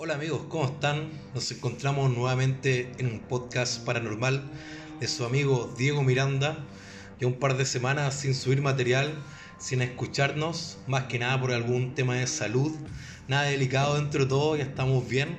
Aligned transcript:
Hola 0.00 0.14
amigos, 0.14 0.42
¿cómo 0.48 0.64
están? 0.64 1.10
Nos 1.34 1.50
encontramos 1.50 2.08
nuevamente 2.12 2.92
en 2.98 3.06
un 3.06 3.18
podcast 3.18 3.84
paranormal 3.84 4.48
de 5.00 5.08
su 5.08 5.24
amigo 5.24 5.74
Diego 5.76 6.04
Miranda. 6.04 6.56
Ya 7.18 7.26
un 7.26 7.40
par 7.40 7.56
de 7.56 7.66
semanas 7.66 8.14
sin 8.14 8.32
subir 8.36 8.62
material, 8.62 9.12
sin 9.58 9.82
escucharnos, 9.82 10.78
más 10.86 11.06
que 11.06 11.18
nada 11.18 11.40
por 11.40 11.50
algún 11.50 11.96
tema 11.96 12.14
de 12.14 12.28
salud. 12.28 12.70
Nada 13.26 13.46
delicado 13.46 13.96
dentro 13.96 14.22
de 14.22 14.28
todo, 14.28 14.54
ya 14.54 14.62
estamos 14.62 15.08
bien. 15.08 15.36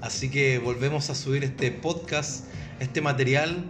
Así 0.00 0.28
que 0.28 0.58
volvemos 0.58 1.08
a 1.08 1.14
subir 1.14 1.44
este 1.44 1.70
podcast, 1.70 2.46
este 2.80 3.00
material, 3.00 3.64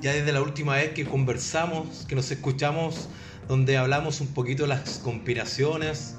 ya 0.00 0.14
desde 0.14 0.32
la 0.32 0.40
última 0.40 0.76
vez 0.76 0.94
que 0.94 1.04
conversamos, 1.04 2.06
que 2.08 2.14
nos 2.14 2.30
escuchamos, 2.30 3.10
donde 3.46 3.76
hablamos 3.76 4.22
un 4.22 4.28
poquito 4.28 4.62
de 4.62 4.70
las 4.70 5.00
conspiraciones, 5.00 6.14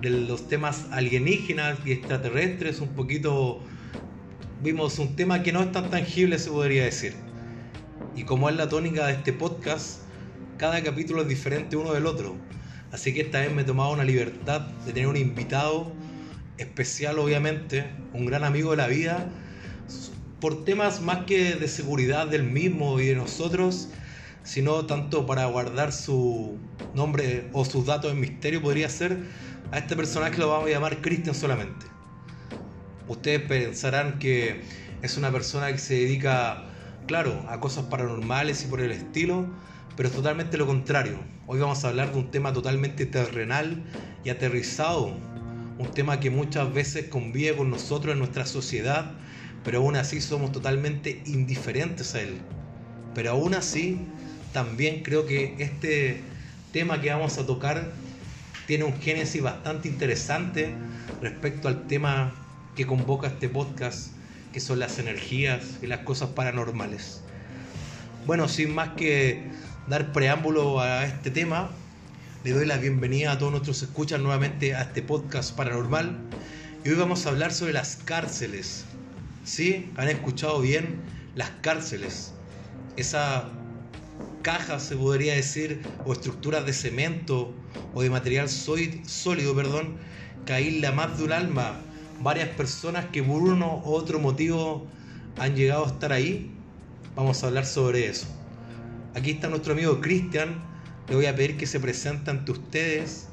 de 0.00 0.10
los 0.10 0.48
temas 0.48 0.86
alienígenas 0.90 1.78
y 1.84 1.92
extraterrestres, 1.92 2.80
un 2.80 2.88
poquito 2.88 3.60
vimos 4.62 4.98
un 4.98 5.16
tema 5.16 5.42
que 5.42 5.52
no 5.52 5.62
es 5.62 5.72
tan 5.72 5.90
tangible, 5.90 6.38
se 6.38 6.50
podría 6.50 6.84
decir. 6.84 7.14
Y 8.14 8.24
como 8.24 8.48
es 8.48 8.56
la 8.56 8.68
tónica 8.68 9.06
de 9.06 9.14
este 9.14 9.32
podcast, 9.32 10.00
cada 10.58 10.82
capítulo 10.82 11.22
es 11.22 11.28
diferente 11.28 11.76
uno 11.76 11.92
del 11.92 12.06
otro. 12.06 12.36
Así 12.92 13.12
que 13.12 13.22
esta 13.22 13.40
vez 13.40 13.52
me 13.52 13.62
he 13.62 13.64
tomado 13.64 13.92
una 13.92 14.04
libertad 14.04 14.62
de 14.86 14.92
tener 14.92 15.08
un 15.08 15.16
invitado 15.16 15.92
especial, 16.58 17.18
obviamente, 17.18 17.84
un 18.14 18.26
gran 18.26 18.44
amigo 18.44 18.70
de 18.70 18.76
la 18.78 18.86
vida, 18.86 19.30
por 20.40 20.64
temas 20.64 21.00
más 21.00 21.24
que 21.24 21.54
de 21.54 21.68
seguridad 21.68 22.26
del 22.26 22.44
mismo 22.44 23.00
y 23.00 23.06
de 23.06 23.16
nosotros, 23.16 23.88
sino 24.44 24.86
tanto 24.86 25.26
para 25.26 25.44
guardar 25.46 25.92
su 25.92 26.56
nombre 26.94 27.48
o 27.52 27.64
sus 27.64 27.84
datos 27.86 28.12
en 28.12 28.20
misterio, 28.20 28.62
podría 28.62 28.88
ser 28.88 29.18
a 29.72 29.78
este 29.78 29.96
personaje 29.96 30.38
lo 30.38 30.48
vamos 30.48 30.68
a 30.68 30.72
llamar 30.72 31.00
Christian 31.00 31.34
solamente. 31.34 31.86
Ustedes 33.08 33.42
pensarán 33.42 34.18
que 34.18 34.62
es 35.02 35.16
una 35.16 35.30
persona 35.30 35.70
que 35.72 35.78
se 35.78 35.94
dedica, 35.94 36.64
claro, 37.06 37.44
a 37.48 37.60
cosas 37.60 37.86
paranormales 37.86 38.64
y 38.64 38.66
por 38.66 38.80
el 38.80 38.92
estilo, 38.92 39.46
pero 39.96 40.08
es 40.08 40.14
totalmente 40.14 40.56
lo 40.56 40.66
contrario. 40.66 41.18
Hoy 41.46 41.58
vamos 41.58 41.84
a 41.84 41.88
hablar 41.88 42.12
de 42.12 42.18
un 42.18 42.30
tema 42.30 42.52
totalmente 42.52 43.06
terrenal 43.06 43.84
y 44.24 44.30
aterrizado, 44.30 45.16
un 45.78 45.90
tema 45.92 46.20
que 46.20 46.30
muchas 46.30 46.72
veces 46.72 47.08
convive 47.08 47.56
con 47.56 47.70
nosotros 47.70 48.12
en 48.12 48.18
nuestra 48.18 48.46
sociedad, 48.46 49.12
pero 49.64 49.78
aún 49.78 49.96
así 49.96 50.20
somos 50.20 50.52
totalmente 50.52 51.22
indiferentes 51.26 52.14
a 52.14 52.22
él. 52.22 52.38
Pero 53.14 53.32
aún 53.32 53.54
así, 53.54 53.98
también 54.52 55.02
creo 55.02 55.26
que 55.26 55.54
este 55.58 56.20
tema 56.72 57.00
que 57.00 57.10
vamos 57.10 57.38
a 57.38 57.46
tocar 57.46 57.92
tiene 58.66 58.84
un 58.84 59.00
génesis 59.00 59.42
bastante 59.42 59.88
interesante 59.88 60.74
respecto 61.22 61.68
al 61.68 61.86
tema 61.86 62.32
que 62.74 62.86
convoca 62.86 63.28
este 63.28 63.48
podcast, 63.48 64.08
que 64.52 64.60
son 64.60 64.78
las 64.78 64.98
energías 64.98 65.78
y 65.82 65.86
las 65.86 66.00
cosas 66.00 66.30
paranormales. 66.30 67.22
Bueno, 68.26 68.48
sin 68.48 68.74
más 68.74 68.90
que 68.90 69.44
dar 69.86 70.12
preámbulo 70.12 70.80
a 70.80 71.04
este 71.04 71.30
tema, 71.30 71.70
le 72.44 72.52
doy 72.52 72.66
la 72.66 72.76
bienvenida 72.76 73.32
a 73.32 73.38
todos 73.38 73.52
nuestros 73.52 73.82
escuchas 73.82 74.20
nuevamente 74.20 74.74
a 74.74 74.82
este 74.82 75.02
podcast 75.02 75.56
paranormal. 75.56 76.16
Y 76.84 76.90
hoy 76.90 76.96
vamos 76.96 77.26
a 77.26 77.30
hablar 77.30 77.52
sobre 77.52 77.72
las 77.72 77.96
cárceles. 78.04 78.84
¿Sí? 79.44 79.90
¿Han 79.96 80.08
escuchado 80.08 80.60
bien? 80.60 81.00
Las 81.36 81.50
cárceles. 81.60 82.32
Esa 82.96 83.48
cajas, 84.46 84.84
se 84.84 84.94
podría 84.94 85.34
decir, 85.34 85.82
o 86.04 86.12
estructuras 86.12 86.64
de 86.64 86.72
cemento 86.72 87.52
o 87.94 88.02
de 88.02 88.10
material 88.10 88.48
sólido, 88.48 89.56
perdón, 89.56 89.96
que 90.44 90.52
aísla 90.52 90.92
más 90.92 91.18
de 91.18 91.34
alma 91.34 91.80
varias 92.22 92.50
personas 92.50 93.06
que 93.06 93.24
por 93.24 93.42
uno 93.42 93.82
u 93.84 93.90
otro 93.90 94.20
motivo 94.20 94.86
han 95.36 95.56
llegado 95.56 95.84
a 95.84 95.88
estar 95.88 96.12
ahí. 96.12 96.48
Vamos 97.16 97.42
a 97.42 97.48
hablar 97.48 97.66
sobre 97.66 98.06
eso. 98.06 98.28
Aquí 99.16 99.32
está 99.32 99.48
nuestro 99.48 99.72
amigo 99.72 100.00
Cristian. 100.00 100.62
Le 101.08 101.16
voy 101.16 101.26
a 101.26 101.34
pedir 101.34 101.56
que 101.56 101.66
se 101.66 101.80
presente 101.80 102.30
ante 102.30 102.52
ustedes, 102.52 103.26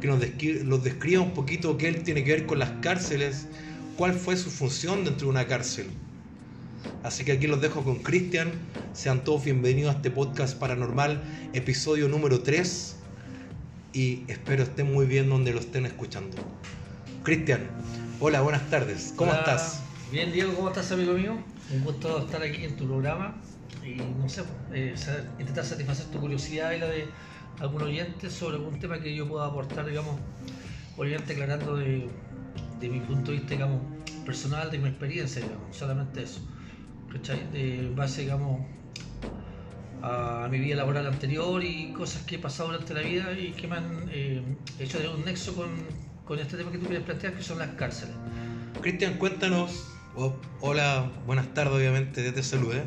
que 0.00 0.06
nos 0.06 0.20
los 0.64 0.84
describa 0.84 1.20
un 1.20 1.34
poquito 1.34 1.78
qué 1.78 1.88
él 1.88 2.04
tiene 2.04 2.22
que 2.22 2.30
ver 2.30 2.46
con 2.46 2.60
las 2.60 2.70
cárceles, 2.80 3.48
cuál 3.96 4.14
fue 4.14 4.36
su 4.36 4.50
función 4.52 5.04
dentro 5.04 5.26
de 5.26 5.30
una 5.30 5.48
cárcel. 5.48 5.88
Así 7.02 7.24
que 7.24 7.32
aquí 7.32 7.46
los 7.46 7.60
dejo 7.60 7.82
con 7.82 7.96
Cristian. 7.96 8.50
Sean 8.92 9.24
todos 9.24 9.44
bienvenidos 9.44 9.94
a 9.94 9.96
este 9.96 10.10
podcast 10.10 10.58
paranormal, 10.58 11.22
episodio 11.52 12.08
número 12.08 12.42
3. 12.42 12.96
Y 13.92 14.24
espero 14.28 14.62
estén 14.62 14.92
muy 14.92 15.06
bien 15.06 15.28
donde 15.28 15.52
lo 15.52 15.60
estén 15.60 15.86
escuchando. 15.86 16.36
Cristian, 17.22 17.68
hola, 18.20 18.40
buenas 18.40 18.68
tardes. 18.70 19.12
¿Cómo 19.16 19.32
estás? 19.32 19.82
Bien, 20.12 20.32
Diego, 20.32 20.54
¿cómo 20.54 20.68
estás, 20.68 20.92
amigo 20.92 21.14
mío? 21.14 21.38
Un 21.72 21.84
gusto 21.84 22.24
estar 22.24 22.42
aquí 22.42 22.64
en 22.64 22.76
tu 22.76 22.86
programa 22.86 23.34
y 23.84 23.94
no 23.94 24.28
sé, 24.28 24.42
eh, 24.72 24.94
intentar 25.38 25.64
satisfacer 25.64 26.06
tu 26.06 26.20
curiosidad 26.20 26.72
y 26.72 26.78
la 26.78 26.86
de 26.86 27.06
algún 27.60 27.82
oyente 27.82 28.30
sobre 28.30 28.56
algún 28.56 28.78
tema 28.78 29.00
que 29.00 29.14
yo 29.14 29.28
pueda 29.28 29.46
aportar, 29.46 29.86
digamos, 29.86 30.16
obviamente 30.96 31.32
aclarando 31.32 31.76
de, 31.76 32.08
de 32.80 32.88
mi 32.88 33.00
punto 33.00 33.30
de 33.30 33.38
vista, 33.38 33.54
digamos, 33.54 33.80
personal, 34.24 34.70
de 34.70 34.78
mi 34.78 34.88
experiencia, 34.88 35.42
digamos, 35.42 35.76
solamente 35.76 36.22
eso. 36.22 36.40
¿Cachai? 37.12 37.46
De 37.52 37.90
base, 37.94 38.22
digamos, 38.22 38.60
a 40.02 40.48
mi 40.50 40.58
vida 40.58 40.76
laboral 40.76 41.06
anterior 41.06 41.62
y 41.62 41.92
cosas 41.92 42.22
que 42.22 42.36
he 42.36 42.38
pasado 42.38 42.70
durante 42.70 42.94
la 42.94 43.00
vida 43.00 43.32
y 43.38 43.52
que 43.52 43.68
me 43.68 43.76
han 43.76 44.08
eh, 44.12 44.42
hecho 44.78 44.98
de 44.98 45.08
un 45.08 45.24
nexo 45.24 45.54
con, 45.54 45.68
con, 46.24 46.38
este 46.38 46.56
tema 46.56 46.70
que 46.70 46.78
tú 46.78 46.86
quieres 46.86 47.04
plantear, 47.04 47.34
que 47.34 47.42
son 47.42 47.58
las 47.58 47.68
cárceles. 47.70 48.14
Cristian, 48.80 49.14
cuéntanos, 49.18 49.88
hola, 50.60 51.10
buenas 51.26 51.52
tardes, 51.52 51.74
obviamente, 51.74 52.32
te 52.32 52.42
saludé. 52.42 52.84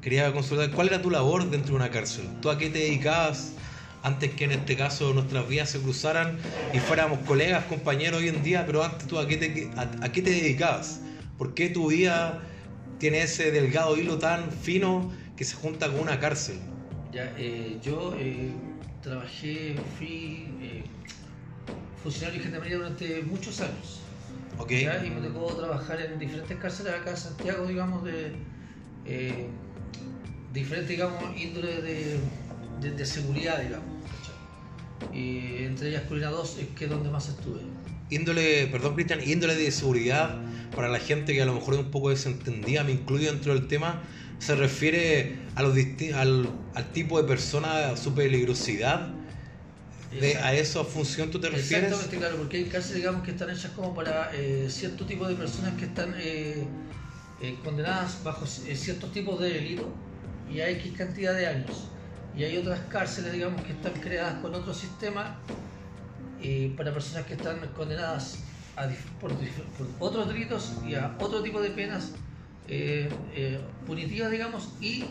Quería 0.00 0.32
consultar, 0.32 0.70
¿cuál 0.70 0.88
era 0.88 1.02
tu 1.02 1.10
labor 1.10 1.48
dentro 1.50 1.70
de 1.70 1.76
una 1.76 1.90
cárcel? 1.90 2.26
¿Tú 2.40 2.50
a 2.50 2.58
qué 2.58 2.70
te 2.70 2.78
dedicabas? 2.78 3.52
Antes 4.02 4.32
que 4.34 4.44
en 4.44 4.52
este 4.52 4.76
caso 4.76 5.12
nuestras 5.14 5.48
vidas 5.48 5.70
se 5.70 5.80
cruzaran 5.80 6.38
y 6.72 6.78
fuéramos 6.78 7.18
colegas, 7.20 7.64
compañeros 7.64 8.20
hoy 8.20 8.28
en 8.28 8.42
día, 8.44 8.64
pero 8.64 8.84
antes 8.84 9.08
tú 9.08 9.18
a 9.18 9.26
qué 9.26 9.36
te, 9.36 9.70
a 9.76 10.12
qué 10.12 10.22
te 10.22 10.30
dedicabas? 10.30 11.00
¿Por 11.38 11.54
qué 11.54 11.68
tu 11.68 11.88
vida 11.88 12.40
tiene 12.98 13.22
ese 13.22 13.50
delgado 13.50 13.96
hilo 13.96 14.18
tan 14.18 14.50
fino 14.50 15.12
que 15.36 15.44
se 15.44 15.54
junta 15.54 15.90
con 15.90 16.00
una 16.00 16.18
cárcel. 16.18 16.58
Ya, 17.12 17.34
eh, 17.38 17.78
yo 17.82 18.14
eh, 18.18 18.50
trabajé, 19.02 19.76
fui 19.98 20.48
eh, 20.60 20.84
funcionario 22.02 22.38
de 22.38 22.44
gendarmería 22.44 22.76
durante 22.78 23.22
muchos 23.22 23.60
años. 23.60 24.00
Okay. 24.58 24.88
Y 25.04 25.10
me 25.10 25.28
tocó 25.28 25.54
trabajar 25.54 26.00
en 26.00 26.18
diferentes 26.18 26.56
cárceles 26.58 26.94
acá 26.94 27.10
en 27.10 27.16
Santiago, 27.16 27.66
digamos, 27.66 28.02
de 28.04 28.32
diferentes, 30.54 30.88
digamos, 30.88 31.22
índoles 31.38 31.82
de, 31.82 32.18
de, 32.90 33.06
seguridad, 33.06 33.60
digamos. 33.60 33.86
Y 35.12 35.64
entre 35.64 35.90
ellas 35.90 36.04
Colina 36.08 36.30
2 36.30 36.58
es 36.58 36.68
que 36.68 36.84
es 36.84 36.90
donde 36.90 37.10
más 37.10 37.28
estuve. 37.28 37.60
Índole, 38.08 38.66
perdón 38.68 38.94
Cristian, 38.94 39.20
índole 39.22 39.54
de 39.54 39.70
seguridad 39.70 40.40
para 40.76 40.88
la 40.88 41.00
gente 41.00 41.32
que 41.32 41.42
a 41.42 41.46
lo 41.46 41.54
mejor 41.54 41.74
es 41.74 41.80
un 41.80 41.90
poco 41.90 42.10
desentendida, 42.10 42.84
me 42.84 42.92
incluyo 42.92 43.32
dentro 43.32 43.54
del 43.54 43.66
tema, 43.66 44.02
se 44.38 44.54
refiere 44.54 45.38
a 45.54 45.62
los 45.62 45.74
al, 46.14 46.50
al 46.74 46.92
tipo 46.92 47.20
de 47.20 47.26
persona, 47.26 47.96
su 47.96 48.14
peligrosidad. 48.14 49.08
De, 50.20 50.36
¿A 50.36 50.54
esa 50.54 50.84
función 50.84 51.30
tú 51.30 51.40
te 51.40 51.48
refieres? 51.48 51.86
Exactamente, 51.86 52.16
claro, 52.18 52.36
porque 52.36 52.58
hay 52.58 52.64
cárceles 52.64 52.98
digamos, 52.98 53.24
que 53.24 53.32
están 53.32 53.50
hechas 53.50 53.72
como 53.72 53.94
para 53.94 54.30
eh, 54.34 54.66
cierto 54.70 55.04
tipo 55.04 55.26
de 55.26 55.34
personas 55.34 55.74
que 55.74 55.86
están 55.86 56.14
eh, 56.18 56.64
eh, 57.42 57.56
condenadas 57.64 58.22
bajo 58.22 58.46
ciertos 58.46 59.12
tipos 59.12 59.40
de 59.40 59.50
delitos 59.50 59.86
y 60.50 60.60
hay 60.60 60.74
X 60.74 60.92
cantidad 60.96 61.34
de 61.34 61.46
años. 61.46 61.88
Y 62.36 62.44
hay 62.44 62.56
otras 62.58 62.80
cárceles, 62.90 63.32
digamos, 63.32 63.62
que 63.62 63.72
están 63.72 63.94
creadas 63.94 64.34
con 64.42 64.54
otro 64.54 64.74
sistema 64.74 65.38
para 66.76 66.92
personas 66.92 67.26
que 67.26 67.34
están 67.34 67.58
condenadas 67.74 68.38
por, 69.20 69.32
otros 69.98 70.28
delitos 70.28 70.74
y 70.86 70.94
a 70.94 71.16
otro 71.18 71.42
tipo 71.42 71.60
de 71.60 71.70
penas 71.70 72.12
eh, 72.68 73.08
eh, 73.34 73.60
punitivas, 73.86 74.30
digamos, 74.30 74.70
y 74.80 75.04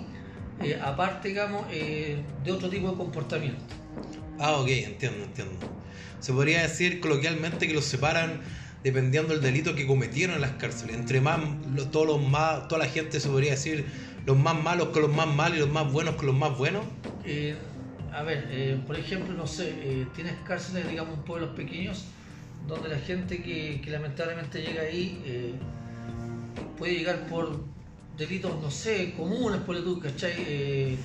eh, 0.62 0.80
aparte, 0.82 1.30
digamos, 1.30 1.68
de 1.70 2.52
otro 2.52 2.70
tipo 2.70 2.92
de 2.92 2.98
comportamiento. 2.98 3.62
Ah, 4.40 4.54
ok, 4.54 4.68
entiendo, 4.68 5.24
entiendo. 5.24 5.54
Se 6.20 6.34
podría 6.34 6.62
decir 6.62 7.00
coloquialmente 7.00 7.68
que 7.68 7.74
los 7.74 7.86
separan 7.86 8.42
dependiendo 8.84 9.34
del 9.34 9.42
delito 9.42 9.74
que 9.74 9.88
cometieron 9.88 10.36
en 10.36 10.42
las 10.42 10.52
cárceles. 10.52 10.96
Entre 10.96 11.20
más, 11.20 11.40
todos 11.92 12.06
los 12.06 12.22
más, 12.22 12.68
toda 12.68 12.86
la 12.86 12.92
gente 12.92 13.20
se 13.20 13.30
podría 13.30 13.52
decir 13.52 13.86
los 14.26 14.38
más 14.38 14.62
malos 14.62 14.90
con 14.90 15.02
los 15.02 15.12
más 15.12 15.28
malos 15.28 15.58
y 15.58 15.62
los 15.62 15.70
más 15.70 15.92
buenos 15.92 16.16
con 16.16 16.28
los 16.28 16.36
más 16.36 16.56
buenos. 16.56 16.86
a 18.14 18.24
ver, 18.24 18.80
por 18.86 18.96
ejemplo, 18.98 19.34
no 19.34 19.48
sé, 19.48 20.06
tienes 20.14 20.36
cárceles, 20.46 20.88
digamos, 20.88 21.16
en 21.16 21.24
pueblos 21.24 21.56
pequeños 21.56 22.06
donde 22.68 22.90
la 22.90 23.00
gente 23.00 23.42
que, 23.42 23.82
lamentablemente 23.88 24.62
llega 24.62 24.84
ahí 24.84 25.22
eh, 25.26 25.54
puede 26.78 26.96
llegar 26.96 27.28
por 27.28 27.64
delitos, 28.18 28.62
no 28.62 28.72
sé, 28.72 29.14
comunes, 29.16 29.62
por 29.62 29.82
tú, 29.84 30.00
¿cachai? 30.00 30.34
Eh, 30.38 30.98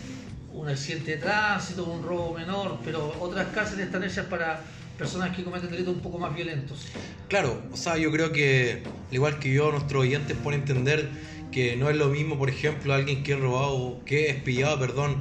un 0.52 0.68
accidente 0.68 1.12
de 1.12 1.16
tránsito, 1.18 1.84
un 1.84 2.02
robo 2.02 2.34
menor, 2.34 2.78
pero 2.84 3.14
otras 3.20 3.48
cárceles 3.48 3.86
están 3.86 4.02
hechas 4.02 4.26
para, 4.26 4.62
personas 5.00 5.34
que 5.34 5.42
cometen 5.42 5.70
delitos 5.70 5.94
un 5.94 6.02
poco 6.02 6.18
más 6.18 6.34
violentos. 6.34 6.86
Claro, 7.28 7.62
o 7.72 7.76
sea, 7.76 7.96
yo 7.96 8.12
creo 8.12 8.32
que, 8.32 8.82
al 9.08 9.14
igual 9.14 9.38
que 9.38 9.50
yo, 9.50 9.72
nuestros 9.72 10.02
oyentes 10.02 10.36
pueden 10.36 10.60
entender 10.60 11.08
que 11.50 11.74
no 11.74 11.88
es 11.88 11.96
lo 11.96 12.08
mismo, 12.08 12.36
por 12.36 12.50
ejemplo, 12.50 12.92
alguien 12.92 13.22
que 13.22 13.32
es 13.32 13.40
robado, 13.40 14.04
que 14.04 14.28
es 14.28 14.36
pillado, 14.42 14.78
perdón, 14.78 15.16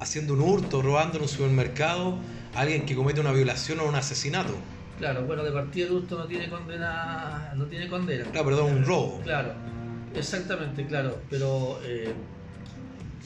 haciendo 0.00 0.34
un 0.34 0.42
hurto, 0.42 0.82
robando 0.82 1.16
en 1.16 1.22
un 1.22 1.28
supermercado, 1.30 2.18
alguien 2.54 2.84
que 2.84 2.94
comete 2.94 3.18
una 3.18 3.32
violación 3.32 3.80
o 3.80 3.86
un 3.86 3.94
asesinato. 3.94 4.54
Claro, 4.98 5.26
bueno, 5.26 5.44
de 5.44 5.52
partida 5.52 5.92
hurto 5.92 6.18
no 6.18 6.24
tiene 6.24 6.48
condena, 6.48 7.52
no 7.54 7.66
tiene 7.66 7.86
condena. 7.88 8.24
Claro, 8.32 8.46
perdón, 8.46 8.72
un 8.76 8.84
robo. 8.84 9.20
Claro, 9.22 9.52
exactamente, 10.14 10.86
claro, 10.86 11.20
pero 11.28 11.78
eh, 11.84 12.14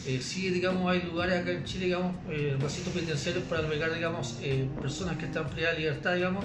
eh, 0.07 0.21
sí, 0.21 0.51
digamos, 0.51 0.91
hay 0.91 1.03
lugares 1.03 1.41
acá 1.41 1.53
en 1.53 1.65
Chile, 1.65 1.87
digamos, 1.87 2.17
eh, 2.29 2.57
recintos 2.61 2.93
penitenciarios 2.93 3.45
para 3.45 3.61
albergar, 3.61 3.95
digamos, 3.95 4.39
eh, 4.43 4.67
personas 4.81 5.17
que 5.17 5.27
están 5.27 5.49
privadas 5.49 5.77
de 5.77 5.83
libertad, 5.83 6.15
digamos, 6.15 6.45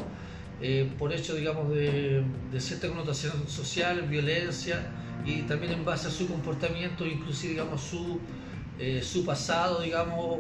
por 0.98 1.12
hecho, 1.12 1.36
digamos, 1.36 1.69
de, 1.69 2.24
de 2.51 2.62
cierta 2.62 2.88
connotación 2.88 3.48
social, 3.48 4.01
violencia, 4.04 4.80
y 5.25 5.42
también 5.42 5.74
en 5.74 5.83
base 5.83 6.07
a 6.07 6.12
su 6.12 6.27
comportamiento, 6.27 7.06
inclusive, 7.06 7.54
digamos, 7.54 7.81
su, 7.81 8.19
su 9.01 9.25
pasado, 9.25 9.81
digamos, 9.81 10.39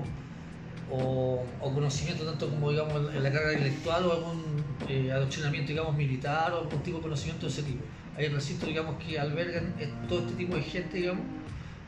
o, 0.91 1.43
o 1.61 1.73
conocimiento 1.73 2.23
tanto 2.25 2.49
como, 2.49 2.71
digamos, 2.71 3.13
en 3.13 3.23
la 3.23 3.31
carga 3.31 3.53
intelectual 3.53 4.05
o 4.05 4.13
algún 4.13 4.43
eh, 4.87 5.11
adoctrinamiento, 5.11 5.69
digamos, 5.69 5.95
militar 5.95 6.53
o 6.53 6.59
algún 6.59 6.81
tipo 6.83 6.97
de 6.97 7.03
conocimiento 7.03 7.47
de 7.47 7.51
ese 7.51 7.63
tipo. 7.63 7.83
Hay 8.17 8.27
recintos, 8.29 8.67
digamos, 8.67 8.95
que 9.03 9.19
albergan 9.19 9.73
todo 10.07 10.19
este 10.19 10.33
tipo 10.35 10.55
de 10.55 10.61
gente, 10.61 10.97
digamos, 10.97 11.23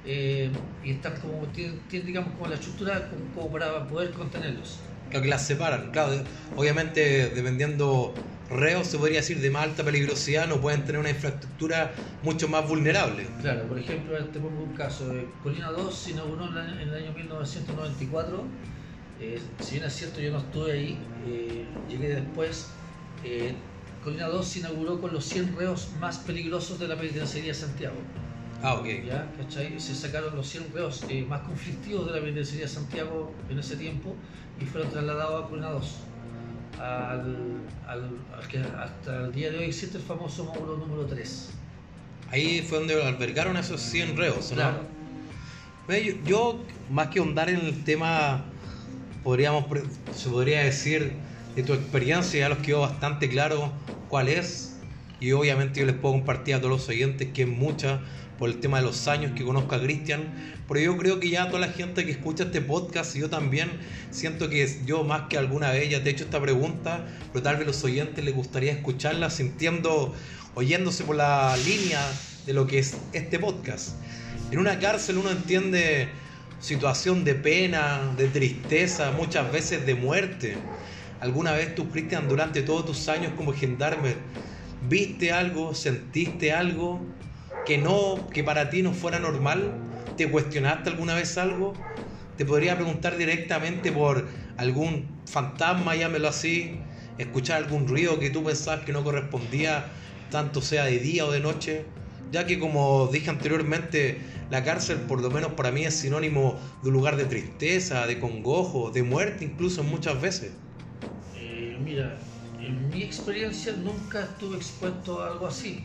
eh, 0.06 0.50
y 0.84 0.92
están 0.92 1.14
como, 1.22 1.46
tienen, 1.48 1.80
tienen, 1.90 2.08
digamos, 2.08 2.34
como 2.34 2.48
la 2.48 2.56
estructura 2.56 3.10
como, 3.10 3.26
como 3.34 3.52
para 3.52 3.88
poder 3.88 4.12
contenerlos. 4.12 4.80
Claro, 5.10 5.24
que 5.24 5.30
las 5.30 5.46
separan. 5.46 5.92
Claro, 5.92 6.14
obviamente, 6.56 7.30
dependiendo 7.30 8.14
reos, 8.50 8.88
se 8.88 8.98
podría 8.98 9.20
decir 9.20 9.40
de 9.42 9.50
más 9.50 9.64
alta 9.64 9.84
peligrosidad, 9.84 10.48
no 10.48 10.60
pueden 10.60 10.84
tener 10.86 11.00
una 11.00 11.10
infraestructura 11.10 11.94
mucho 12.24 12.48
más 12.48 12.68
vulnerable. 12.68 13.26
Claro, 13.42 13.64
por 13.68 13.78
ejemplo, 13.80 14.18
te 14.26 14.40
pongo 14.40 14.64
un 14.64 14.74
caso. 14.74 15.14
eh, 15.14 15.28
Colina 15.44 15.72
2 15.72 15.94
se 15.94 16.12
inauguró 16.12 16.48
en 16.48 16.80
el 16.80 16.94
año 16.94 17.14
1994. 17.14 18.44
Eh, 19.20 19.42
si 19.60 19.76
bien 19.76 19.86
es 19.88 19.94
cierto, 19.96 20.20
yo 20.22 20.32
no 20.32 20.38
estuve 20.40 20.72
ahí, 20.74 20.98
eh, 21.26 21.66
llegué 21.90 22.10
después. 22.10 22.70
Eh, 23.24 23.56
Colina 24.04 24.28
2 24.28 24.48
se 24.48 24.60
inauguró 24.60 25.02
con 25.02 25.12
los 25.14 25.26
100 25.26 25.56
reos 25.58 25.90
más 26.00 26.20
peligrosos 26.20 26.80
de 26.80 26.88
la 26.88 26.96
penitenciaría 26.96 27.52
de 27.52 27.58
Santiago. 27.58 27.96
Ah, 28.62 28.76
ok. 28.76 28.86
¿ya? 29.06 29.28
¿Cachai? 29.38 29.80
Se 29.80 29.94
sacaron 29.96 30.36
los 30.36 30.48
100 30.48 30.72
reos 30.74 31.06
eh, 31.10 31.26
más 31.28 31.42
conflictivos 31.42 32.06
de 32.08 32.14
la 32.14 32.20
penitenciaría 32.22 32.66
de 32.68 32.72
Santiago 32.72 33.34
en 33.50 33.60
ese 33.60 33.76
tiempo 33.76 34.16
y 34.62 34.66
fueron 34.66 34.90
trasladados 34.92 35.46
a 35.46 35.50
Colina 35.50 35.70
2. 35.72 35.92
Al, 36.80 37.58
al- 37.88 38.10
al 38.38 38.48
que 38.48 38.60
hasta 38.60 39.26
el 39.26 39.34
día 39.34 39.50
de 39.52 39.58
hoy 39.58 39.66
existe 39.66 39.98
el 39.98 40.04
famoso 40.04 40.44
módulo 40.46 40.78
número 40.78 41.06
3. 41.08 41.50
Ahí 42.30 42.62
fue 42.62 42.78
donde 42.78 43.02
albergaron 43.04 43.58
esos 43.58 43.82
100 43.82 44.16
reos, 44.16 44.52
¿no? 44.52 44.58
Claro. 44.58 44.82
Yo, 45.90 46.14
yo, 46.26 46.60
más 46.92 47.08
que 47.08 47.20
ahondar 47.20 47.50
en 47.50 47.62
el 47.62 47.84
tema, 47.84 48.44
se 50.12 50.30
podría 50.30 50.62
decir, 50.62 51.12
de 51.56 51.64
tu 51.64 51.74
experiencia, 51.74 52.40
ya 52.40 52.50
los 52.50 52.60
quedó 52.60 52.82
bastante 52.82 53.28
claro 53.28 53.74
cuál 54.08 54.30
es. 54.30 54.76
Y 55.20 55.32
obviamente 55.32 55.80
yo 55.80 55.86
les 55.86 55.96
puedo 55.96 56.14
compartir 56.14 56.56
a 56.56 56.60
todos 56.60 56.72
los 56.72 56.88
oyentes 56.88 57.30
que 57.34 57.42
es 57.42 57.48
mucha 57.48 58.00
por 58.38 58.50
el 58.50 58.60
tema 58.60 58.78
de 58.78 58.86
los 58.86 59.08
años 59.08 59.34
que 59.36 59.44
conozco 59.44 59.76
a 59.76 59.82
Cristian. 59.82 60.22
Pero 60.68 60.80
yo 60.80 60.98
creo 60.98 61.20
que 61.20 61.30
ya 61.30 61.48
toda 61.48 61.60
la 61.60 61.74
gente 61.74 62.06
que 62.06 62.12
escucha 62.12 62.44
este 62.46 62.62
podcast, 62.62 63.16
yo 63.16 63.30
también 63.30 63.72
siento 64.12 64.50
que 64.50 64.82
yo 64.86 65.04
más 65.04 65.24
que 65.30 65.38
alguna 65.38 65.72
vez 65.72 65.90
ya 65.90 66.04
te 66.04 66.10
he 66.10 66.14
hecho 66.14 66.24
esta 66.24 66.40
pregunta, 66.40 67.06
pero 67.34 67.44
tal 67.44 67.58
vez 67.58 67.68
los 67.68 67.84
oyentes 67.84 68.24
les 68.24 68.36
gustaría 68.36 68.72
escucharla 68.72 69.30
sintiendo, 69.30 70.14
oyéndose 70.56 71.04
por 71.04 71.16
la 71.16 71.58
línea 71.66 72.02
de 72.46 72.54
lo 72.54 72.68
que 72.68 72.80
es 72.80 72.96
este 73.14 73.40
podcast. 73.40 73.96
En 74.52 74.60
una 74.60 74.80
cárcel 74.80 75.18
uno 75.18 75.32
entiende 75.32 76.10
situación 76.60 77.24
de 77.24 77.36
pena, 77.36 78.14
de 78.18 78.28
tristeza, 78.28 79.12
muchas 79.12 79.52
veces 79.52 79.86
de 79.86 79.96
muerte. 79.96 80.58
¿Alguna 81.20 81.54
vez 81.54 81.76
tú, 81.76 81.90
Cristian, 81.90 82.28
durante 82.28 82.62
todos 82.62 82.86
tus 82.86 83.10
años 83.10 83.34
como 83.36 83.54
gendarme, 83.54 84.16
viste 84.82 85.32
algo, 85.32 85.74
sentiste 85.74 86.54
algo 86.54 87.02
que 87.66 87.78
no, 87.78 88.28
que 88.32 88.44
para 88.44 88.70
ti 88.70 88.82
no 88.82 88.94
fuera 88.94 89.20
normal? 89.20 89.74
¿Te 90.16 90.30
cuestionaste 90.30 90.90
alguna 90.90 91.16
vez 91.16 91.38
algo? 91.38 91.74
Te 92.38 92.46
podría 92.46 92.76
preguntar 92.76 93.18
directamente 93.18 93.92
por 93.92 94.28
algún 94.58 95.08
fantasma, 95.26 95.96
llámelo 95.96 96.28
así, 96.28 96.80
escuchar 97.18 97.58
algún 97.64 97.88
ruido 97.88 98.20
que 98.20 98.30
tú 98.30 98.44
pensabas 98.44 98.86
que 98.86 98.94
no 98.94 99.04
correspondía, 99.04 99.86
tanto 100.30 100.62
sea 100.62 100.86
de 100.86 101.00
día 101.00 101.26
o 101.26 101.32
de 101.32 101.40
noche, 101.40 101.86
ya 102.32 102.46
que 102.46 102.60
como 102.60 103.08
dije 103.12 103.30
anteriormente, 103.30 104.20
la 104.50 104.64
cárcel 104.64 104.98
por 105.08 105.22
lo 105.22 105.30
menos 105.30 105.54
para 105.54 105.72
mí 105.72 105.84
es 105.86 105.96
sinónimo 105.96 106.60
de 106.82 106.90
un 106.90 106.94
lugar 106.94 107.18
de 107.18 107.26
tristeza, 107.26 108.08
de 108.08 108.20
congojo, 108.20 108.92
de 108.92 109.04
muerte 109.04 109.46
incluso 109.46 109.84
muchas 109.84 110.22
veces. 110.22 110.52
Eh, 111.36 111.78
mira, 111.84 112.18
en 112.62 112.90
mi 112.90 113.04
experiencia 113.04 113.74
nunca 113.74 114.24
estuve 114.24 114.58
expuesto 114.58 115.22
a 115.22 115.32
algo 115.32 115.48
así, 115.48 115.84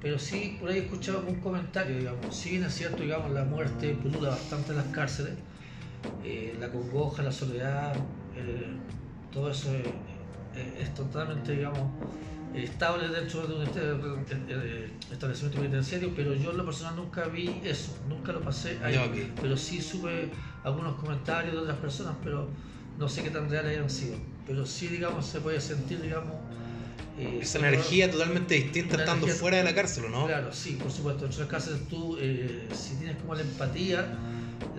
pero 0.00 0.18
sí 0.18 0.56
por 0.60 0.70
ahí 0.70 0.78
he 0.78 0.82
escuchado 0.82 1.24
un 1.26 1.40
comentario, 1.40 1.96
digamos, 1.98 2.34
si 2.34 2.50
bien 2.50 2.64
es 2.64 2.74
cierto, 2.74 3.02
digamos, 3.02 3.30
la 3.32 3.44
muerte 3.44 3.94
pulula 3.94 4.30
bastante 4.30 4.72
en 4.72 4.78
las 4.78 4.86
cárceles, 4.88 5.34
eh, 6.24 6.56
la 6.58 6.70
congoja, 6.70 7.22
la 7.22 7.32
soledad, 7.32 7.96
eh, 8.34 8.66
todo 9.32 9.50
eso 9.50 9.70
es 10.54 10.94
totalmente, 10.94 11.52
digamos, 11.52 11.90
estable 12.52 13.08
dentro 13.08 13.46
de 13.46 13.54
un 13.54 13.62
este- 13.62 13.80
eh, 14.48 14.90
establecimiento 15.10 15.58
penitenciario, 15.58 16.12
pero 16.14 16.34
yo 16.34 16.50
en 16.52 16.56
lo 16.56 16.64
personal 16.64 16.96
nunca 16.96 17.26
vi 17.28 17.60
eso, 17.64 17.92
nunca 18.08 18.32
lo 18.32 18.42
pasé 18.42 18.78
ahí, 18.82 18.94
Ya, 18.94 19.04
ok. 19.04 19.16
pero 19.40 19.56
sí 19.56 19.80
supe 19.82 20.30
algunos 20.62 20.96
comentarios 20.96 21.52
de 21.54 21.60
otras 21.60 21.78
personas, 21.78 22.16
pero 22.22 22.50
no 22.96 23.08
sé 23.08 23.22
qué 23.22 23.30
tan 23.30 23.50
reales 23.50 23.72
hayan 23.76 23.90
sido, 23.90 24.16
pero 24.46 24.64
sí, 24.64 24.88
digamos, 24.88 25.26
se 25.26 25.40
puede 25.40 25.60
sentir, 25.60 26.00
digamos... 26.00 26.34
eh, 27.18 27.38
Esa 27.42 27.58
energía 27.58 28.10
totalmente 28.10 28.54
distinta 28.54 28.96
estando 28.96 29.26
energía- 29.26 29.40
fuera 29.40 29.56
de 29.58 29.64
la 29.64 29.74
cárcel, 29.74 30.04
¿o 30.06 30.08
¿no? 30.10 30.26
Claro, 30.26 30.52
sí, 30.52 30.78
por 30.82 30.90
supuesto. 30.90 31.24
En 31.26 31.32
otras 31.32 31.48
cárceles 31.48 31.88
tú, 31.88 32.16
eh, 32.20 32.68
si 32.72 32.96
tienes 32.96 33.16
como 33.18 33.34
la 33.34 33.42
empatía 33.42 34.18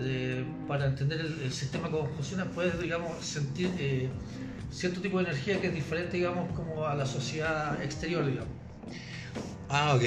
eh, 0.00 0.44
para 0.66 0.86
entender 0.86 1.20
el, 1.20 1.40
el 1.42 1.52
sistema 1.52 1.90
cómo 1.90 2.08
funciona, 2.14 2.44
puedes, 2.46 2.78
digamos, 2.80 3.24
sentir 3.24 3.74
cierto 4.68 5.00
tipo 5.00 5.18
de 5.18 5.24
energía 5.30 5.60
que 5.60 5.68
es 5.68 5.74
diferente, 5.74 6.16
digamos, 6.16 6.54
como 6.54 6.86
a 6.86 6.94
la 6.94 7.06
sociedad 7.06 7.82
exterior, 7.82 8.26
digamos. 8.26 8.56
Ah, 9.68 9.94
ok. 9.94 10.02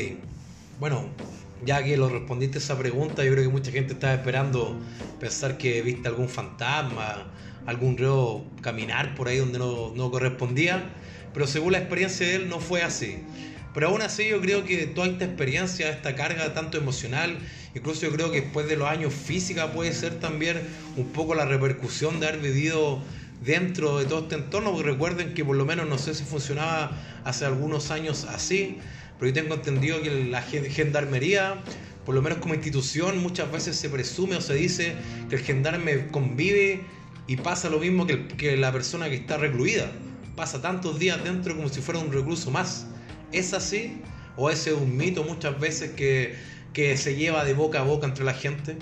Bueno, 0.77 1.24
ya 1.59 1.83
que 1.83 1.97
lo 1.97 2.09
respondiste 2.09 2.57
esa 2.57 2.77
pregunta, 2.77 3.24
yo 3.24 3.31
creo 3.31 3.43
que 3.43 3.50
mucha 3.51 3.71
gente 3.71 3.93
estaba 3.93 4.13
esperando 4.13 4.81
pensar 5.17 5.57
que 5.57 5.81
viste 5.81 6.07
algún 6.07 6.29
fantasma, 6.29 7.33
algún 7.65 7.97
reo 7.97 8.55
caminar 8.62 9.13
por 9.15 9.27
ahí 9.27 9.38
donde 9.38 9.59
no, 9.59 9.93
no 9.95 10.09
correspondía, 10.12 10.95
pero 11.31 11.45
según 11.47 11.74
la 11.74 11.79
experiencia 11.79 12.25
de 12.27 12.35
él 12.35 12.50
no 12.50 12.59
fue 12.59 12.81
así. 12.83 13.29
Pero 13.74 13.88
aún 13.89 14.01
así 14.01 14.27
yo 14.27 14.41
creo 14.41 14.65
que 14.65 14.88
toda 14.88 15.07
esta 15.07 15.24
experiencia, 15.25 15.89
esta 15.89 16.15
carga 16.15 16.53
tanto 16.53 16.77
emocional, 16.77 17.39
incluso 17.74 18.01
yo 18.05 18.12
creo 18.12 18.31
que 18.31 18.41
después 18.41 18.67
de 18.67 18.75
los 18.75 18.88
años 18.89 19.13
física 19.13 19.71
puede 19.71 19.93
ser 19.93 20.19
también 20.19 20.67
un 20.95 21.13
poco 21.13 21.35
la 21.35 21.45
repercusión 21.45 22.19
de 22.19 22.27
haber 22.27 22.41
vivido 22.41 23.05
dentro 23.41 23.98
de 24.00 24.05
todo 24.05 24.21
este 24.21 24.36
entorno, 24.36 24.71
porque 24.71 24.91
recuerden 24.91 25.33
que 25.33 25.43
por 25.43 25.55
lo 25.57 25.65
menos 25.65 25.88
no 25.88 25.98
sé 25.98 26.13
si 26.13 26.24
funcionaba 26.24 26.98
hace 27.24 27.45
algunos 27.45 27.91
años 27.91 28.25
así, 28.25 28.79
pero 29.19 29.29
yo 29.29 29.33
tengo 29.33 29.55
entendido 29.55 30.01
que 30.01 30.25
la 30.25 30.41
gen- 30.43 30.65
gendarmería, 30.71 31.63
por 32.05 32.15
lo 32.15 32.21
menos 32.21 32.39
como 32.39 32.53
institución, 32.55 33.17
muchas 33.19 33.51
veces 33.51 33.77
se 33.77 33.89
presume 33.89 34.36
o 34.38 34.41
se 34.41 34.53
dice 34.55 34.95
que 35.29 35.36
el 35.36 35.41
gendarme 35.43 36.10
convive 36.12 36.86
y 37.27 37.38
pasa 37.38 37.69
lo 37.69 37.79
mismo 37.79 38.07
que, 38.07 38.13
el- 38.13 38.27
que 38.38 38.57
la 38.57 38.71
persona 38.71 39.10
que 39.10 39.15
está 39.15 39.38
recluida. 39.38 39.91
Pasa 40.36 40.62
tantos 40.62 40.98
días 41.00 41.24
dentro 41.24 41.55
como 41.55 41.69
si 41.69 41.81
fuera 41.81 42.00
un 42.00 42.12
recluso 42.12 42.51
más. 42.51 42.88
¿Es 43.31 43.53
así? 43.53 44.03
¿O 44.36 44.50
ese 44.50 44.71
es 44.71 44.77
un 44.77 44.95
mito 44.98 45.24
muchas 45.24 45.60
veces 45.60 45.91
que, 45.91 46.36
que 46.74 46.98
se 46.98 47.15
lleva 47.15 47.43
de 47.43 47.53
boca 47.53 47.79
a 47.81 47.83
boca 47.83 48.07
entre 48.07 48.24
la 48.25 48.33
gente? 48.33 48.77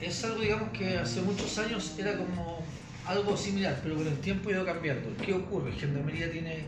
Es 0.00 0.22
algo, 0.24 0.40
digamos, 0.40 0.70
que 0.70 0.96
hace 0.98 1.20
muchos 1.22 1.58
años 1.58 1.94
era 1.98 2.16
como 2.16 2.67
algo 3.08 3.36
similar, 3.36 3.80
pero 3.82 3.96
con 3.96 4.06
el 4.06 4.18
tiempo 4.18 4.50
ha 4.50 4.52
ido 4.52 4.64
cambiando. 4.64 5.08
¿Qué 5.24 5.32
ocurre? 5.32 5.72
Gendarmería 5.72 6.30
tiene 6.30 6.64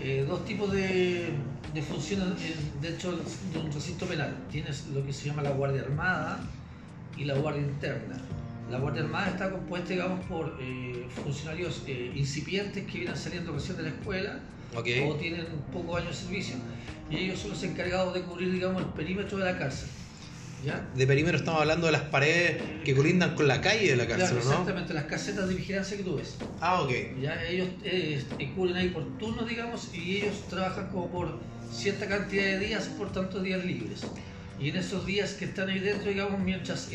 eh, 0.00 0.24
dos 0.28 0.44
tipos 0.44 0.70
de, 0.70 1.30
de 1.72 1.82
funciones 1.82 2.26
en- 2.42 2.80
dentro 2.82 3.12
de 3.12 3.58
un 3.58 3.72
recinto 3.72 4.06
penal. 4.06 4.36
Tienes 4.50 4.88
lo 4.88 5.04
que 5.04 5.12
se 5.12 5.26
llama 5.28 5.42
la 5.42 5.50
Guardia 5.50 5.82
Armada 5.82 6.40
y 7.16 7.24
la 7.24 7.34
Guardia 7.34 7.62
Interna. 7.62 8.16
La 8.70 8.78
Guardia 8.78 9.02
Armada 9.02 9.28
está 9.28 9.50
compuesta, 9.50 9.88
digamos, 9.90 10.24
por 10.26 10.58
eh, 10.60 11.06
funcionarios 11.24 11.82
eh, 11.86 12.12
incipientes 12.14 12.86
que 12.86 12.98
vienen 12.98 13.16
saliendo 13.16 13.52
recién 13.52 13.76
de 13.78 13.84
la 13.84 13.88
escuela 13.90 14.40
o 15.10 15.14
tienen 15.16 15.46
pocos 15.72 16.00
años 16.00 16.10
de 16.18 16.26
servicio 16.26 16.56
y 17.10 17.16
ellos 17.16 17.38
son 17.40 17.50
los 17.50 17.62
encargados 17.62 18.14
de 18.14 18.22
cubrir, 18.22 18.52
digamos, 18.52 18.82
el 18.82 18.88
perímetro 18.88 19.38
de 19.38 19.44
la 19.44 19.58
cárcel. 19.58 19.88
¿Ya? 20.64 20.88
De 20.94 21.06
perímetro 21.06 21.38
estamos 21.38 21.60
hablando 21.60 21.86
de 21.86 21.92
las 21.92 22.02
paredes 22.02 22.62
que 22.84 22.94
colindan 22.94 23.34
con 23.34 23.48
la 23.48 23.60
calle 23.60 23.90
de 23.90 23.96
la 23.96 24.06
cárcel, 24.06 24.28
Claro, 24.28 24.44
¿no? 24.44 24.50
exactamente, 24.50 24.94
las 24.94 25.04
casetas 25.04 25.48
de 25.48 25.54
vigilancia 25.54 25.96
que 25.96 26.02
tú 26.04 26.16
ves. 26.16 26.36
Ah, 26.60 26.82
ok. 26.82 26.92
Ya 27.20 27.42
ellos 27.44 27.68
eh, 27.84 28.22
cubren 28.54 28.76
ahí 28.76 28.88
por 28.90 29.18
turnos, 29.18 29.48
digamos, 29.48 29.88
y 29.92 30.18
ellos 30.18 30.34
trabajan 30.48 30.88
como 30.88 31.10
por 31.10 31.38
cierta 31.72 32.06
cantidad 32.06 32.44
de 32.44 32.58
días 32.60 32.84
por 32.96 33.10
tantos 33.12 33.42
días 33.42 33.64
libres. 33.64 34.02
Y 34.60 34.68
en 34.68 34.76
esos 34.76 35.04
días 35.04 35.32
que 35.32 35.46
están 35.46 35.68
ahí 35.68 35.80
dentro, 35.80 36.08
digamos, 36.10 36.38
mientras 36.38 36.90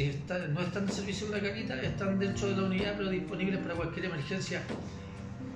no 0.54 0.62
están 0.62 0.84
en 0.86 0.92
servicio 0.92 1.26
en 1.28 1.34
la 1.34 1.42
canita, 1.42 1.82
están 1.82 2.18
dentro 2.18 2.48
de 2.50 2.56
la 2.56 2.64
unidad, 2.64 2.94
pero 2.98 3.10
disponibles 3.10 3.60
para 3.60 3.74
cualquier 3.76 4.06
emergencia 4.06 4.62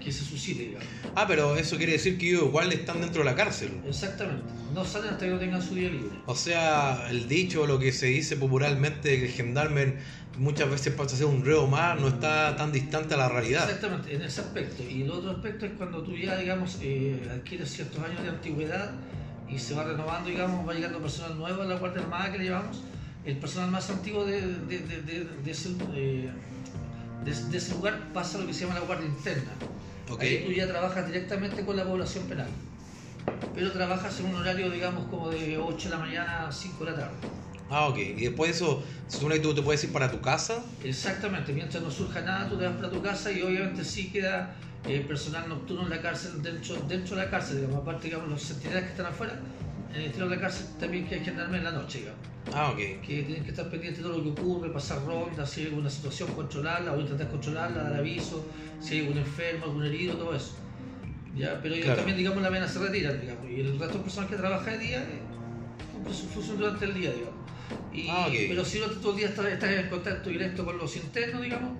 que 0.04 0.12
se 0.12 0.24
suscite, 0.26 0.64
digamos. 0.68 0.88
Ah, 1.16 1.26
pero 1.28 1.56
eso 1.56 1.78
quiere 1.78 1.94
decir 1.94 2.18
que 2.18 2.30
ellos 2.30 2.44
igual 2.44 2.72
están 2.74 3.00
dentro 3.02 3.24
de 3.24 3.30
la 3.30 3.36
cárcel. 3.36 3.72
Exactamente. 3.88 4.44
No 4.74 4.84
salen 4.86 5.12
hasta 5.12 5.26
que 5.26 5.32
no 5.32 5.40
tengan 5.40 5.62
su 5.62 5.76
día 5.76 5.90
libre. 5.90 6.10
O 6.26 6.36
sea, 6.36 7.08
el 7.10 7.28
dicho, 7.28 7.66
lo 7.68 7.78
que 7.80 7.92
se 7.92 8.08
dice 8.08 8.36
popularmente, 8.38 9.18
que 9.20 9.26
el 9.26 9.32
gendarme 9.32 9.96
muchas 10.38 10.70
veces 10.70 10.94
pasa 10.94 11.16
a 11.16 11.18
ser 11.20 11.28
un 11.28 11.44
reo 11.46 11.68
más, 11.68 12.00
no 12.00 12.08
está 12.08 12.56
tan 12.56 12.72
distante 12.72 13.14
a 13.14 13.18
la 13.18 13.30
realidad. 13.30 13.64
Exactamente, 13.66 14.16
en 14.16 14.22
ese 14.22 14.42
aspecto. 14.42 14.84
Y 14.90 15.04
el 15.04 15.12
otro 15.12 15.32
aspecto 15.32 15.66
es 15.66 15.74
cuando 15.78 16.02
tú 16.04 16.16
ya, 16.16 16.38
digamos, 16.38 16.78
eh, 16.82 17.22
adquieres 17.32 17.70
ciertos 17.70 18.04
años 18.04 18.24
de 18.24 18.30
antigüedad 18.30 18.92
y 19.50 19.60
se 19.60 19.74
va 19.76 19.84
renovando, 19.84 20.30
digamos, 20.30 20.68
va 20.68 20.74
llegando 20.74 21.00
personal 21.00 21.38
nuevo 21.38 21.62
a 21.62 21.66
la 21.66 21.76
Guardia 21.76 22.02
Armada 22.02 22.32
que 22.32 22.38
le 22.40 22.46
llamamos, 22.46 22.82
el 23.26 23.38
personal 23.38 23.70
más 23.70 23.90
antiguo 23.90 24.26
de, 24.26 24.42
de- 24.42 24.80
de- 24.80 25.02
de- 25.02 25.28
de 25.44 25.52
ese, 25.52 25.70
eh, 25.94 26.30
de- 27.26 27.44
de 27.52 27.58
ese 27.58 27.74
lugar 27.74 28.00
pasa 28.14 28.38
a 28.38 28.42
lo 28.42 28.48
que 28.48 28.54
se 28.54 28.62
llama 28.66 28.80
la 28.80 28.86
Guardia 28.86 29.08
Interna. 29.08 29.52
Ok. 30.10 30.22
Ahí 30.22 30.44
tú 30.46 30.52
ya 30.52 30.68
trabajas 30.68 31.06
directamente 31.08 31.66
con 31.66 31.76
la 31.76 31.86
población 31.86 32.26
penal. 32.26 32.48
Pero 33.54 33.72
trabajas 33.72 34.20
en 34.20 34.28
un 34.28 34.36
horario, 34.36 34.70
digamos, 34.70 35.08
como 35.10 35.30
de 35.30 35.58
8 35.58 35.90
de 35.90 35.96
la 35.96 36.02
mañana 36.02 36.48
a 36.48 36.52
5 36.52 36.86
de 36.86 36.92
la 36.92 36.98
tarde. 36.98 37.16
Ah, 37.70 37.88
ok. 37.88 37.98
Y 37.98 38.26
después 38.26 38.52
de 38.52 38.56
eso, 38.56 38.84
se 39.08 39.18
supone 39.18 39.36
que 39.36 39.42
tú 39.42 39.56
te 39.56 39.62
puedes 39.62 39.84
ir 39.84 39.94
para 39.94 40.12
tu 40.12 40.20
casa. 40.20 40.64
Exactamente, 40.84 41.54
mientras 41.54 41.82
no 41.82 41.90
surja 41.90 42.22
nada, 42.22 42.50
tú 42.50 42.58
te 42.58 42.66
vas 42.66 42.76
para 42.76 42.90
tu 42.90 43.02
casa 43.02 43.32
y 43.32 43.42
obviamente 43.42 43.84
sí 43.86 44.12
queda 44.12 44.56
eh, 44.88 45.06
personal 45.08 45.48
nocturno 45.48 45.84
en 45.84 45.90
la 45.90 46.02
cárcel, 46.02 46.42
dentro, 46.42 46.76
dentro 46.88 47.16
de 47.16 47.24
la 47.24 47.30
cárcel, 47.30 47.58
digamos, 47.58 47.82
aparte, 47.82 48.08
digamos, 48.08 48.30
los 48.30 48.42
centinelas 48.42 48.84
que 48.84 48.90
están 48.90 49.06
afuera, 49.06 49.40
en 49.94 50.00
el 50.00 50.06
interior 50.08 50.30
de 50.30 50.36
la 50.36 50.42
cárcel 50.42 50.66
también 50.80 51.08
que 51.08 51.16
hay 51.16 51.24
en 51.28 51.64
la 51.64 51.72
noche, 51.72 52.00
digamos, 52.00 52.20
Ah, 52.54 52.72
ok. 52.72 52.78
que 52.78 53.24
tienen 53.24 53.44
que 53.44 53.50
estar 53.52 53.70
pendientes 53.70 54.02
de 54.04 54.10
todo 54.10 54.18
lo 54.18 54.24
que 54.36 54.42
ocurre, 54.42 54.70
pasar 54.72 55.06
rondas, 55.06 55.50
si 55.50 55.62
hay 55.62 55.68
alguna 55.68 55.90
situación, 55.90 56.30
controlarla 56.34 56.92
o 56.94 57.00
intentar 57.00 57.30
controlarla, 57.30 57.84
dar 57.84 57.94
aviso, 57.96 58.46
si 58.80 58.96
hay 58.96 59.00
algún 59.02 59.18
enfermo, 59.20 59.66
algún 59.66 59.86
herido, 59.86 60.16
todo 60.16 60.36
eso. 60.36 60.56
¿Ya? 61.36 61.60
Pero 61.62 61.74
ellos 61.76 61.86
Claro. 61.86 61.98
también, 62.00 62.18
digamos, 62.18 62.42
la 62.44 62.50
pena 62.50 62.68
se 62.68 62.80
retiran, 62.80 63.22
digamos, 63.22 63.50
y 63.50 63.62
el 63.62 63.80
resto 63.80 63.98
de 63.98 64.04
personas 64.04 64.30
que 64.30 64.36
trabaja 64.36 64.72
de 64.72 64.78
día 64.80 65.00
eh, 65.04 65.22
cumple 65.94 66.14
su 66.14 66.28
función 66.28 66.58
durante 66.58 66.86
el 66.86 66.94
día, 66.94 67.12
digamos. 67.14 67.40
Y, 67.94 68.08
Ah, 68.10 68.26
ok. 68.28 68.34
Pero 68.50 68.66
si 68.66 68.80
durante 68.80 69.00
todo 69.00 69.12
el 69.14 69.18
día 69.18 69.28
estás, 69.30 69.46
estás 69.46 69.70
en 69.72 69.90
contacto 69.90 70.30
directo 70.30 70.66
con 70.66 70.78
los 70.78 70.96
internos, 70.98 71.42
digamos, 71.42 71.72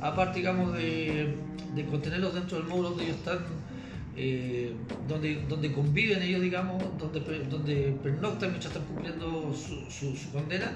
aparte, 0.00 0.38
digamos, 0.40 0.72
de, 0.76 1.36
de 1.74 1.86
contenerlos 1.86 2.34
dentro 2.34 2.58
del 2.58 2.66
módulo 2.66 2.90
donde 2.90 3.04
ellos 3.04 3.16
están, 3.18 3.38
eh, 4.18 4.74
donde, 5.06 5.44
donde 5.48 5.72
conviven 5.72 6.20
ellos, 6.22 6.42
digamos, 6.42 6.82
donde, 6.98 7.20
donde 7.44 7.96
pernoctan 8.02 8.50
mientras 8.50 8.74
están 8.74 8.86
cumpliendo 8.88 9.54
su, 9.54 9.88
su, 9.90 10.16
su 10.16 10.30
condena, 10.32 10.72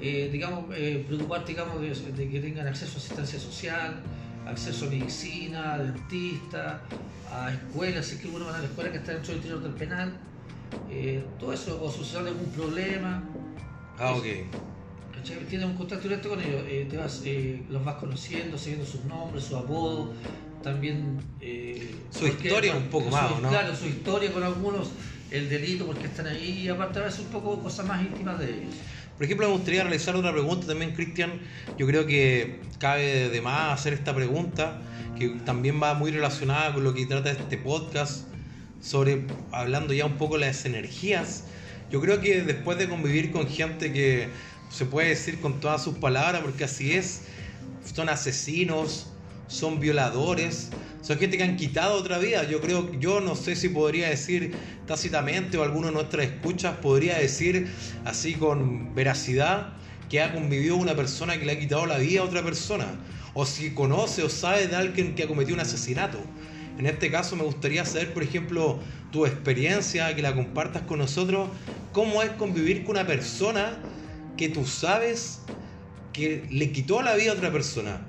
eh, 0.00 0.28
digamos, 0.30 0.66
eh, 0.74 1.04
preocuparte, 1.06 1.52
digamos, 1.52 1.80
de, 1.80 2.12
de 2.12 2.30
que 2.30 2.40
tengan 2.40 2.66
acceso 2.68 2.94
a 2.94 2.98
asistencia 2.98 3.38
social, 3.40 4.02
acceso 4.46 4.86
a 4.86 4.90
medicina, 4.90 5.74
a 5.74 5.78
dentista, 5.78 6.80
a 7.32 7.52
escuelas, 7.52 8.06
si 8.06 8.14
es 8.16 8.20
que 8.22 8.28
uno 8.28 8.46
va 8.46 8.56
a 8.56 8.60
la 8.60 8.66
escuela 8.66 8.92
que 8.92 8.98
está 8.98 9.12
dentro 9.12 9.28
del 9.28 9.38
interior 9.38 9.62
del 9.62 9.72
penal, 9.74 10.12
eh, 10.88 11.24
todo 11.40 11.52
eso, 11.52 11.82
o 11.82 11.90
sucede 11.90 12.28
algún 12.28 12.50
problema, 12.52 13.22
Ah, 13.98 14.12
ok. 14.14 14.24
Tienes 15.48 15.66
un 15.66 15.74
contacto 15.74 16.06
directo 16.06 16.28
con 16.28 16.40
ellos, 16.40 16.62
eh, 16.68 16.86
te 16.88 16.96
vas, 16.98 17.22
los 17.70 17.84
vas 17.84 17.96
conociendo, 17.96 18.56
sabiendo 18.58 18.84
sus 18.84 19.04
nombres, 19.06 19.44
su 19.44 19.56
apodo, 19.56 20.12
también... 20.62 21.18
eh, 21.40 21.94
Su 22.10 22.24
qué- 22.36 22.48
historia 22.48 22.74
un 22.76 22.84
poco 22.88 23.06
su- 23.06 23.10
más, 23.12 23.32
¿o 23.32 23.40
¿no? 23.40 23.48
Claro, 23.48 23.74
su 23.76 23.86
historia 23.86 24.32
con 24.32 24.42
algunos, 24.42 24.90
el 25.30 25.48
delito, 25.48 25.86
por 25.86 25.96
qué 25.96 26.06
están 26.06 26.26
ahí, 26.26 26.60
y 26.62 26.68
aparte 26.68 26.98
a 26.98 27.02
veces 27.02 27.20
un 27.20 27.26
poco 27.26 27.62
cosas 27.62 27.86
más 27.86 28.00
íntimas 28.02 28.38
de 28.38 28.46
ellos. 28.50 28.74
Por 29.16 29.24
ejemplo, 29.24 29.46
me 29.48 29.52
gustaría 29.54 29.82
realizar 29.82 30.14
otra 30.14 30.30
pregunta 30.32 30.66
también, 30.66 30.92
Cristian. 30.94 31.40
Yo 31.78 31.86
creo 31.86 32.06
que 32.06 32.60
cabe 32.78 33.30
de 33.30 33.40
más 33.40 33.72
hacer 33.80 33.94
esta 33.94 34.14
pregunta, 34.14 34.78
que 35.18 35.28
también 35.46 35.82
va 35.82 35.94
muy 35.94 36.10
relacionada 36.10 36.74
con 36.74 36.84
lo 36.84 36.92
que 36.92 37.06
trata 37.06 37.30
este 37.30 37.56
podcast, 37.56 38.26
sobre 38.82 39.24
hablando 39.52 39.94
ya 39.94 40.04
un 40.04 40.18
poco 40.18 40.34
de 40.38 40.46
las 40.46 40.66
energías. 40.66 41.44
Yo 41.90 42.00
creo 42.02 42.20
que 42.20 42.42
después 42.42 42.76
de 42.76 42.88
convivir 42.88 43.32
con 43.32 43.48
gente 43.48 43.90
que 43.92 44.28
se 44.70 44.84
puede 44.84 45.08
decir 45.08 45.40
con 45.40 45.60
todas 45.60 45.82
sus 45.82 45.96
palabras, 45.96 46.42
porque 46.42 46.64
así 46.64 46.92
es, 46.92 47.22
son 47.94 48.10
asesinos, 48.10 49.06
son 49.46 49.80
violadores, 49.80 50.72
son 51.02 51.18
gente 51.18 51.36
que 51.36 51.44
han 51.44 51.56
quitado 51.56 51.94
otra 51.94 52.18
vida. 52.18 52.44
Yo 52.44 52.60
creo, 52.60 52.92
yo 52.98 53.20
no 53.20 53.36
sé 53.36 53.56
si 53.56 53.68
podría 53.68 54.08
decir 54.08 54.56
tácitamente 54.86 55.56
o 55.56 55.62
alguno 55.62 55.88
de 55.88 55.92
nuestras 55.92 56.26
escuchas 56.26 56.78
podría 56.78 57.18
decir 57.18 57.68
así 58.04 58.34
con 58.34 58.94
veracidad 58.94 59.74
que 60.08 60.20
ha 60.20 60.32
convivido 60.32 60.76
una 60.76 60.94
persona 60.94 61.38
que 61.38 61.44
le 61.46 61.52
ha 61.52 61.58
quitado 61.58 61.86
la 61.86 61.98
vida 61.98 62.20
a 62.20 62.24
otra 62.24 62.42
persona. 62.42 62.86
O 63.34 63.44
si 63.46 63.74
conoce 63.74 64.22
o 64.22 64.28
sabe 64.30 64.66
de 64.66 64.76
alguien 64.76 65.14
que 65.14 65.24
ha 65.24 65.28
cometido 65.28 65.54
un 65.54 65.60
asesinato. 65.60 66.18
En 66.78 66.86
este 66.86 67.10
caso 67.10 67.36
me 67.36 67.44
gustaría 67.44 67.84
saber, 67.84 68.12
por 68.12 68.22
ejemplo, 68.22 68.80
tu 69.10 69.26
experiencia, 69.26 70.14
que 70.14 70.22
la 70.22 70.34
compartas 70.34 70.82
con 70.82 70.98
nosotros, 70.98 71.50
cómo 71.92 72.22
es 72.22 72.30
convivir 72.32 72.84
con 72.84 72.96
una 72.96 73.06
persona 73.06 73.78
que 74.36 74.48
tú 74.48 74.66
sabes 74.66 75.46
que 76.12 76.46
le 76.50 76.72
quitó 76.72 77.02
la 77.02 77.14
vida 77.14 77.32
a 77.32 77.34
otra 77.34 77.52
persona. 77.52 78.05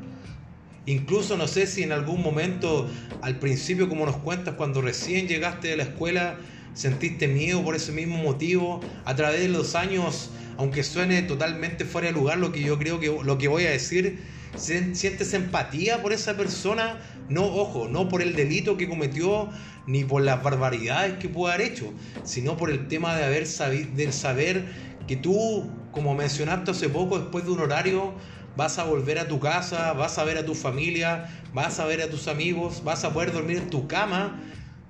Incluso 0.88 1.36
no 1.36 1.48
sé 1.50 1.68
si 1.68 1.84
en 1.84 1.92
algún 1.92 2.22
momento, 2.22 2.90
al 3.20 3.40
principio, 3.40 3.90
como 3.90 4.06
nos 4.06 4.18
cuentas, 4.18 4.56
cuando 4.56 4.82
recién 4.82 5.28
llegaste 5.28 5.68
de 5.68 5.76
la 5.76 5.84
escuela, 5.84 6.40
sentiste 6.74 7.28
miedo 7.28 7.62
por 7.62 7.76
ese 7.76 7.92
mismo 7.92 8.16
motivo. 8.18 8.86
A 9.04 9.14
través 9.16 9.42
de 9.42 9.50
los 9.50 9.76
años, 9.76 10.32
aunque 10.56 10.84
suene 10.84 11.22
totalmente 11.24 11.84
fuera 11.84 12.08
de 12.08 12.14
lugar 12.14 12.38
lo 12.38 12.54
que 12.54 12.64
yo 12.64 12.78
creo 12.80 13.02
que 13.02 13.08
lo 13.22 13.38
que 13.38 13.50
voy 13.50 13.66
a 13.66 13.72
decir, 13.72 14.24
¿sien- 14.56 14.96
¿sientes 14.96 15.34
empatía 15.34 16.02
por 16.02 16.14
esa 16.14 16.38
persona? 16.38 17.02
No, 17.28 17.44
ojo, 17.46 17.90
no 17.90 18.08
por 18.08 18.22
el 18.22 18.36
delito 18.38 18.78
que 18.78 18.88
cometió 18.88 19.50
ni 19.86 20.06
por 20.06 20.22
las 20.22 20.42
barbaridades 20.42 21.18
que 21.18 21.28
pudo 21.28 21.48
haber 21.52 21.68
hecho, 21.68 21.94
sino 22.24 22.56
por 22.56 22.70
el 22.70 22.88
tema 22.88 23.18
de 23.18 23.26
haber 23.26 23.46
del 23.46 24.14
saber 24.14 24.74
que 25.06 25.18
tú, 25.18 25.88
como 25.92 26.16
mencionaste 26.16 26.72
hace 26.72 26.88
poco, 26.90 27.20
después 27.20 27.44
de 27.46 27.52
un 27.52 27.60
horario, 27.60 28.16
vas 28.58 28.80
a 28.80 28.84
volver 28.86 29.20
a 29.20 29.28
tu 29.28 29.40
casa, 29.40 29.94
vas 29.94 30.18
a 30.18 30.24
ver 30.26 30.38
a 30.38 30.46
tu 30.46 30.56
familia, 30.56 31.30
vas 31.54 31.80
a 31.80 31.86
ver 31.86 32.02
a 32.02 32.10
tus 32.10 32.28
amigos, 32.28 32.84
vas 32.84 33.04
a 33.06 33.14
poder 33.14 33.32
dormir 33.32 33.58
en 33.58 33.70
tu 33.70 33.88
cama 33.88 34.44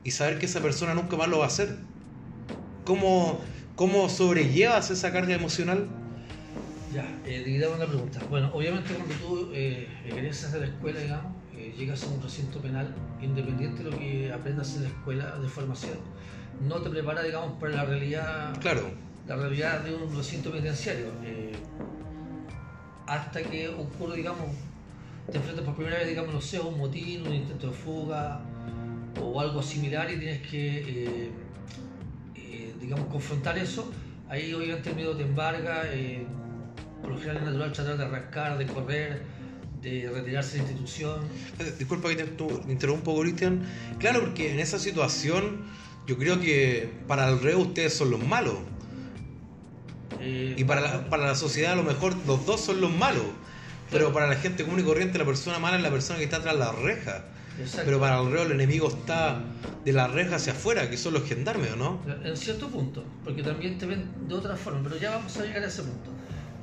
y 0.03 0.11
saber 0.11 0.39
que 0.39 0.45
esa 0.47 0.61
persona 0.61 0.93
nunca 0.95 1.17
más 1.17 1.27
lo 1.29 1.39
va 1.39 1.45
a 1.45 1.47
hacer. 1.47 1.69
¿Cómo, 2.83 3.41
cómo 3.75 4.09
sobrellevas 4.09 4.89
esa 4.91 5.11
carga 5.11 5.35
emocional? 5.35 5.89
Ya, 6.89 7.21
eh, 7.25 7.43
dividamos 7.43 7.79
la 7.79 7.87
pregunta. 7.87 8.25
Bueno, 8.29 8.49
obviamente 8.53 8.93
cuando 8.93 9.13
tú 9.15 9.51
eh, 9.53 9.87
egresas 10.05 10.53
de 10.53 10.61
la 10.61 10.67
escuela, 10.67 10.99
digamos, 11.01 11.33
eh, 11.51 11.73
llegas 11.77 12.07
a 12.07 12.09
un 12.11 12.21
recinto 12.21 12.61
penal, 12.61 12.95
independiente 13.19 13.83
de 13.83 13.91
lo 13.91 13.97
que 13.97 14.31
aprendas 14.31 14.73
en 14.75 14.83
la 14.83 14.89
escuela 14.89 15.37
de 15.37 15.49
formación, 15.49 15.97
no 16.61 16.81
te 16.81 16.89
prepara, 16.89 17.23
digamos, 17.23 17.59
para 17.59 17.73
la 17.73 17.85
realidad, 17.85 18.53
Claro, 18.61 18.89
la 19.25 19.35
realidad 19.35 19.81
de 19.81 19.93
un 19.95 20.15
recinto 20.15 20.49
penitenciario. 20.51 21.07
eh, 21.23 21.61
hasta 23.07 23.41
que 23.41 23.69
ocurre, 23.69 24.17
digamos, 24.17 24.47
te 25.31 25.37
enfrentas 25.37 25.65
por 25.65 25.75
primera 25.75 25.97
vez, 25.97 26.07
digamos, 26.07 26.33
no 26.33 26.41
sé, 26.41 26.59
un 26.59 26.77
motín, 26.77 27.25
un 27.25 27.33
intento 27.33 27.67
de 27.67 27.73
fuga 27.73 28.41
o 29.21 29.39
algo 29.41 29.61
similar 29.63 30.11
y 30.11 30.17
tienes 30.17 30.41
que, 30.47 30.77
eh, 30.79 31.31
eh, 32.35 32.73
digamos, 32.79 33.07
confrontar 33.07 33.57
eso. 33.57 33.91
Ahí 34.29 34.53
obviamente 34.53 34.89
el 34.89 34.95
miedo 34.95 35.15
te 35.15 35.23
embarga, 35.23 35.83
eh, 35.85 36.25
por 37.01 37.11
lo 37.11 37.17
general 37.17 37.37
es 37.37 37.43
natural 37.43 37.71
tratar 37.71 37.97
de 37.97 38.03
arrancar, 38.05 38.57
de 38.57 38.65
correr, 38.67 39.21
de 39.81 40.09
retirarse 40.13 40.57
de 40.57 40.63
la 40.63 40.69
institución. 40.69 41.21
Disculpa 41.79 42.09
que 42.09 42.15
te 42.15 42.23
te 42.25 42.71
interrumpo, 42.71 43.19
Cristian. 43.21 43.63
Claro, 43.99 44.21
porque 44.21 44.51
en 44.51 44.59
esa 44.59 44.79
situación 44.79 45.65
yo 46.05 46.17
creo 46.17 46.39
que 46.39 46.89
para 47.07 47.29
el 47.29 47.39
reo 47.39 47.59
ustedes 47.59 47.93
son 47.93 48.11
los 48.11 48.25
malos. 48.25 48.55
Y 50.21 50.63
para 50.63 50.81
la, 50.81 51.09
para 51.09 51.27
la 51.27 51.35
sociedad 51.35 51.73
a 51.73 51.75
lo 51.75 51.83
mejor 51.83 52.15
los 52.25 52.45
dos 52.45 52.61
son 52.61 52.81
los 52.81 52.91
malos. 52.91 53.25
Pero 53.89 54.11
para 54.11 54.27
la 54.27 54.35
gente 54.35 54.63
común 54.63 54.79
y 54.81 54.83
corriente 54.83 55.17
la 55.17 55.25
persona 55.25 55.59
mala 55.59 55.77
es 55.77 55.83
la 55.83 55.89
persona 55.89 56.19
que 56.19 56.25
está 56.25 56.41
tras 56.41 56.55
la 56.55 56.71
reja. 56.71 57.25
Exacto. 57.59 57.83
Pero 57.85 57.99
para 57.99 58.21
el 58.21 58.31
reo 58.31 58.43
el 58.43 58.51
enemigo 58.51 58.87
está 58.87 59.41
de 59.83 59.93
la 59.93 60.07
reja 60.07 60.35
hacia 60.35 60.53
afuera, 60.53 60.89
que 60.89 60.97
son 60.97 61.13
los 61.13 61.23
gendarmes, 61.23 61.71
¿o 61.71 61.75
no? 61.75 62.01
En 62.23 62.37
cierto 62.37 62.67
punto, 62.67 63.03
porque 63.23 63.41
también 63.41 63.77
te 63.77 63.85
ven 63.85 64.05
de 64.27 64.35
otra 64.35 64.55
forma, 64.55 64.81
pero 64.83 64.97
ya 64.97 65.11
vamos 65.11 65.35
a 65.37 65.43
llegar 65.43 65.63
a 65.63 65.67
ese 65.67 65.81
punto. 65.81 66.11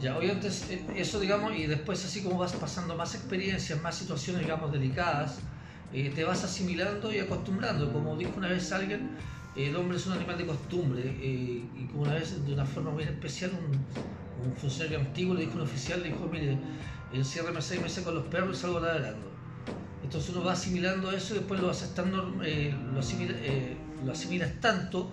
Ya, 0.00 0.16
obviamente 0.16 0.48
eh, 0.48 0.84
eso, 0.96 1.18
digamos, 1.18 1.56
y 1.56 1.66
después 1.66 2.04
así 2.04 2.22
como 2.22 2.38
vas 2.38 2.52
pasando 2.52 2.94
más 2.96 3.14
experiencias, 3.14 3.80
más 3.80 3.96
situaciones, 3.96 4.42
digamos, 4.42 4.70
delicadas, 4.70 5.38
eh, 5.92 6.12
te 6.14 6.24
vas 6.24 6.44
asimilando 6.44 7.12
y 7.12 7.18
acostumbrando. 7.20 7.92
Como 7.92 8.16
dijo 8.16 8.32
una 8.36 8.48
vez 8.48 8.70
alguien, 8.72 9.16
el 9.56 9.76
hombre 9.76 9.96
es 9.96 10.06
un 10.06 10.14
animal 10.14 10.38
de 10.38 10.46
costumbre, 10.46 11.02
eh, 11.04 11.64
y 11.76 11.86
como 11.86 12.02
una 12.02 12.14
vez, 12.14 12.44
de 12.44 12.52
una 12.52 12.64
forma 12.64 12.90
muy 12.90 13.04
especial, 13.04 13.52
un, 13.52 14.46
un 14.46 14.56
funcionario 14.56 15.00
antiguo 15.00 15.34
le 15.34 15.42
dijo 15.42 15.52
a 15.52 15.56
un 15.56 15.62
oficial, 15.62 16.02
le 16.02 16.08
dijo, 16.08 16.28
mire, 16.30 16.58
enciérreme 17.12 17.62
seis 17.62 17.80
meses 17.80 18.04
con 18.04 18.14
los 18.14 18.24
perros 18.26 18.58
y 18.58 18.60
salgo 18.60 18.80
ladrando. 18.80 19.34
Entonces 20.02 20.34
uno 20.34 20.44
va 20.44 20.52
asimilando 20.52 21.10
eso 21.12 21.34
y 21.34 21.38
después 21.38 21.60
lo 21.60 21.70
haces 21.70 21.94
tan 21.94 22.12
eh, 22.44 22.74
lo, 22.92 23.00
eh, 23.00 23.76
lo, 24.04 24.12
asimilas 24.12 24.50
tanto 24.60 25.10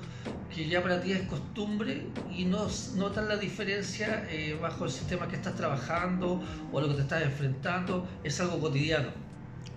que 0.54 0.68
ya 0.68 0.84
para 0.84 1.00
ti 1.00 1.14
es 1.14 1.22
costumbre 1.22 2.08
y 2.30 2.44
no 2.44 2.68
notas 2.98 3.26
la 3.26 3.38
diferencia 3.38 4.28
eh, 4.30 4.58
bajo 4.62 4.84
el 4.84 4.92
sistema 4.92 5.30
que 5.30 5.38
estás 5.38 5.56
trabajando 5.56 6.42
o 6.74 6.82
lo 6.82 6.90
que 6.90 6.96
te 6.96 7.02
estás 7.02 7.24
enfrentando, 7.24 8.06
es 8.24 8.38
algo 8.42 8.60
cotidiano. 8.60 9.10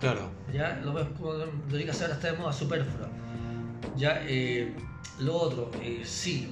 Claro. 0.01 0.29
Ya 0.53 0.81
lo 0.83 0.93
ves 0.93 1.07
como 1.17 1.33
dedicas 1.33 2.01
ahora 2.01 2.15
está 2.15 2.33
de 2.33 2.37
moda 2.37 2.51
superflua. 2.51 3.07
Ya 3.95 4.25
lo 5.19 5.35
otro, 5.35 5.71
sí, 6.03 6.49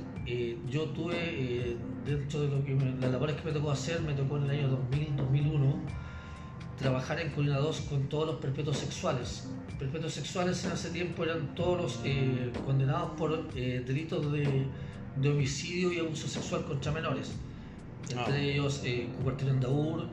yo 0.70 0.84
tuve 0.90 1.78
dentro 2.06 2.42
de 2.42 2.48
lo 2.48 2.64
que 2.64 2.76
las 3.00 3.12
labores 3.12 3.36
que 3.36 3.44
me 3.44 3.52
tocó 3.52 3.72
hacer, 3.72 4.02
me 4.02 4.14
tocó 4.14 4.38
en 4.38 4.44
el 4.44 4.50
año 4.52 4.68
2000, 4.70 5.16
2001 5.18 6.04
trabajar 6.78 7.20
en 7.20 7.32
Colina 7.32 7.58
2 7.58 7.82
con 7.82 8.10
todos 8.10 8.28
los 8.28 8.36
perpetuos 8.38 8.78
sexuales. 8.78 9.48
Perpetuos 9.80 10.14
sexuales 10.14 10.64
en 10.66 10.72
ese 10.72 10.90
tiempo 10.90 11.24
eran 11.24 11.56
todos 11.56 11.82
los 11.82 12.02
eh, 12.04 12.52
condenados 12.66 13.12
por 13.18 13.48
eh, 13.56 13.84
delitos 13.86 14.32
de, 14.32 14.66
de, 15.18 15.30
homicidio 15.30 15.92
y 15.94 16.00
abuso 16.00 16.28
sexual 16.28 16.66
contra 16.66 16.92
menores. 16.92 17.34
Entre 18.10 18.36
ah. 18.36 18.42
ellos 18.42 18.82
eh, 18.84 19.08
Cubertino 19.22 19.54
Daur, 19.56 20.08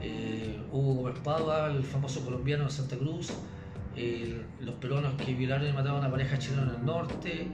eh, 0.00 0.60
Hugo 0.72 0.94
Gómez 0.94 1.18
Padua, 1.22 1.70
el 1.70 1.82
famoso 1.82 2.24
colombiano 2.24 2.64
de 2.64 2.70
Santa 2.70 2.96
Cruz, 2.96 3.32
los 4.60 4.74
peruanos 4.76 5.14
que 5.14 5.34
violaron 5.34 5.68
y 5.68 5.72
mataron 5.72 5.96
a 5.96 6.00
una 6.00 6.10
pareja 6.10 6.38
chilena 6.38 6.62
en 6.62 6.80
el 6.80 6.84
norte, 6.84 7.48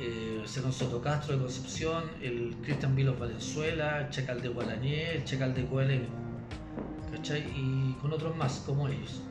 eh, 0.00 0.42
Senón 0.44 0.72
Soto 0.72 1.00
Castro 1.00 1.34
de 1.34 1.42
Concepción, 1.42 2.04
el 2.22 2.56
Cristian 2.62 2.94
Vilos 2.94 3.18
Valenzuela, 3.18 4.00
el 4.00 4.10
Checal 4.10 4.40
de 4.40 4.48
Gualañé, 4.48 5.16
el 5.16 5.24
Checal 5.24 5.54
de 5.54 5.64
Coelho 5.66 6.24
y 7.56 7.92
con 8.02 8.12
otros 8.12 8.36
más 8.36 8.62
como 8.66 8.88
ellos. 8.88 9.22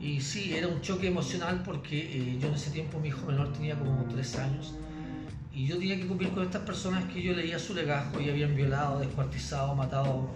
Y 0.00 0.20
sí, 0.20 0.54
era 0.54 0.68
un 0.68 0.80
choque 0.80 1.08
emocional 1.08 1.62
porque 1.64 1.98
eh, 1.98 2.38
yo 2.40 2.48
en 2.48 2.54
ese 2.54 2.70
tiempo 2.70 2.98
mi 3.00 3.08
hijo 3.08 3.26
menor 3.26 3.52
tenía 3.52 3.78
como 3.78 4.04
tres 4.04 4.36
años 4.36 4.74
y 5.52 5.66
yo 5.66 5.78
tenía 5.78 5.96
que 5.96 6.06
cumplir 6.06 6.30
con 6.30 6.42
estas 6.42 6.62
personas 6.62 7.04
que 7.12 7.22
yo 7.22 7.32
leía 7.32 7.58
su 7.58 7.74
legajo 7.74 8.20
y 8.20 8.28
habían 8.28 8.54
violado, 8.54 8.98
descuartizado, 8.98 9.74
matado 9.74 10.28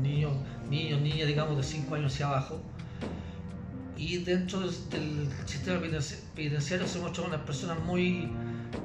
niños, 0.00 0.32
niños, 0.68 1.00
niñas, 1.00 1.26
digamos, 1.26 1.56
de 1.56 1.62
5 1.62 1.94
años 1.94 2.12
hacia 2.12 2.28
abajo. 2.28 2.60
Y 4.00 4.16
dentro 4.16 4.60
del, 4.60 5.28
sistema 5.44 5.78
penitenciario 5.78 6.86
se 6.86 6.98
muestran 7.00 7.26
unas 7.26 7.42
personas 7.42 7.78
muy 7.84 8.30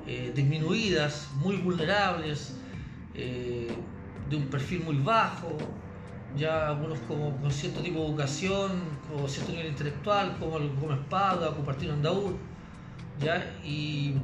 eh, 0.05 0.33
disminuidas, 0.35 1.29
muy 1.35 1.55
vulnerables, 1.55 2.57
eh, 3.13 3.79
de 4.29 4.35
un 4.35 4.49
perfil 4.49 4.81
muy 4.81 4.97
bajo, 4.97 5.65
ya 6.35 6.67
algunos 6.67 6.99
como 7.07 7.39
con 7.39 7.49
cierto 7.49 7.81
tipo 7.81 7.99
de 8.01 8.07
educación, 8.07 8.71
con 9.07 9.29
cierto 9.29 9.53
nivel 9.53 9.67
intelectual, 9.67 10.35
como 10.37 10.57
el 10.57 10.75
Gómez 10.75 10.99
Espada, 10.99 11.55
Cupertino 11.55 11.93
Andaur, 11.93 12.35
ya, 13.17 13.55
y 13.63 14.15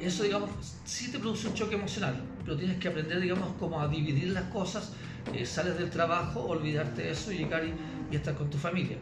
eso, 0.00 0.22
digamos, 0.22 0.50
sí 0.84 1.10
te 1.10 1.18
produce 1.18 1.48
un 1.48 1.54
choque 1.54 1.74
emocional, 1.74 2.22
pero 2.44 2.56
tienes 2.56 2.78
que 2.78 2.86
aprender, 2.86 3.20
digamos, 3.20 3.56
como 3.58 3.80
a 3.80 3.88
dividir 3.88 4.28
las 4.28 4.44
cosas, 4.44 4.92
eh, 5.32 5.44
sales 5.44 5.76
del 5.76 5.90
trabajo, 5.90 6.44
olvidarte 6.44 7.02
de 7.02 7.10
eso 7.10 7.32
y 7.32 7.38
llegar 7.38 7.64
y 8.08 8.14
estar 8.14 8.36
con 8.36 8.48
tu 8.48 8.56
familia. 8.56 8.98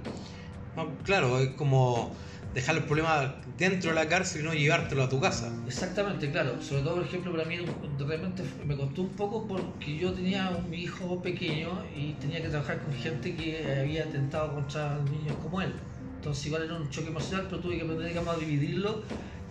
Claro, 1.05 1.39
es 1.39 1.51
como 1.51 2.15
dejar 2.57 2.77
el 2.77 2.85
problema 2.85 3.35
dentro 3.59 3.91
de 3.91 3.97
la 3.97 4.09
cárcel 4.09 4.41
y 4.41 4.45
no 4.45 4.55
llevártelo 4.55 5.03
a 5.03 5.09
tu 5.11 5.21
casa. 5.21 5.53
Exactamente, 5.67 6.31
claro. 6.31 6.61
Sobre 6.63 6.83
todo, 6.83 6.95
por 6.95 7.05
ejemplo, 7.05 7.31
para 7.33 7.45
mí 7.45 7.57
de 7.57 8.05
repente 8.05 8.43
me 8.65 8.75
costó 8.75 9.03
un 9.03 9.11
poco 9.11 9.47
porque 9.47 9.99
yo 9.99 10.13
tenía 10.15 10.49
un, 10.49 10.73
hijo 10.73 11.21
pequeño 11.21 11.69
y 11.95 12.15
tenía 12.15 12.41
que 12.41 12.49
trabajar 12.49 12.81
con 12.81 12.95
gente 12.95 13.37
que 13.37 13.79
había 13.79 14.05
atentado 14.05 14.55
contra 14.55 14.99
niños 15.11 15.37
como 15.43 15.61
él. 15.61 15.75
Entonces 16.17 16.47
igual 16.47 16.63
era 16.63 16.77
un 16.77 16.89
choque 16.89 17.09
emocional, 17.09 17.47
pero 17.51 17.61
tuve 17.61 17.77
que 17.77 17.83
aprender 17.83 18.09
digamos, 18.09 18.35
a 18.35 18.39
dividirlo 18.39 19.03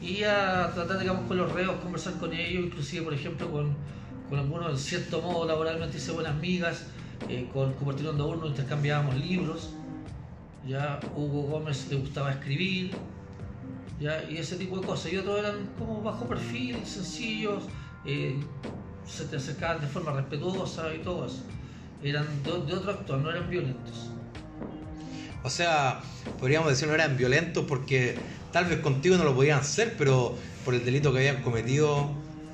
y 0.01 0.23
a 0.23 0.71
tratar 0.73 0.97
digamos, 0.97 1.27
con 1.27 1.37
los 1.37 1.51
reos, 1.51 1.75
conversar 1.81 2.17
con 2.17 2.33
ellos, 2.33 2.65
inclusive 2.65 3.03
por 3.03 3.13
ejemplo 3.13 3.51
con, 3.51 3.75
algunos 4.35 4.71
en 4.71 4.79
cierto 4.79 5.21
modo 5.21 5.45
laboralmente 5.45 5.97
hice 5.97 6.11
buenas 6.11 6.35
migas, 6.41 6.87
eh, 7.29 7.47
con 7.53 7.73
Cupertino 7.73 8.11
Uno 8.11 8.47
intercambiábamos 8.47 9.15
libros 9.15 9.74
ya 10.67 10.99
Hugo 11.15 11.43
Gómez 11.43 11.87
le 11.89 11.97
gustaba 11.97 12.31
escribir, 12.31 12.91
ya, 13.99 14.23
y 14.29 14.37
ese 14.37 14.57
tipo 14.57 14.79
de 14.79 14.85
cosas. 14.85 15.13
Y 15.13 15.17
otros 15.17 15.39
eran 15.39 15.69
como 15.77 16.01
bajo 16.01 16.27
perfil, 16.27 16.85
sencillos, 16.85 17.63
eh, 18.05 18.35
se 19.07 19.25
te 19.25 19.37
acercaban 19.37 19.81
de 19.81 19.87
forma 19.87 20.11
respetuosa 20.13 20.93
y 20.93 20.99
todo 20.99 21.25
eso. 21.25 21.43
Eran 22.03 22.25
de, 22.43 22.51
otro 22.51 22.91
actor, 22.91 23.19
no 23.19 23.29
eran 23.29 23.49
violentos. 23.49 24.09
O 25.43 25.49
sea, 25.49 26.01
podríamos 26.39 26.69
decir 26.69 26.87
no 26.87 26.95
eran 26.95 27.15
violentos 27.17 27.65
porque 27.67 28.17
tal 28.51 28.65
vez 28.65 28.79
contigo 28.79 29.15
no 29.17 29.23
lo 29.23 29.35
podían 29.35 29.59
hacer, 29.59 29.95
pero 29.97 30.35
por 30.63 30.73
el 30.73 30.83
delito 30.83 31.13
que 31.13 31.19
habían 31.19 31.43
cometido 31.43 32.09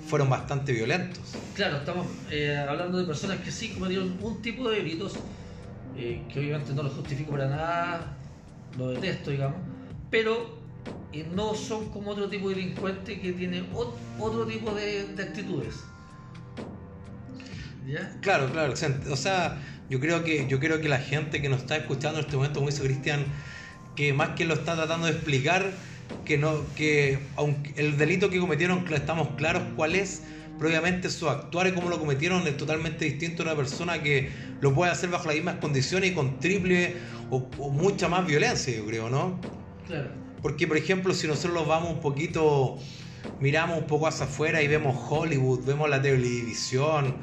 fueron 0.08 0.30
bastante 0.30 0.74
violentos. 0.74 1.21
Claro, 1.56 1.78
estamos 1.78 2.08
eh, 2.30 2.58
hablando 2.58 2.97
de 2.97 3.06
personas 3.06 3.39
que 3.39 3.52
sí 3.52 3.69
cometieron 3.69 4.17
un 4.21 4.41
tipo 4.41 4.69
de 4.69 4.78
delitos 4.78 5.13
eh, 5.97 6.23
que 6.32 6.39
obviamente 6.39 6.73
no 6.73 6.84
lo 6.84 6.89
justifico 6.89 7.32
para 7.32 7.47
nada, 7.47 8.17
lo 8.77 8.89
detesto, 8.89 9.32
digamos, 9.32 9.58
pero 10.10 10.58
eh, 11.13 11.25
no 11.34 11.54
son 11.54 11.89
como 11.89 12.12
otro 12.12 12.30
tipo 12.30 12.49
de 12.49 12.56
delincuente 12.56 13.19
que 13.19 13.34
tiene 13.34 13.63
otro 13.73 14.45
tipo 14.45 14.73
de, 14.73 15.08
actitudes. 15.19 15.75
¿Ya? 17.86 18.15
Claro, 18.21 18.51
claro, 18.51 18.73
o 18.73 19.15
sea, 19.15 19.58
yo 19.89 19.99
creo 19.99 20.23
que 20.23 20.47
yo 20.47 20.60
creo 20.60 20.80
que 20.80 20.88
la 20.88 20.99
gente 20.99 21.41
que 21.41 21.49
nos 21.49 21.62
está 21.62 21.75
escuchando 21.75 22.19
en 22.19 22.25
este 22.25 22.38
momento, 22.38 22.60
como 22.60 22.69
dice 22.69 22.84
Cristian, 22.84 23.25
que 23.95 24.13
más 24.13 24.30
que 24.30 24.45
lo 24.45 24.54
está 24.54 24.75
tratando 24.75 25.08
de 25.08 25.13
explicar, 25.13 25.71
que 26.23 26.38
no, 26.38 26.62
que 26.75 27.19
aunque 27.36 27.73
el 27.75 27.97
delito 27.97 28.30
que 28.30 28.39
cometieron 28.39 28.86
estamos 28.93 29.30
claros 29.36 29.63
cuál 29.75 29.95
es, 29.95 30.21
pero 30.62 30.69
obviamente 30.69 31.10
su 31.10 31.28
actuar 31.28 31.65
y 31.65 31.71
cómo 31.71 31.89
lo 31.89 31.97
cometieron 31.97 32.45
es 32.45 32.56
totalmente 32.56 33.06
distinto 33.06 33.41
a 33.41 33.47
una 33.47 33.56
persona 33.56 34.04
que 34.04 34.30
lo 34.62 34.76
puede 34.76 34.91
hacer 34.91 35.10
bajo 35.10 35.26
las 35.26 35.34
mismas 35.34 35.56
condiciones 35.56 36.12
y 36.12 36.13
con 36.13 36.39
triple 36.39 36.97
o, 37.32 37.39
mucha 37.71 38.08
más 38.08 38.28
violencia, 38.28 38.71
yo 38.78 38.86
creo, 38.86 39.10
¿no? 39.10 39.41
Claro. 39.88 40.12
Porque, 40.43 40.67
por 40.67 40.78
ejemplo, 40.78 41.15
si 41.15 41.26
nosotros 41.26 41.67
vamos 41.67 41.89
un 41.89 42.00
poquito, 42.00 42.78
miramos 43.39 43.80
un 43.80 43.88
poco 43.88 44.06
hacia 44.06 44.26
afuera 44.26 44.62
y 44.62 44.67
vemos 44.67 44.95
Hollywood, 45.10 45.65
vemos 45.65 45.89
la 45.89 46.00
televisión, 46.00 47.15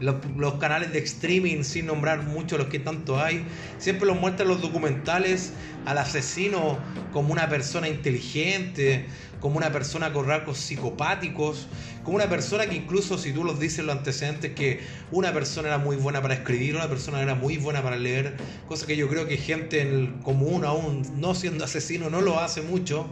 los, 0.00 0.54
canales 0.54 0.92
de 0.92 0.98
streaming, 0.98 1.62
sin 1.62 1.86
nombrar 1.86 2.24
mucho 2.24 2.58
los 2.58 2.66
que 2.66 2.80
tanto 2.80 3.22
hay, 3.22 3.44
siempre 3.78 4.06
los 4.06 4.18
muestran 4.18 4.48
los 4.48 4.60
documentales 4.62 5.52
al 5.86 5.98
asesino 5.98 6.78
como 7.12 7.32
una 7.32 7.48
persona 7.48 7.88
inteligente, 7.88 9.06
como 9.40 9.56
una 9.56 9.70
persona 9.70 10.12
con 10.12 10.26
rasgos 10.26 10.58
psicopáticos, 10.58 11.68
como 12.02 12.16
una 12.16 12.28
persona 12.28 12.66
que 12.66 12.76
incluso 12.76 13.18
si 13.18 13.32
tú 13.32 13.44
los 13.44 13.60
dices 13.60 13.84
los 13.84 13.96
antecedentes 13.96 14.54
que 14.54 14.80
una 15.10 15.32
persona 15.32 15.68
era 15.68 15.78
muy 15.78 15.96
buena 15.96 16.22
para 16.22 16.34
escribir, 16.34 16.74
una 16.76 16.88
persona 16.88 17.20
era 17.20 17.34
muy 17.34 17.58
buena 17.58 17.82
para 17.82 17.96
leer, 17.96 18.36
cosa 18.68 18.86
que 18.86 18.96
yo 18.96 19.08
creo 19.08 19.26
que 19.26 19.36
gente 19.36 19.82
en 19.82 20.20
común 20.22 20.64
aún 20.64 21.02
no 21.20 21.34
siendo 21.34 21.64
asesino 21.64 22.10
no 22.10 22.20
lo 22.20 22.40
hace 22.40 22.62
mucho. 22.62 23.06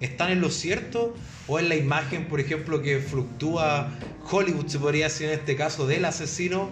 ¿Están 0.00 0.30
en 0.30 0.40
lo 0.40 0.50
cierto? 0.50 1.14
¿O 1.46 1.58
en 1.58 1.68
la 1.68 1.76
imagen, 1.76 2.26
por 2.26 2.40
ejemplo, 2.40 2.80
que 2.80 3.00
fluctúa 3.00 3.90
Hollywood, 4.30 4.66
se 4.66 4.78
podría 4.78 5.04
decir 5.04 5.28
en 5.28 5.38
este 5.38 5.56
caso, 5.56 5.86
del 5.86 6.06
asesino? 6.06 6.70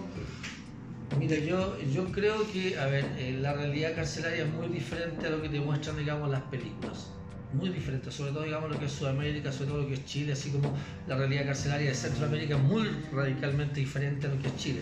Mira, 1.19 1.37
yo, 1.37 1.77
yo 1.93 2.05
creo 2.11 2.51
que, 2.51 2.79
a 2.79 2.87
ver, 2.87 3.05
eh, 3.19 3.37
la 3.39 3.53
realidad 3.53 3.93
carcelaria 3.95 4.45
es 4.45 4.51
muy 4.51 4.67
diferente 4.67 5.27
a 5.27 5.29
lo 5.29 5.43
que 5.43 5.49
te 5.49 5.59
muestran, 5.59 5.97
digamos, 5.97 6.29
las 6.29 6.41
películas 6.43 7.11
muy 7.53 7.69
diferente, 7.69 8.11
sobre 8.11 8.31
todo 8.31 8.43
digamos 8.43 8.69
lo 8.69 8.79
que 8.79 8.85
es 8.85 8.91
Sudamérica, 8.91 9.51
sobre 9.51 9.69
todo 9.71 9.81
lo 9.81 9.87
que 9.87 9.95
es 9.95 10.05
Chile, 10.05 10.33
así 10.33 10.51
como 10.51 10.73
la 11.07 11.15
realidad 11.15 11.45
carcelaria 11.45 11.89
de 11.89 11.95
Centroamérica 11.95 12.55
es 12.55 12.61
muy 12.61 12.87
radicalmente 13.11 13.79
diferente 13.79 14.27
a 14.27 14.29
lo 14.29 14.39
que 14.39 14.47
es 14.47 14.55
Chile. 14.57 14.81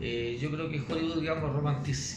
Eh, 0.00 0.38
yo 0.40 0.50
creo 0.50 0.68
que 0.68 0.80
Hollywood 0.80 1.20
digamos, 1.20 1.50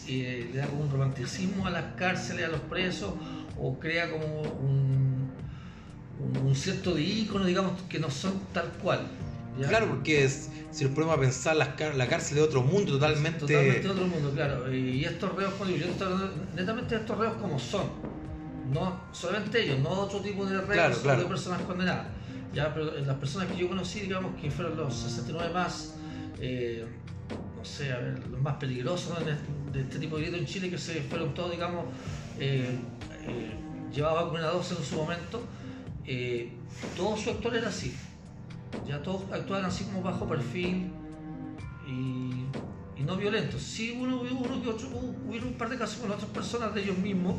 eh, 0.08 0.50
le 0.52 0.58
da 0.58 0.68
como 0.68 0.82
un 0.82 0.92
romanticismo 0.92 1.68
a 1.68 1.70
las 1.70 1.96
cárceles, 1.96 2.46
a 2.46 2.50
los 2.50 2.62
presos, 2.62 3.14
o 3.58 3.80
crea 3.80 4.12
como 4.12 4.42
un, 4.42 5.32
un, 6.44 6.56
cierto 6.56 6.96
de 6.96 7.04
ícono, 7.04 7.46
digamos, 7.46 7.82
que 7.84 8.00
no 8.00 8.10
son 8.10 8.34
tal 8.54 8.70
cual. 8.84 9.08
Claro, 9.68 9.88
porque 9.88 10.24
es, 10.24 10.50
si 10.72 10.84
nos 10.84 10.94
ponemos 10.94 11.18
a 11.18 11.20
pensar, 11.20 11.56
la 11.56 12.08
cárcel 12.08 12.38
de 12.38 12.44
otro 12.44 12.62
mundo 12.62 12.94
totalmente... 12.94 13.40
Totalmente 13.40 13.82
de 13.82 13.90
otro 13.90 14.08
mundo, 14.08 14.32
claro. 14.32 14.72
Y 14.72 15.04
estos 15.04 15.36
reos, 15.36 15.54
yo 15.60 15.86
estoy 15.86 16.30
netamente 16.56 16.94
de 16.94 17.02
estos 17.02 17.18
reos 17.18 17.38
como 17.38 17.58
son 17.58 17.90
no 18.72 19.00
solamente 19.12 19.64
ellos, 19.64 19.80
no 19.80 19.90
otro 19.90 20.20
tipo 20.20 20.46
de 20.46 20.62
reos 20.62 21.04
de 21.04 21.26
personas 21.26 21.62
condenadas. 21.62 22.08
Ya, 22.54 22.74
pero 22.74 22.92
las 23.00 23.18
personas 23.18 23.52
que 23.52 23.58
yo 23.58 23.68
conocí, 23.68 24.02
digamos, 24.02 24.40
que 24.40 24.50
fueron 24.50 24.78
los 24.78 24.94
69 24.94 25.54
más, 25.54 25.96
eh, 26.40 26.86
no 27.56 27.64
sé, 27.64 27.92
a 27.92 28.00
ver, 28.00 28.28
los 28.30 28.42
más 28.42 28.56
peligrosos 28.56 29.18
de 29.72 29.82
este 29.82 30.00
tipo 30.00 30.18
de 30.18 30.24
delitos 30.24 30.42
en 30.42 30.48
Chile, 30.48 30.70
que 30.70 30.78
se 30.78 31.02
fueron 31.02 31.34
todos, 31.34 31.52
digamos, 31.52 31.86
eh, 32.40 32.80
eh, 33.28 33.54
llevaban 33.94 34.30
una 34.30 34.52
en 34.52 34.86
su 34.86 34.96
momento, 34.96 35.42
eh, 36.06 36.52
todo 36.96 37.18
su 37.18 37.32
actor 37.32 37.56
era 37.56 37.70
así. 37.70 37.96
Ya 38.88 39.02
todos 39.02 39.24
actuaban 39.32 39.66
así 39.66 39.84
como 39.86 40.02
bajo 40.02 40.28
perfil, 40.28 40.92
y, 41.88 42.46
y 43.00 43.04
no 43.04 43.18
violentos. 43.18 43.62
Sí, 43.62 43.98
uno, 44.00 44.22
uno 44.22 44.62
que 44.62 44.70
otro, 44.70 44.88
hubo 44.90 45.48
un 45.48 45.54
par 45.58 45.70
de 45.70 45.78
casos 45.78 45.98
con 45.98 46.12
otras 46.12 46.30
personas 46.30 46.74
de 46.74 46.84
ellos 46.84 46.98
mismos 46.98 47.36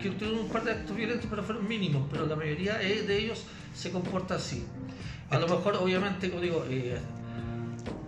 que 0.00 0.10
tuvieron 0.10 0.40
un 0.40 0.48
par 0.48 0.64
de 0.64 0.72
actos 0.72 0.96
violentos, 0.96 1.26
pero 1.28 1.42
fueron 1.42 1.66
mínimos, 1.68 2.06
pero 2.10 2.26
la 2.26 2.36
mayoría 2.36 2.80
eh, 2.82 3.02
de 3.02 3.18
ellos 3.18 3.44
se 3.74 3.90
comporta 3.90 4.34
así. 4.36 4.64
A 5.30 5.38
lo 5.38 5.48
mejor, 5.48 5.76
obviamente, 5.76 6.30
como 6.30 6.42
digo, 6.42 6.64
eh, 6.70 6.96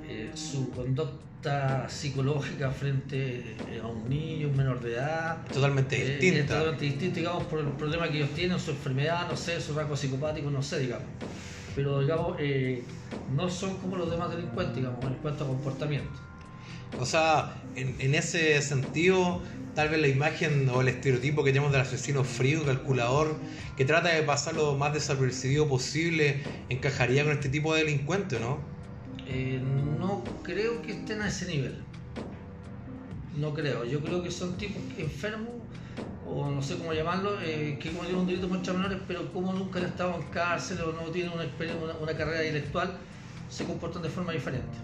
eh, 0.07 0.31
su 0.35 0.71
conducta 0.71 1.89
psicológica 1.89 2.71
frente 2.71 3.57
a 3.83 3.87
un 3.87 4.09
niño, 4.09 4.49
un 4.49 4.57
menor 4.57 4.81
de 4.81 4.95
edad, 4.95 5.39
Totalmente 5.53 5.97
distinta. 5.97 6.39
es 6.41 6.47
totalmente 6.47 6.85
distinta, 6.85 7.17
digamos, 7.17 7.45
por 7.45 7.61
el 7.61 7.67
problema 7.69 8.09
que 8.09 8.19
ellos 8.19 8.31
tienen, 8.31 8.59
su 8.59 8.71
enfermedad, 8.73 9.29
no 9.29 9.37
sé, 9.37 9.61
su 9.61 9.75
rasgo 9.75 9.97
psicopático, 9.97 10.51
no 10.51 10.63
sé, 10.63 10.81
digamos. 10.81 11.07
Pero, 11.75 12.01
digamos, 12.01 12.37
eh, 12.41 12.83
no 13.35 13.49
son 13.51 13.77
como 13.79 13.97
los 13.97 14.11
demás 14.11 14.31
delincuentes, 14.31 14.77
digamos, 14.77 15.05
en 15.05 15.15
cuanto 15.15 15.45
a 15.45 15.47
comportamiento. 15.47 16.11
O 16.99 17.05
sea, 17.05 17.55
en, 17.77 17.95
en 18.01 18.15
ese 18.15 18.61
sentido, 18.63 19.41
tal 19.75 19.89
vez 19.89 20.01
la 20.01 20.09
imagen 20.09 20.69
o 20.69 20.81
el 20.81 20.89
estereotipo 20.89 21.45
que 21.45 21.53
tenemos 21.53 21.73
del 21.73 21.83
asesino 21.83 22.25
frío, 22.25 22.65
calculador, 22.65 23.37
que 23.77 23.85
trata 23.85 24.09
de 24.09 24.23
pasar 24.23 24.55
lo 24.55 24.75
más 24.77 24.93
desapercibido 24.93 25.69
posible, 25.69 26.43
encajaría 26.69 27.25
con 27.25 27.33
este 27.33 27.49
tipo 27.49 27.75
de 27.75 27.85
delincuente, 27.85 28.41
¿no? 28.41 28.59
Eh, 29.27 29.61
no 29.99 30.25
creo 30.43 30.83
que 30.83 30.93
estén 30.93 31.23
a 31.23 31.29
ese 31.29 31.47
nivel. 31.47 31.77
No 33.37 33.55
creo. 33.55 33.85
Yo 33.85 34.01
creo 34.01 34.23
que 34.23 34.31
son 34.31 34.57
tipos 34.57 34.83
enfermos, 34.97 35.51
o 36.27 36.51
no 36.51 36.63
sé 36.63 36.77
cómo 36.77 36.93
llamarlo, 36.93 37.41
eh, 37.43 37.79
que 37.81 37.91
cometieron 37.91 38.23
un 38.23 38.27
delito 38.27 38.49
contra 38.49 38.73
menores, 38.73 38.99
pero 39.07 39.33
como 39.33 39.53
nunca 39.53 39.79
han 39.79 39.87
estado 39.87 40.17
en 40.17 40.23
cárcel 40.29 40.79
o 40.81 40.93
no 40.93 41.11
tienen 41.11 41.33
una, 41.33 41.45
una, 41.45 41.95
una 41.95 42.17
carrera 42.17 42.45
intelectual, 42.45 42.97
se 43.49 43.65
comportan 43.65 44.03
de 44.03 44.09
forma 44.09 44.33
diferente. 44.33 44.77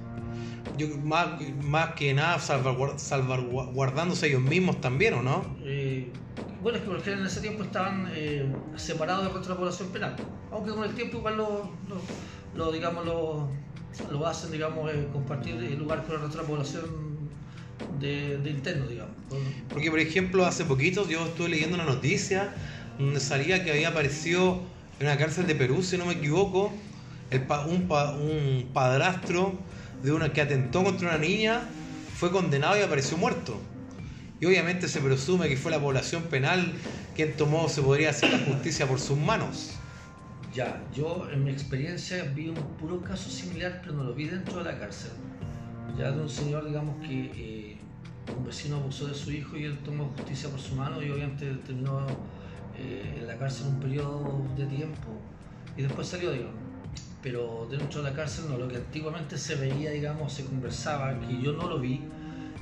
Yo, 0.76 0.88
más, 0.98 1.40
más 1.62 1.90
que 1.94 2.12
nada 2.14 2.38
salvaguard- 2.38 2.98
salvaguardándose 2.98 4.26
ellos 4.28 4.42
mismos 4.42 4.80
también, 4.80 5.14
¿o 5.14 5.22
no? 5.22 5.56
Eh, 5.64 6.12
bueno, 6.60 6.78
es 6.78 6.84
que 6.84 6.90
porque 6.90 7.12
en 7.12 7.24
ese 7.24 7.40
tiempo 7.40 7.62
estaban 7.62 8.08
eh, 8.14 8.44
separados 8.76 9.24
del 9.24 9.32
resto 9.34 9.48
de 9.48 9.54
la 9.54 9.58
población 9.60 9.88
penal. 9.90 10.20
Aunque 10.50 10.70
con 10.72 10.84
el 10.84 10.94
tiempo 10.94 11.18
igual 11.18 11.36
lo, 11.36 11.78
lo, 11.88 12.00
lo, 12.54 12.72
digamos, 12.72 13.04
lo, 13.04 13.50
lo 14.10 14.26
hacen, 14.26 14.50
digamos, 14.50 14.90
eh, 14.92 15.08
compartir 15.12 15.54
el 15.56 15.78
lugar 15.78 16.04
con 16.04 16.16
el 16.16 16.22
resto 16.22 16.38
de 16.38 16.42
la 16.42 16.48
población 16.48 16.84
de, 17.88 18.38
de 18.38 18.50
interno, 18.50 18.86
digamos. 18.86 19.14
Porque, 19.72 19.90
por 19.90 19.98
ejemplo, 20.00 20.44
hace 20.46 20.64
poquito 20.64 21.08
yo 21.08 21.24
estuve 21.26 21.48
leyendo 21.50 21.74
una 21.76 21.84
noticia 21.84 22.54
donde 22.98 23.20
salía 23.20 23.64
que 23.64 23.70
había 23.72 23.88
aparecido 23.88 24.62
en 24.98 25.06
una 25.06 25.16
cárcel 25.18 25.46
de 25.46 25.54
Perú, 25.54 25.82
si 25.82 25.98
no 25.98 26.06
me 26.06 26.14
equivoco, 26.14 26.72
el 27.30 27.46
pa- 27.46 27.66
un, 27.66 27.88
pa- 27.88 28.12
un 28.12 28.70
padrastro 28.72 29.52
de 30.04 30.12
una 30.12 30.32
que 30.32 30.42
atentó 30.42 30.84
contra 30.84 31.08
una 31.08 31.18
niña 31.18 31.62
fue 32.16 32.30
condenado 32.30 32.78
y 32.78 32.82
apareció 32.82 33.16
muerto. 33.16 33.58
Y 34.38 34.44
obviamente 34.44 34.86
se 34.86 35.00
presume 35.00 35.48
que 35.48 35.56
fue 35.56 35.70
la 35.70 35.80
población 35.80 36.24
penal 36.24 36.74
quien 37.16 37.34
tomó, 37.36 37.68
se 37.70 37.80
podría 37.80 38.10
hacer 38.10 38.30
la 38.30 38.38
justicia 38.40 38.86
por 38.86 39.00
sus 39.00 39.16
manos. 39.16 39.72
Ya, 40.52 40.84
yo 40.94 41.26
en 41.32 41.44
mi 41.44 41.50
experiencia 41.50 42.22
vi 42.34 42.48
un 42.48 42.76
puro 42.78 43.00
caso 43.00 43.30
similar, 43.30 43.80
pero 43.82 43.94
no 43.94 44.04
lo 44.04 44.14
vi 44.14 44.26
dentro 44.26 44.58
de 44.62 44.72
la 44.72 44.78
cárcel. 44.78 45.12
Ya 45.96 46.12
de 46.12 46.20
un 46.20 46.28
señor, 46.28 46.66
digamos, 46.66 46.96
que 47.00 47.30
eh, 47.34 47.78
un 48.36 48.44
vecino 48.44 48.76
abusó 48.76 49.06
de 49.06 49.14
su 49.14 49.32
hijo 49.32 49.56
y 49.56 49.64
él 49.64 49.78
tomó 49.78 50.12
justicia 50.16 50.50
por 50.50 50.60
su 50.60 50.74
mano 50.74 51.02
y 51.02 51.10
obviamente 51.10 51.46
terminó 51.66 52.06
eh, 52.76 53.16
en 53.18 53.26
la 53.26 53.38
cárcel 53.38 53.68
un 53.68 53.80
periodo 53.80 54.46
de 54.56 54.66
tiempo 54.66 55.08
y 55.78 55.82
después 55.82 56.06
salió, 56.06 56.30
digamos. 56.30 56.63
Pero 57.22 57.66
dentro 57.70 58.02
de 58.02 58.10
la 58.10 58.16
cárcel 58.16 58.44
no, 58.48 58.58
lo 58.58 58.68
que 58.68 58.76
antiguamente 58.76 59.38
se 59.38 59.54
veía, 59.54 59.90
digamos, 59.90 60.32
se 60.32 60.44
conversaba, 60.44 61.18
que 61.20 61.40
yo 61.40 61.52
no 61.52 61.68
lo 61.68 61.80
vi, 61.80 62.02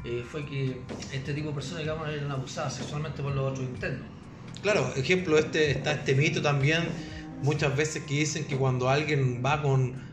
eh, 0.05 0.25
fue 0.31 0.47
que 0.47 0.81
este 1.13 1.35
tipo 1.35 1.49
de 1.49 1.55
personas, 1.55 1.83
digamos, 1.83 2.09
eran 2.09 2.31
abusadas 2.31 2.75
sexualmente 2.75 3.23
por 3.23 3.35
los 3.35 3.53
otros 3.53 3.67
internos. 3.67 4.07
Claro, 4.63 4.93
ejemplo, 4.95 5.39
este, 5.39 5.73
está 5.73 5.93
este 5.93 6.15
mito 6.15 6.41
también, 6.41 6.89
muchas 7.43 7.77
veces 7.77 8.05
que 8.05 8.15
dicen 8.15 8.47
que 8.47 8.57
cuando 8.57 8.89
alguien 8.89 9.43
va 9.45 9.63
con 9.63 10.13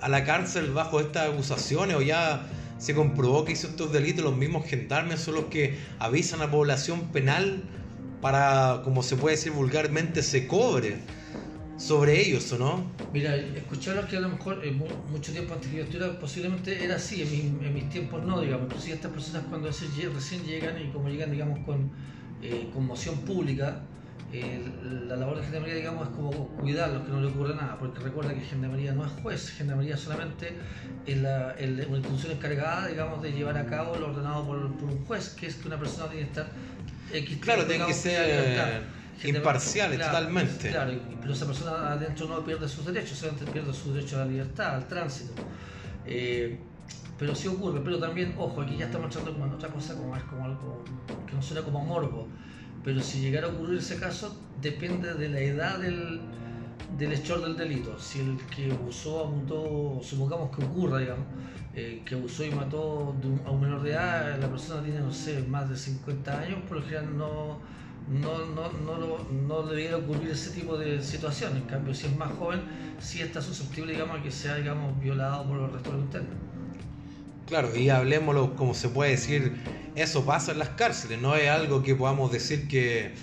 a 0.00 0.08
la 0.08 0.24
cárcel 0.24 0.72
bajo 0.72 1.00
estas 1.00 1.30
acusaciones 1.30 1.96
o 1.96 2.02
ya 2.02 2.46
se 2.78 2.94
comprobó 2.94 3.44
que 3.44 3.52
hizo 3.52 3.68
estos 3.68 3.92
delitos, 3.92 4.24
los 4.24 4.36
mismos 4.36 4.66
gendarmes 4.66 5.20
son 5.20 5.36
los 5.36 5.44
que 5.46 5.78
avisan 5.98 6.40
a 6.40 6.46
la 6.46 6.50
población 6.50 7.12
penal 7.12 7.62
para, 8.20 8.82
como 8.84 9.02
se 9.02 9.16
puede 9.16 9.36
decir 9.36 9.52
vulgarmente, 9.52 10.22
se 10.22 10.46
cobre 10.46 10.98
sobre 11.76 12.20
ellos, 12.20 12.50
¿o 12.52 12.58
no? 12.58 12.90
Mira, 13.12 13.36
escucharlo 13.36 14.06
que 14.08 14.16
a 14.16 14.20
lo 14.20 14.28
mejor 14.28 14.64
eh, 14.64 14.72
mu- 14.72 14.90
mucho 15.06 15.32
tiempo 15.32 15.54
antes 15.54 15.70
que 15.70 15.76
yo 15.78 15.84
estuviera 15.84 16.18
posiblemente 16.18 16.84
era 16.84 16.96
así, 16.96 17.22
en, 17.22 17.30
mi- 17.30 17.66
en 17.66 17.74
mis 17.74 17.88
tiempos 17.88 18.24
no, 18.24 18.40
digamos. 18.40 18.66
Inclusive 18.68 18.96
estas 18.96 19.12
personas 19.12 19.44
cuando 19.48 19.68
recién 19.68 19.90
lle- 19.92 20.12
recién 20.12 20.42
llegan 20.44 20.80
y 20.80 20.90
como 20.90 21.08
llegan, 21.08 21.30
digamos, 21.30 21.64
con 21.64 21.92
eh, 22.42 22.70
conmoción 22.72 23.20
pública, 23.24 23.86
eh, 24.32 24.60
la 25.08 25.16
labor 25.16 25.36
de 25.36 25.44
Gendarmería, 25.44 25.76
digamos, 25.76 26.08
es 26.08 26.14
como 26.14 26.56
cuidarlos, 26.58 27.04
que 27.04 27.10
no 27.12 27.20
le 27.20 27.28
ocurra 27.28 27.54
nada, 27.54 27.78
porque 27.78 28.00
recuerda 28.00 28.34
que 28.34 28.40
Gendarmería 28.40 28.92
no 28.92 29.04
es 29.06 29.12
juez, 29.22 29.50
Gendarmería 29.52 29.96
solamente 29.96 30.58
es 31.06 31.16
la, 31.18 31.52
el- 31.52 31.86
una 31.88 31.98
institución 31.98 32.32
encargada, 32.32 32.88
digamos, 32.88 33.22
de 33.22 33.32
llevar 33.32 33.56
a 33.56 33.66
cabo 33.66 33.96
lo 33.96 34.08
ordenado 34.08 34.44
por, 34.46 34.76
por 34.76 34.88
un 34.90 35.04
juez, 35.04 35.30
que 35.30 35.46
es 35.46 35.54
que 35.56 35.68
una 35.68 35.78
persona 35.78 36.08
tiene 36.10 36.24
que 36.24 36.28
estar 36.30 36.52
X 37.12 37.38
Claro, 37.40 37.64
tiene 37.66 37.86
que 37.86 37.94
ser 37.94 38.82
imparciales 39.24 39.98
claro, 39.98 40.12
totalmente. 40.12 40.70
Claro, 40.70 40.92
pero 41.20 41.32
esa 41.32 41.46
persona 41.46 41.92
adentro 41.92 42.26
no 42.28 42.44
pierde 42.44 42.68
sus 42.68 42.84
derechos, 42.84 43.18
solamente 43.18 43.50
pierde 43.50 43.72
su 43.72 43.92
derecho 43.92 44.16
a 44.16 44.20
la 44.20 44.26
libertad, 44.26 44.74
al 44.74 44.88
tránsito. 44.88 45.32
Eh, 46.04 46.58
pero 47.18 47.34
sí 47.34 47.48
ocurre, 47.48 47.80
pero 47.82 47.98
también, 47.98 48.34
ojo, 48.36 48.60
aquí 48.60 48.76
ya 48.76 48.86
estamos 48.86 49.06
entrando 49.06 49.32
como 49.32 49.46
en 49.46 49.52
otra 49.52 49.70
cosa, 49.70 49.96
como, 49.96 50.14
es 50.16 50.22
como 50.24 50.44
algo 50.44 50.84
que 51.26 51.34
no 51.34 51.42
suena 51.42 51.62
como 51.62 51.84
morbo. 51.84 52.28
Pero 52.84 53.00
si 53.00 53.20
llegara 53.20 53.48
a 53.48 53.50
ocurrir 53.50 53.78
ese 53.78 53.98
caso, 53.98 54.38
depende 54.60 55.14
de 55.14 55.28
la 55.28 55.40
edad 55.40 55.78
del, 55.78 56.20
del 56.98 57.12
hechor 57.12 57.42
del 57.42 57.56
delito. 57.56 57.98
Si 57.98 58.20
el 58.20 58.36
que 58.54 58.70
abusó, 58.70 59.24
abusó, 59.24 60.00
supongamos 60.02 60.54
que 60.54 60.64
ocurra, 60.64 60.98
digamos, 60.98 61.26
eh, 61.74 62.02
que 62.04 62.14
abusó 62.14 62.44
y 62.44 62.50
mató 62.50 63.14
a 63.44 63.50
un 63.50 63.60
menor 63.60 63.82
de 63.82 63.90
edad, 63.90 64.38
la 64.38 64.48
persona 64.48 64.82
tiene, 64.82 65.00
no 65.00 65.12
sé, 65.12 65.42
más 65.42 65.68
de 65.68 65.76
50 65.76 66.38
años, 66.38 66.58
por 66.68 66.78
lo 66.78 66.82
general 66.84 67.16
no, 67.16 67.58
no, 68.08 68.46
no, 68.46 68.70
no, 68.72 69.18
no 69.30 69.62
debiera 69.64 69.96
ocurrir 69.96 70.30
ese 70.30 70.50
tipo 70.50 70.76
de 70.78 71.02
situación. 71.02 71.56
En 71.56 71.64
cambio, 71.64 71.94
si 71.94 72.06
es 72.06 72.16
más 72.16 72.32
joven, 72.38 72.62
sí 73.00 73.20
está 73.20 73.42
susceptible, 73.42 73.92
digamos, 73.92 74.20
a 74.20 74.22
que 74.22 74.30
sea, 74.30 74.56
digamos, 74.56 74.98
violado 75.00 75.46
por 75.46 75.56
los 75.56 75.72
restos 75.72 76.12
de. 76.12 76.20
Claro, 77.46 77.76
y 77.76 77.90
hablemoslo 77.90 78.56
como 78.56 78.74
se 78.74 78.88
puede 78.88 79.12
decir, 79.12 79.56
eso 79.94 80.24
pasa 80.24 80.52
en 80.52 80.58
las 80.58 80.70
cárceles, 80.70 81.20
no 81.20 81.36
es 81.36 81.48
algo 81.48 81.82
que 81.82 81.94
podamos 81.94 82.32
decir 82.32 82.66
que, 82.66 83.14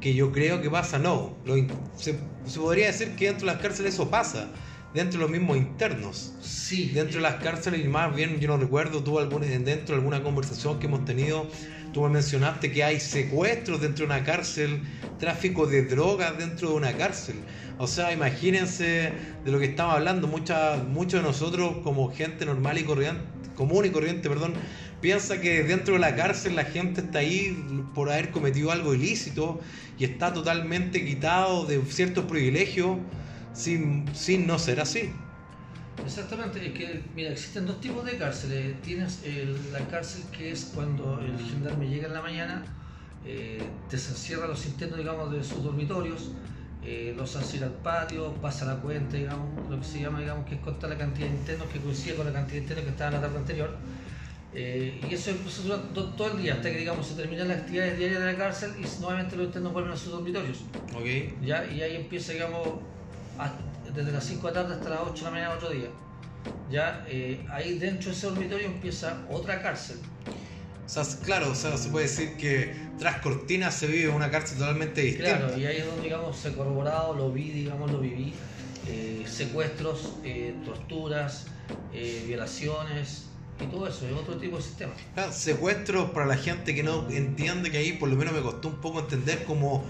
que 0.00 0.14
yo 0.14 0.32
creo 0.32 0.60
que 0.60 0.70
pasa, 0.70 0.98
no. 0.98 1.36
Lo 1.44 1.54
se, 1.96 2.18
se 2.44 2.60
podría 2.60 2.86
decir 2.86 3.14
que 3.16 3.26
dentro 3.26 3.46
de 3.46 3.52
las 3.52 3.62
cárceles 3.62 3.94
eso 3.94 4.10
pasa, 4.10 4.48
dentro 4.94 5.20
de 5.20 5.26
los 5.26 5.30
mismos 5.30 5.56
internos. 5.56 6.32
Sí. 6.40 6.90
Dentro 6.94 7.16
de 7.16 7.22
las 7.22 7.36
cárceles, 7.36 7.84
y 7.84 7.88
más 7.88 8.14
bien 8.14 8.40
yo 8.40 8.48
no 8.48 8.56
recuerdo, 8.56 9.02
tú 9.02 9.18
algún, 9.18 9.42
dentro 9.42 9.94
de 9.94 9.94
alguna 9.94 10.22
conversación 10.22 10.78
que 10.78 10.86
hemos 10.86 11.04
tenido, 11.04 11.46
tú 11.92 12.02
me 12.02 12.08
mencionaste 12.10 12.72
que 12.72 12.84
hay 12.84 13.00
secuestros 13.00 13.80
dentro 13.80 14.06
de 14.06 14.12
una 14.12 14.24
cárcel, 14.24 14.82
tráfico 15.18 15.66
de 15.66 15.84
drogas 15.84 16.36
dentro 16.38 16.70
de 16.70 16.74
una 16.74 16.92
cárcel. 16.92 17.36
O 17.78 17.86
sea, 17.86 18.12
imagínense 18.12 19.12
de 19.44 19.50
lo 19.50 19.58
que 19.58 19.66
estamos 19.66 19.94
hablando, 19.94 20.26
mucha, 20.26 20.76
muchos 20.76 21.22
de 21.22 21.28
nosotros 21.28 21.76
como 21.84 22.12
gente 22.12 22.44
normal 22.44 22.78
y 22.78 22.84
corriente, 22.84 23.22
común 23.54 23.84
y 23.84 23.90
corriente, 23.90 24.28
perdón, 24.28 24.54
piensa 25.00 25.40
que 25.40 25.62
dentro 25.62 25.94
de 25.94 26.00
la 26.00 26.16
cárcel 26.16 26.56
la 26.56 26.64
gente 26.64 27.02
está 27.02 27.20
ahí 27.20 27.56
por 27.94 28.10
haber 28.10 28.30
cometido 28.30 28.72
algo 28.72 28.94
ilícito 28.94 29.60
y 29.98 30.04
está 30.04 30.32
totalmente 30.32 31.04
quitado 31.04 31.66
de 31.66 31.80
ciertos 31.88 32.24
privilegios 32.24 32.98
sin, 33.58 34.14
sin 34.14 34.46
no 34.46 34.58
ser 34.58 34.80
así. 34.80 35.02
Exactamente, 36.04 36.64
es 36.64 36.74
que, 36.74 37.10
mira, 37.14 37.30
existen 37.32 37.66
dos 37.66 37.80
tipos 37.80 38.04
de 38.04 38.16
cárceles. 38.16 38.80
Tienes 38.82 39.22
el- 39.24 39.72
la 39.72 39.88
cárcel 39.88 40.30
que 40.30 40.52
es 40.52 40.66
cuando 40.66 41.20
el 41.20 41.40
gendarme 41.40 41.88
llega 41.88 42.06
en 42.06 42.14
la 42.14 42.22
mañana, 42.22 42.76
eh, 43.22 43.84
desencierra 43.88 44.44
a 44.44 44.48
los 44.48 44.64
internos, 44.66 44.98
digamos, 44.98 45.32
de 45.32 45.42
sus 45.42 45.64
dormitorios, 45.64 46.36
eh, 46.80 47.12
los 47.16 47.34
hace 47.34 47.56
ir 47.58 47.64
al 47.64 47.82
patio, 47.82 48.40
pasa 48.40 48.64
la 48.64 48.80
cuenta, 48.80 49.16
digamos, 49.16 49.66
lo 49.68 49.78
que 49.80 49.84
se 49.84 50.00
llama, 50.00 50.20
digamos, 50.20 50.46
que 50.46 50.54
es 50.56 50.60
contar 50.60 50.88
la 50.90 50.96
cantidad 50.98 51.28
de 51.28 51.34
internos 51.34 51.68
que 51.68 51.80
coincide 51.80 52.14
con 52.14 52.26
la 52.26 52.32
cantidad 52.32 52.54
de 52.56 52.62
internos 52.62 52.84
que 52.84 52.90
estaban 52.92 53.14
la 53.14 53.20
tarde 53.20 53.38
anterior. 53.38 53.80
Eh, 54.52 55.00
y 55.02 55.12
eso, 55.12 55.30
eso 55.30 55.62
dura 55.62 55.92
to- 55.92 56.14
todo 56.14 56.32
el 56.36 56.42
día, 56.42 56.54
hasta 56.54 56.70
que, 56.70 56.78
digamos, 56.78 57.06
se 57.08 57.14
terminan 57.14 57.48
las 57.48 57.58
actividades 57.58 57.98
diarias 57.98 58.20
de 58.20 58.26
la 58.32 58.38
cárcel 58.38 58.70
y 58.78 59.00
nuevamente 59.00 59.36
los 59.36 59.46
internos 59.46 59.72
vuelven 59.72 59.92
a 59.92 59.96
sus 59.96 60.12
dormitorios. 60.12 60.64
¿Ok? 60.94 61.06
¿ya? 61.42 61.70
Y 61.70 61.82
ahí 61.82 61.96
empieza, 61.96 62.32
digamos, 62.32 62.84
desde 63.94 64.12
las 64.12 64.24
5 64.24 64.46
de 64.48 64.54
la 64.54 64.62
tarde 64.62 64.74
hasta 64.76 64.90
las 64.90 65.00
8 65.02 65.14
de 65.14 65.22
la 65.24 65.30
mañana 65.30 65.54
otro 65.54 65.70
día. 65.70 65.88
¿ya? 66.70 67.04
Eh, 67.08 67.46
ahí 67.50 67.78
dentro 67.78 68.10
de 68.10 68.16
ese 68.16 68.26
dormitorio 68.26 68.66
empieza 68.66 69.24
otra 69.30 69.62
cárcel. 69.62 69.98
O 70.84 70.88
sea, 70.88 71.04
claro, 71.22 71.50
o 71.50 71.54
sea, 71.54 71.76
se 71.76 71.90
puede 71.90 72.06
decir 72.06 72.36
que 72.38 72.74
tras 72.98 73.20
cortinas 73.20 73.74
se 73.74 73.86
vive 73.86 74.08
una 74.08 74.30
cárcel 74.30 74.58
totalmente 74.58 75.02
distinta. 75.02 75.36
Claro, 75.38 75.58
y 75.58 75.66
ahí 75.66 75.76
es 75.78 75.86
donde, 75.86 76.02
digamos, 76.02 76.36
se 76.38 76.48
ha 76.48 76.52
corroborado, 76.54 77.14
lo 77.14 77.30
vi, 77.30 77.50
digamos, 77.50 77.90
lo 77.90 78.00
viví. 78.00 78.34
eh, 78.86 79.24
secuestros, 79.28 80.14
eh, 80.24 80.54
torturas, 80.64 81.46
eh, 81.92 82.24
violaciones, 82.26 83.26
y 83.60 83.66
todo 83.66 83.86
eso, 83.86 84.06
es 84.06 84.12
otro 84.14 84.36
tipo 84.38 84.56
de 84.56 84.62
sistema. 84.62 84.92
Ah, 85.16 85.30
secuestros 85.32 86.10
para 86.12 86.24
la 86.26 86.36
gente 86.36 86.74
que 86.74 86.82
no 86.82 87.06
entiende 87.10 87.70
que 87.70 87.78
ahí 87.78 87.92
por 87.94 88.08
lo 88.08 88.16
menos 88.16 88.32
me 88.32 88.40
costó 88.40 88.68
un 88.68 88.80
poco 88.80 89.00
entender 89.00 89.44
como 89.44 89.84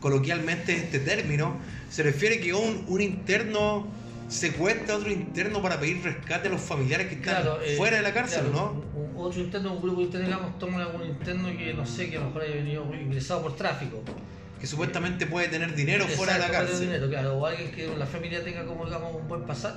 coloquialmente 0.00 0.74
este 0.76 0.98
término, 1.00 1.56
se 1.90 2.02
refiere 2.02 2.40
que 2.40 2.52
un, 2.54 2.84
un 2.88 3.00
interno 3.00 3.86
secuestra 4.28 4.94
a 4.94 4.98
otro 4.98 5.10
interno 5.10 5.60
para 5.60 5.78
pedir 5.80 6.02
rescate 6.02 6.48
a 6.48 6.50
los 6.52 6.60
familiares 6.60 7.08
que 7.08 7.16
están 7.16 7.44
eh, 7.64 7.74
fuera 7.76 7.96
de 7.96 8.02
la 8.02 8.14
cárcel, 8.14 8.42
claro, 8.50 8.82
¿no? 8.94 9.00
un- 9.00 9.12
otro 9.16 9.40
interno, 9.42 9.74
un 9.74 9.82
grupo 9.82 10.00
interno, 10.02 10.26
digamos, 10.26 10.58
toma 10.58 10.82
algún 10.82 11.04
interno 11.04 11.48
que 11.56 11.74
no 11.74 11.84
sé, 11.84 12.08
que 12.08 12.16
a 12.16 12.20
lo 12.20 12.26
mejor 12.26 12.42
haya 12.42 12.54
venido 12.54 12.94
ingresado 12.94 13.42
por 13.42 13.56
tráfico. 13.56 14.02
Que 14.60 14.66
supuestamente 14.66 15.26
puede 15.26 15.48
tener 15.48 15.74
dinero 15.74 16.06
fuera 16.06 16.34
de 16.34 16.38
la 16.38 16.50
cárcel. 16.50 16.80
dinero, 16.80 17.08
claro, 17.08 17.38
o 17.38 17.46
alguien 17.46 17.70
que 17.72 17.88
la 17.96 18.06
familia 18.06 18.44
tenga 18.44 18.64
como 18.66 18.84
digamos 18.84 19.14
un 19.14 19.26
buen 19.26 19.42
pasar, 19.46 19.76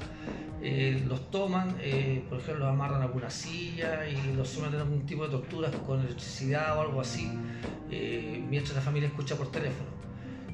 eh, 0.61 1.01
los 1.07 1.31
toman, 1.31 1.75
eh, 1.81 2.23
por 2.29 2.39
ejemplo, 2.39 2.65
los 2.65 2.73
amarran 2.73 3.01
a 3.01 3.05
alguna 3.05 3.29
silla 3.29 4.07
y 4.07 4.33
los 4.33 4.47
someten 4.49 4.79
a 4.79 4.83
algún 4.83 5.05
tipo 5.05 5.23
de 5.25 5.31
torturas 5.31 5.71
con 5.85 6.01
electricidad 6.01 6.77
o 6.77 6.81
algo 6.81 7.01
así, 7.01 7.27
mientras 8.49 8.75
la 8.75 8.81
familia 8.81 9.07
escucha 9.09 9.35
por 9.35 9.51
teléfono. 9.51 9.89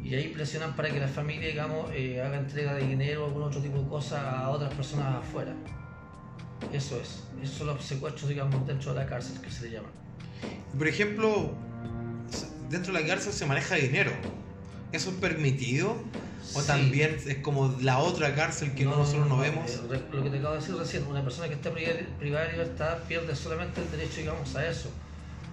Y 0.09 0.15
ahí 0.15 0.29
presionan 0.29 0.75
para 0.75 0.91
que 0.91 0.99
la 0.99 1.07
familia, 1.07 1.49
digamos, 1.49 1.91
eh, 1.93 2.19
haga 2.19 2.37
entrega 2.39 2.73
de 2.73 2.87
dinero 2.87 3.23
o 3.23 3.27
algún 3.27 3.43
otro 3.43 3.61
tipo 3.61 3.77
de 3.77 3.87
cosas 3.87 4.23
a 4.25 4.49
otras 4.49 4.73
personas 4.73 5.17
afuera. 5.23 5.53
Eso 6.73 6.99
es, 6.99 7.23
esos 7.43 7.57
son 7.57 7.67
los 7.67 7.83
secuestros, 7.85 8.27
digamos, 8.29 8.65
dentro 8.65 8.93
de 8.93 9.01
la 9.01 9.05
cárcel 9.05 9.39
que 9.39 9.51
se 9.51 9.65
le 9.65 9.71
llaman. 9.75 9.91
Por 10.75 10.87
ejemplo, 10.87 11.53
dentro 12.71 12.91
de 12.91 13.01
la 13.01 13.07
cárcel 13.07 13.33
se 13.33 13.45
maneja 13.45 13.75
dinero. 13.75 14.11
¿Eso 14.91 15.11
es 15.11 15.15
permitido? 15.17 15.91
¿O 16.55 16.61
Sí. 16.61 16.65
también 16.65 17.15
es 17.27 17.37
como 17.37 17.75
la 17.81 17.99
otra 17.99 18.33
cárcel 18.33 18.73
que 18.73 18.85
no, 18.85 18.97
nosotros 18.97 19.27
no 19.27 19.37
vemos? 19.37 19.69
eh, 19.69 20.03
lo 20.11 20.23
que 20.23 20.29
te 20.31 20.39
acabo 20.39 20.55
de 20.55 20.59
decir 20.59 20.75
recién, 20.75 21.05
una 21.05 21.23
persona 21.23 21.47
que 21.47 21.53
está 21.53 21.71
priva- 21.71 21.93
privada 22.17 22.45
de 22.47 22.51
libertad 22.53 22.97
pierde 23.07 23.35
solamente 23.35 23.81
el 23.81 23.91
derecho, 23.91 24.21
digamos, 24.21 24.55
a 24.55 24.67
eso. 24.67 24.89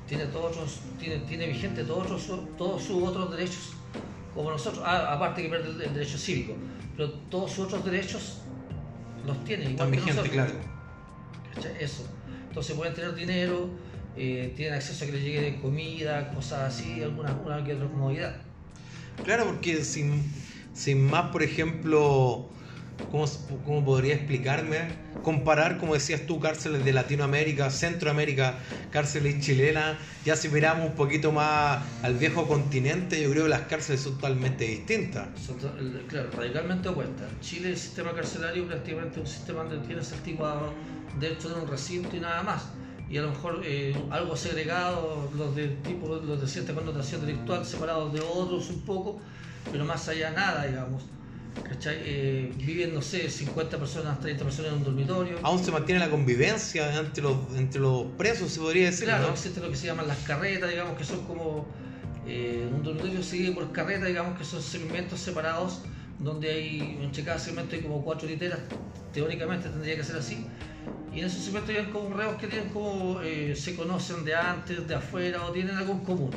Tiene 0.09 0.25
todos 0.27 0.57
otros, 0.57 0.81
tiene, 0.99 1.19
tiene 1.27 1.47
vigente 1.49 1.85
todos 1.85 2.07
otros, 2.11 2.57
todos 2.57 2.83
sus 2.83 3.03
otros 3.03 3.31
derechos, 3.31 3.75
como 4.37 4.51
nosotros, 4.51 4.85
ah, 4.87 5.15
aparte 5.15 5.43
que 5.43 5.49
pierde 5.49 5.71
el, 5.71 5.95
derecho 5.95 6.19
cívico, 6.19 6.55
pero 6.95 7.11
todos 7.31 7.51
sus 7.51 7.67
otros 7.67 7.85
derechos 7.85 8.43
los 9.27 9.43
tiene. 9.45 9.71
igual 9.71 9.91
que 9.91 9.97
vigente, 9.97 10.15
nosotros. 10.15 10.35
claro. 10.35 11.75
Eso. 11.81 12.07
Entonces 12.49 12.77
pueden 12.77 12.95
tener 12.95 13.15
dinero, 13.15 13.71
eh, 14.15 14.53
tienen 14.55 14.75
acceso 14.75 15.05
a 15.05 15.07
que 15.07 15.15
les 15.15 15.23
llegue 15.25 15.61
comida, 15.61 16.33
cosas 16.35 16.75
así, 16.75 17.03
alguna, 17.03 17.31
alguna 17.31 17.65
que 17.65 17.75
otra 17.75 17.89
comodidad. 17.89 18.37
Claro, 19.25 19.47
porque 19.47 19.83
sin, 19.83 20.23
sin 20.75 21.03
más, 21.03 21.31
por 21.31 21.43
ejemplo, 21.43 22.51
¿cómo, 23.11 23.27
¿cómo 23.65 23.85
podría 23.85 24.15
explicarme? 24.15 25.07
Comparar, 25.23 25.79
como 25.79 25.95
decías 25.95 26.23
tú, 26.27 26.39
cárceles 26.39 26.85
de 26.85 26.93
Latinoamérica, 26.93 27.69
Centroamérica, 27.71 28.59
cárceles 28.91 29.41
chilenas, 29.41 29.97
ya 30.25 30.37
si 30.37 30.49
miramos 30.49 30.91
un 30.91 30.95
poquito 30.95 31.33
más 31.33 31.83
al 32.03 32.15
viejo 32.15 32.47
continente, 32.47 33.21
yo 33.21 33.31
creo 33.31 33.45
que 33.45 33.49
las 33.49 33.63
cárceles 33.63 34.03
son 34.03 34.15
totalmente 34.15 34.65
distintas. 34.65 35.29
Son 35.41 35.57
claro, 36.07 36.31
radicalmente 36.37 36.89
opuestas. 36.89 37.29
Chile 37.41 37.71
el 37.71 37.77
sistema 37.77 38.15
carcelario 38.15 38.67
prácticamente 38.69 39.19
un 39.19 39.27
sistema 39.27 39.65
donde 39.65 39.85
tienes 39.85 40.13
tipo 40.23 40.47
dentro 41.19 41.51
de 41.51 41.61
un 41.61 41.69
recinto 41.69 42.17
y 42.17 42.21
nada 42.21 42.43
más. 42.45 42.63
Y 43.09 43.19
a 43.19 43.23
lo 43.23 43.31
mejor 43.31 43.63
eh, 43.65 43.97
algo 44.11 44.37
segregado, 44.37 45.31
los 45.37 45.55
de 45.55 45.69
tipo, 45.69 46.09
los 46.09 46.41
de 46.41 46.49
cierta 46.49 46.75
connotación 46.75 47.21
delictual 47.25 47.65
separados 47.65 48.13
de 48.13 48.21
otros 48.21 48.69
un 48.71 48.81
poco, 48.83 49.21
pero 49.71 49.85
más 49.85 50.09
allá 50.09 50.31
nada, 50.31 50.67
digamos. 50.67 51.05
¿Cachai? 51.65 51.97
Eh, 52.01 52.53
viven, 52.57 52.95
no 52.95 53.03
sé, 53.03 53.29
50 53.29 53.79
personas, 53.79 54.21
30 54.21 54.45
personas 54.45 54.73
en 54.73 54.79
un 54.79 54.85
dormitorio. 54.85 55.39
Aún 55.43 55.65
se 55.65 55.73
mantiene 55.73 55.99
la 56.01 56.11
convivencia 56.11 56.97
entre 56.99 57.23
los, 57.23 57.37
entre 57.57 57.81
los 57.81 58.07
presos, 58.17 58.53
se 58.53 58.61
podría 58.61 58.87
decir, 58.87 59.05
Claro, 59.07 59.27
¿no? 59.27 59.33
existen 59.33 59.63
lo 59.63 59.71
que 59.71 59.77
se 59.77 59.87
llaman 59.87 60.07
las 60.07 60.19
carretas, 60.19 60.71
digamos, 60.71 60.97
que 60.97 61.05
son 61.05 61.25
como 61.27 61.67
eh, 62.27 62.69
un 62.73 62.83
dormitorio 62.83 63.21
divide 63.21 63.53
por 63.53 63.73
carretas, 63.73 64.07
digamos, 64.07 64.39
que 64.39 64.45
son 64.45 64.63
segmentos 64.63 65.19
separados, 65.21 65.83
donde 66.21 66.51
hay, 66.51 66.99
entre 67.03 67.25
cada 67.25 67.39
segmento 67.39 67.75
hay 67.75 67.83
como 67.83 68.03
cuatro 68.05 68.29
literas, 68.29 68.61
teóricamente 69.13 69.69
tendría 69.69 69.97
que 69.97 70.05
ser 70.05 70.17
así, 70.17 70.47
y 71.13 71.21
en 71.21 71.27
esos 71.27 71.43
segmentos 71.43 71.75
hay 71.75 71.87
como 71.87 72.17
reos 72.17 72.37
que 72.37 72.47
tienen 72.47 72.69
como, 72.71 73.21
eh, 73.23 73.55
se 73.57 73.75
conocen 73.75 74.25
de 74.25 74.35
antes, 74.35 74.87
de 74.87 74.95
afuera, 74.95 75.45
o 75.47 75.53
tienen 75.53 75.77
algo 75.77 75.93
en 75.95 76.01
común. 76.01 76.31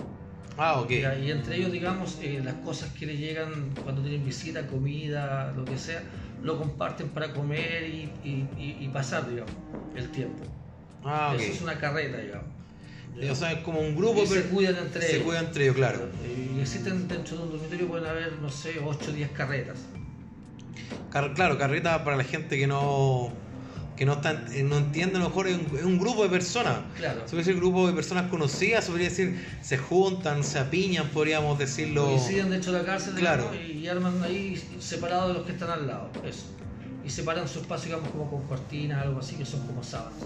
Ah, 0.62 0.82
ok. 0.82 0.92
Ya, 0.92 1.18
Y 1.18 1.32
entre 1.32 1.56
ellos, 1.56 1.72
digamos, 1.72 2.18
eh, 2.22 2.42
las 2.44 2.56
cosas 2.56 2.92
que 2.92 3.06
les 3.06 3.18
llegan 3.18 3.78
cuando 3.82 4.02
tienen 4.02 4.26
visita, 4.26 4.68
comida, 4.68 5.54
lo 5.56 5.66
que 5.66 5.78
sea, 5.78 6.04
lo 6.42 6.58
comparten 6.58 7.10
para 7.10 7.34
comer 7.34 7.84
y, 7.86 8.20
y- 8.24 8.50
y- 8.58 8.78
y 8.86 8.90
pasar, 8.90 9.30
digamos, 9.30 9.54
el 9.96 10.10
tiempo. 10.12 10.44
Ah, 11.04 11.32
ok. 11.34 11.40
Eso 11.42 11.54
es 11.54 11.62
una 11.62 11.78
carreta, 11.78 12.18
digamos. 12.18 12.50
O 13.32 13.36
sea, 13.36 13.52
es 13.54 13.60
como 13.60 13.80
un 13.82 13.96
grupo, 13.96 14.22
Y 14.24 14.28
se 14.28 14.44
cuidan 14.44 14.78
entre 14.78 15.02
se 15.02 15.14
ellos. 15.16 15.26
cuidan 15.26 15.46
entre 15.46 15.64
ellos, 15.64 15.76
claro. 15.76 16.10
Y 16.26 16.60
existen 16.60 17.08
dentro 17.08 17.38
de 17.38 17.44
un 17.44 17.52
dormitorio 17.52 17.88
pueden 17.88 18.06
haber, 18.06 18.34
no 18.42 18.50
sé, 18.50 18.80
8 18.84 19.12
o 19.12 19.14
10 19.14 19.30
carretas. 19.32 19.86
Car- 21.10 21.34
claro, 21.34 21.58
carreta 21.58 22.04
para 22.04 22.18
la 22.18 22.24
gente 22.24 22.58
que 22.58 22.68
no 22.68 23.34
que 24.00 24.06
no 24.06 24.14
está, 24.14 24.46
eh, 24.54 24.64
no 24.64 24.78
entiende, 24.78 25.18
a 25.18 25.20
lo 25.20 25.28
mejor 25.28 25.50
es 25.50 25.58
un, 25.58 25.78
es 25.78 25.84
un 25.84 26.00
grupo 26.00 26.24
de 26.24 26.30
personas. 26.30 26.78
Claro. 26.96 27.20
Se 27.26 27.32
puede 27.32 27.40
decir 27.44 27.58
grupo 27.58 27.86
de 27.86 27.92
personas 27.92 28.30
conocidas, 28.30 28.86
se 28.86 28.92
podría 28.92 29.10
decir, 29.10 29.46
se 29.62 29.78
juntan, 29.78 30.42
se 30.46 30.58
apiñan, 30.58 31.10
podríamos 31.10 31.60
decirlo. 31.60 32.06
Coinciden 32.06 32.50
dentro 32.50 32.72
de 32.72 32.80
la 32.80 32.86
cárcel 32.86 33.16
Claro. 33.16 33.52
digamos, 33.52 33.76
y 33.76 33.88
arman 33.90 34.24
ahí 34.24 34.64
separados 34.80 35.28
de 35.28 35.34
los 35.34 35.46
que 35.46 35.52
están 35.52 35.72
al 35.72 35.86
lado. 35.86 36.10
Eso. 36.26 36.46
Y 37.06 37.10
separan 37.10 37.46
su 37.46 37.60
espacio, 37.60 37.88
digamos, 37.90 38.10
como 38.12 38.30
con 38.32 38.44
cortinas, 38.44 39.04
algo 39.06 39.20
así, 39.20 39.36
que 39.36 39.44
son 39.44 39.68
como 39.68 39.84
sábanas. 39.84 40.18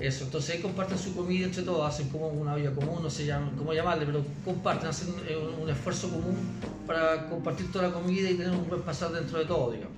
Eso, 0.00 0.24
entonces 0.24 0.54
ahí 0.56 0.62
comparten 0.62 0.96
su 0.96 1.14
comida 1.14 1.44
entre 1.44 1.62
todos, 1.62 1.86
hacen 1.86 2.08
como 2.08 2.28
una 2.28 2.54
olla 2.54 2.74
común, 2.74 3.02
no 3.02 3.10
sé 3.10 3.30
cómo 3.58 3.74
llamarle, 3.74 4.06
pero 4.06 4.24
comparten, 4.46 4.88
hacen 4.88 5.14
eh, 5.28 5.36
un, 5.36 5.62
un 5.64 5.68
esfuerzo 5.68 6.08
común 6.08 6.36
para 6.86 7.28
compartir 7.28 7.70
toda 7.70 7.88
la 7.88 7.92
comida 7.92 8.30
y 8.30 8.34
tener 8.34 8.52
un 8.52 8.66
buen 8.66 8.80
pasar 8.80 9.12
dentro 9.12 9.38
de 9.40 9.44
todo, 9.44 9.72
digamos. 9.72 9.94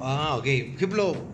Ah, 0.00 0.36
ok. 0.36 0.44
Por 0.44 0.76
ejemplo, 0.76 1.33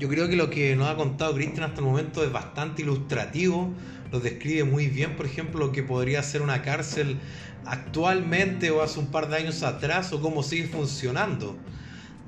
yo 0.00 0.08
creo 0.08 0.28
que 0.30 0.36
lo 0.36 0.48
que 0.48 0.74
nos 0.76 0.88
ha 0.88 0.96
contado 0.96 1.34
Cristian 1.34 1.64
hasta 1.64 1.80
el 1.80 1.86
momento 1.86 2.24
es 2.24 2.32
bastante 2.32 2.80
ilustrativo. 2.80 3.70
Lo 4.10 4.18
describe 4.18 4.64
muy 4.64 4.88
bien, 4.88 5.14
por 5.14 5.26
ejemplo, 5.26 5.60
lo 5.60 5.72
que 5.72 5.82
podría 5.82 6.22
ser 6.22 6.40
una 6.40 6.62
cárcel 6.62 7.18
actualmente 7.66 8.70
o 8.70 8.80
hace 8.80 8.98
un 8.98 9.08
par 9.08 9.28
de 9.28 9.36
años 9.36 9.62
atrás 9.62 10.10
o 10.14 10.22
cómo 10.22 10.42
sigue 10.42 10.68
funcionando. 10.68 11.54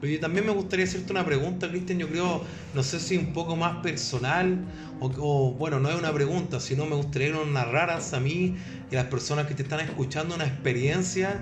Pero 0.02 0.12
yo 0.12 0.20
también 0.20 0.44
me 0.44 0.52
gustaría 0.52 0.84
hacerte 0.84 1.12
una 1.12 1.24
pregunta, 1.24 1.70
Cristian. 1.70 1.98
Yo 1.98 2.08
creo, 2.08 2.44
no 2.74 2.82
sé 2.82 3.00
si 3.00 3.16
un 3.16 3.32
poco 3.32 3.56
más 3.56 3.76
personal 3.78 4.58
o, 5.00 5.54
bueno, 5.54 5.80
no 5.80 5.88
es 5.88 5.96
una 5.96 6.12
pregunta, 6.12 6.60
sino 6.60 6.84
me 6.84 6.96
gustaría 6.96 7.28
que 7.28 7.34
nos 7.34 7.46
narraras 7.46 8.12
a 8.12 8.20
mí 8.20 8.54
y 8.90 8.96
a 8.96 8.98
las 8.98 9.08
personas 9.08 9.46
que 9.46 9.54
te 9.54 9.62
están 9.62 9.80
escuchando 9.80 10.34
una 10.34 10.44
experiencia 10.44 11.40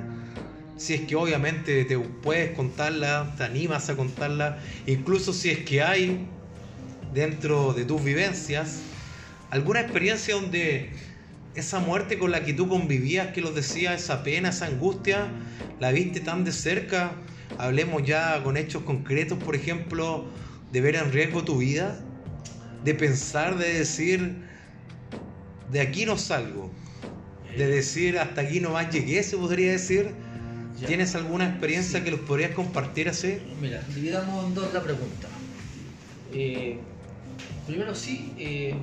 si 0.80 0.94
es 0.94 1.02
que 1.02 1.14
obviamente 1.14 1.84
te 1.84 1.98
puedes 1.98 2.52
contarla, 2.52 3.34
te 3.36 3.44
animas 3.44 3.90
a 3.90 3.96
contarla, 3.96 4.58
incluso 4.86 5.34
si 5.34 5.50
es 5.50 5.58
que 5.58 5.82
hay 5.82 6.26
dentro 7.12 7.74
de 7.74 7.84
tus 7.84 8.02
vivencias 8.02 8.80
alguna 9.50 9.80
experiencia 9.80 10.36
donde 10.36 10.88
esa 11.54 11.80
muerte 11.80 12.18
con 12.18 12.30
la 12.30 12.44
que 12.44 12.54
tú 12.54 12.66
convivías, 12.66 13.34
que 13.34 13.42
los 13.42 13.54
decía, 13.54 13.92
esa 13.92 14.22
pena, 14.22 14.48
esa 14.48 14.66
angustia, 14.66 15.28
la 15.80 15.92
viste 15.92 16.20
tan 16.20 16.44
de 16.44 16.52
cerca, 16.52 17.12
hablemos 17.58 18.02
ya 18.02 18.42
con 18.42 18.56
hechos 18.56 18.82
concretos, 18.84 19.38
por 19.40 19.54
ejemplo, 19.54 20.24
de 20.72 20.80
ver 20.80 20.96
en 20.96 21.12
riesgo 21.12 21.44
tu 21.44 21.58
vida, 21.58 22.00
de 22.84 22.94
pensar, 22.94 23.58
de 23.58 23.74
decir, 23.74 24.34
de 25.70 25.80
aquí 25.82 26.06
no 26.06 26.16
salgo, 26.16 26.70
de 27.54 27.66
decir, 27.66 28.18
hasta 28.18 28.40
aquí 28.40 28.60
no 28.60 28.70
más 28.70 28.90
llegué, 28.90 29.22
se 29.22 29.36
podría 29.36 29.72
decir. 29.72 30.29
Ya. 30.80 30.86
¿Tienes 30.86 31.14
alguna 31.14 31.46
experiencia 31.48 31.98
Sí. 31.98 32.04
que 32.04 32.10
los 32.12 32.20
podrías 32.20 32.52
compartir 32.52 33.08
así? 33.08 33.38
Mira, 33.60 33.82
dividamos 33.94 34.46
en 34.46 34.54
dos 34.54 34.72
la 34.72 34.82
pregunta. 34.82 35.28
Eh, 36.32 36.78
primero 37.66 37.94
sí, 37.94 38.32
eh, 38.38 38.74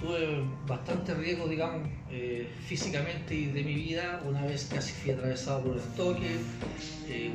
tuve 0.00 0.44
bastante 0.68 1.14
riesgo, 1.14 1.48
digamos, 1.48 1.88
eh, 2.12 2.48
físicamente 2.68 3.34
y 3.34 3.46
de 3.46 3.62
mi 3.64 3.74
vida. 3.74 4.22
Una 4.28 4.44
vez 4.46 4.70
casi 4.72 4.92
fui 4.92 5.10
atravesado 5.10 5.62
por 5.62 5.72
un 5.72 5.78
estoque, 5.78 6.36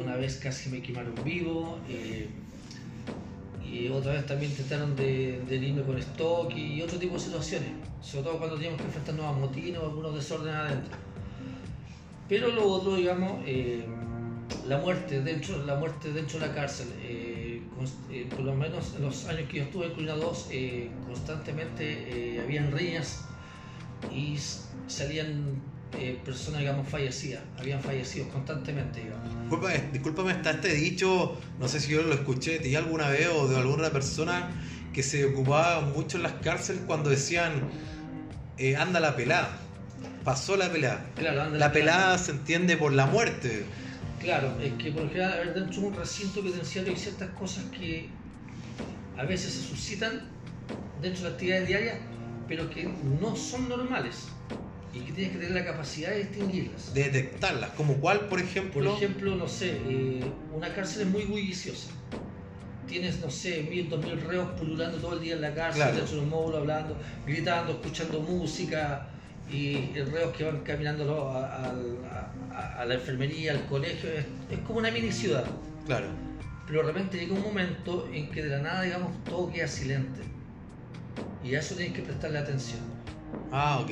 una 0.01 0.15
vez 0.15 0.37
casi 0.37 0.69
me 0.69 0.81
quemaron 0.81 1.21
vivo, 1.23 1.79
y 3.65 3.87
otra 3.89 4.13
vez 4.13 4.25
también 4.25 4.51
intentaron 4.51 4.95
de, 4.95 5.41
de 5.47 5.83
con 5.85 5.97
estoque 5.97 6.59
y 6.59 6.81
otro 6.81 6.97
tipo 6.97 7.15
de 7.15 7.19
situaciones, 7.19 7.69
sobre 8.01 8.23
todo 8.23 8.37
cuando 8.37 8.55
teníamos 8.55 8.79
que 8.81 8.87
enfrentarnos 8.87 9.25
a 9.25 9.31
motines 9.33 9.79
o 9.79 9.85
algunos 9.85 10.15
desórdenes 10.15 10.55
adentro. 10.55 10.91
Pero 12.29 12.49
lo 12.51 12.63
otro, 12.67 12.95
digamos, 12.95 13.41
eh, 13.45 13.85
la 14.67 14.77
muerte 14.77 15.21
dentro, 15.21 15.65
la 15.65 15.75
muerte 15.75 16.11
dentro 16.13 16.39
de 16.39 16.47
la 16.47 16.53
cárcel, 16.53 16.87
eh, 17.01 17.63
cons- 17.75 17.95
eh, 18.11 18.31
por 18.35 18.45
lo 18.45 18.53
menos 18.53 18.93
en 18.95 19.01
los 19.01 19.25
años 19.25 19.49
que 19.49 19.57
yo 19.57 19.63
estuve 19.63 19.87
en 19.87 19.93
Colina 19.93 20.13
2, 20.13 20.47
eh, 20.51 20.91
constantemente 21.07 21.83
eh, 22.37 22.41
habían 22.41 22.71
riñas 22.71 23.23
y 24.15 24.37
salían 24.87 25.55
eh, 25.97 26.21
personas, 26.23 26.59
digamos, 26.61 26.87
fallecidas, 26.87 27.41
habían 27.57 27.81
fallecidos 27.81 28.27
constantemente, 28.29 29.01
digamos. 29.01 29.27
Disculpa, 29.41 29.71
discúlpame, 29.91 30.31
está 30.33 30.51
este 30.51 30.73
dicho, 30.75 31.35
no 31.57 31.67
sé 31.67 31.79
si 31.79 31.91
yo 31.91 32.03
lo 32.03 32.13
escuché 32.13 32.59
de 32.59 32.77
alguna 32.77 33.09
vez 33.09 33.27
o 33.33 33.47
de 33.47 33.57
alguna 33.57 33.89
persona, 33.89 34.51
que 34.93 35.01
se 35.01 35.25
ocupaba 35.25 35.81
mucho 35.81 36.17
en 36.17 36.23
las 36.23 36.33
cárceles 36.33 36.83
cuando 36.85 37.09
decían 37.09 37.63
eh, 38.57 38.75
anda 38.75 38.99
la 38.99 39.15
pelada. 39.15 39.57
Pasó 40.29 40.55
la 40.55 40.71
pelada. 40.71 41.03
Claro, 41.17 41.49
La 41.57 41.71
pelada 41.71 42.15
se 42.19 42.29
entiende 42.29 42.77
por 42.77 42.93
la 42.93 43.07
muerte. 43.07 43.65
Claro, 44.21 44.55
es 44.61 44.73
que 44.73 44.91
por 44.91 45.05
ejemplo, 45.05 45.53
dentro 45.55 45.81
de 45.81 45.87
un 45.87 45.95
recinto 45.95 46.41
penitenciario 46.41 46.91
hay 46.91 46.99
ciertas 46.99 47.29
cosas 47.29 47.63
que 47.75 48.09
a 49.17 49.23
veces 49.23 49.51
se 49.53 49.61
suscitan 49.63 50.29
dentro 51.01 51.23
de 51.23 51.29
la 51.29 51.33
actividad 51.33 51.61
diaria, 51.63 51.99
pero 52.47 52.69
que 52.69 52.83
no 53.19 53.35
son 53.35 53.67
normales 53.69 54.27
y 54.93 54.99
que 54.99 55.13
tienes 55.13 55.31
que 55.33 55.39
tener 55.39 55.55
la 55.55 55.65
capacidad 55.65 56.11
de 56.11 56.19
distinguirlas. 56.25 56.93
De 56.93 57.05
detectarlas. 57.05 57.71
Como 57.71 57.95
cuál, 57.95 58.27
por 58.27 58.39
ejemplo. 58.39 58.83
Por 58.83 58.97
ejemplo, 58.97 59.35
no 59.35 59.47
sé, 59.47 59.77
eh, 59.83 60.31
una 60.53 60.71
cárcel 60.75 61.01
es 61.01 61.07
muy 61.07 61.23
bulliciosa. 61.25 61.89
Tienes, 62.87 63.19
no 63.19 63.31
sé, 63.31 63.63
mil, 63.63 63.89
dos 63.89 64.05
mil 64.05 64.21
reos 64.21 64.47
pululando 64.59 64.99
todo 64.99 65.13
el 65.13 65.21
día 65.21 65.33
en 65.33 65.41
la 65.41 65.55
cárcel, 65.55 65.81
Claro. 65.81 65.97
dentro 65.97 66.17
de 66.17 66.21
un 66.21 66.29
módulo, 66.29 66.57
hablando, 66.59 66.95
gritando, 67.25 67.71
escuchando 67.71 68.19
música, 68.19 69.09
y 69.51 69.93
reos 70.11 70.35
que 70.35 70.43
van 70.43 70.59
caminando 70.61 71.05
¿no? 71.05 71.29
a, 71.31 71.45
a- 71.45 72.33
a- 72.53 72.81
a 72.81 72.85
la 72.85 72.93
enfermería, 72.95 73.53
al 73.53 73.65
colegio. 73.65 74.11
Es, 74.11 74.25
es 74.51 74.59
como 74.59 74.79
una 74.79 74.91
mini 74.91 75.11
ciudad. 75.11 75.45
Claro. 75.85 76.07
Pero 76.67 76.81
de 76.81 76.87
repente 76.93 77.17
llega 77.17 77.33
un 77.33 77.41
momento 77.41 78.07
en 78.13 78.29
que 78.29 78.43
de 78.43 78.49
la 78.49 78.59
nada, 78.59 78.83
digamos, 78.83 79.11
todo 79.25 79.51
queda 79.51 79.67
silente. 79.67 80.21
Y 81.43 81.55
a 81.55 81.59
eso 81.59 81.75
tienes 81.75 81.93
que 81.95 82.03
prestarle 82.03 82.37
atención. 82.37 82.81
Ah, 83.51 83.79
ok. 83.83 83.89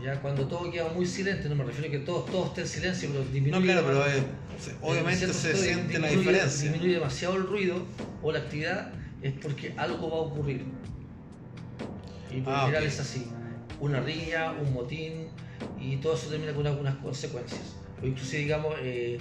Ya 0.00 0.14
cuando 0.20 0.46
todo 0.46 0.70
queda 0.70 0.88
muy 0.88 1.04
silente, 1.06 1.48
no 1.48 1.56
me 1.56 1.64
refiero 1.64 1.88
a 1.88 1.90
que 1.90 1.98
todo, 1.98 2.20
todo 2.22 2.46
esté 2.46 2.60
en 2.62 2.68
silencio, 2.68 3.08
pero 3.10 3.24
disminuye. 3.24 3.50
No, 3.50 3.60
claro, 3.60 3.82
pero 3.86 4.06
eh, 4.06 4.22
obviamente 4.80 5.24
en 5.24 5.34
se 5.34 5.54
siente 5.56 5.98
la 5.98 6.08
diferencia. 6.08 6.70
Disminuye 6.70 6.94
demasiado 6.94 7.36
el 7.36 7.42
ruido 7.46 7.82
o 8.22 8.32
la 8.32 8.38
actividad, 8.38 8.92
es 9.22 9.32
porque 9.42 9.74
algo 9.76 10.08
va 10.10 10.16
a 10.16 10.20
ocurrir. 10.20 10.64
Y 12.30 12.40
por 12.42 12.54
Ah, 12.54 12.60
general 12.66 12.84
es 12.84 13.00
así: 13.00 13.26
una 13.80 14.00
riña, 14.00 14.52
un 14.52 14.72
motín, 14.72 15.28
y 15.80 15.96
todo 15.96 16.14
eso 16.14 16.28
termina 16.28 16.52
con 16.52 16.66
algunas 16.66 16.96
consecuencias. 16.96 17.76
O 18.02 18.06
inclusive, 18.06 18.42
digamos, 18.42 18.74
eh, 18.80 19.18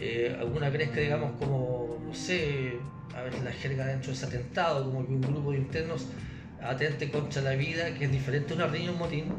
eh, 0.00 0.36
alguna 0.38 0.70
crezca, 0.70 1.00
digamos, 1.00 1.32
como, 1.38 1.98
no 2.06 2.14
sé, 2.14 2.78
a 3.14 3.22
veces 3.22 3.42
la 3.42 3.52
jerga 3.52 3.86
dentro 3.86 4.08
de 4.08 4.16
ese 4.16 4.26
atentado, 4.26 4.84
como 4.84 5.06
que 5.06 5.12
un 5.12 5.22
grupo 5.22 5.52
de 5.52 5.58
internos 5.58 6.06
atente 6.62 7.10
contra 7.10 7.42
la 7.42 7.52
vida, 7.52 7.94
que 7.94 8.04
es 8.04 8.12
diferente 8.12 8.52
a 8.52 8.56
una 8.56 8.66
riña, 8.66 8.92
un 8.92 8.98
motín, 8.98 9.32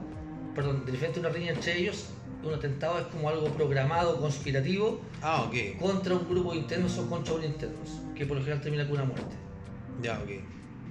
perdón, 0.56 0.86
diferente 0.86 1.20
a 1.20 1.22
una 1.22 1.30
riña 1.30 1.52
entre 1.52 1.78
ellos, 1.78 2.10
un 2.44 2.54
atentado 2.54 3.00
es 3.00 3.06
como 3.08 3.30
algo 3.30 3.48
programado, 3.50 4.20
conspirativo, 4.20 5.02
Ah, 5.22 5.50
contra 5.80 6.16
un 6.16 6.30
grupo 6.30 6.54
de 6.54 6.60
internos 6.60 6.98
o 6.98 7.10
contra 7.10 7.34
un 7.34 7.44
internos, 7.44 8.02
que 8.16 8.26
por 8.26 8.38
lo 8.38 8.44
general 8.44 8.62
termina 8.62 8.86
con 8.86 8.94
una 8.94 9.06
muerte. 9.06 9.36
Ya, 10.02 10.20
ok. 10.20 10.30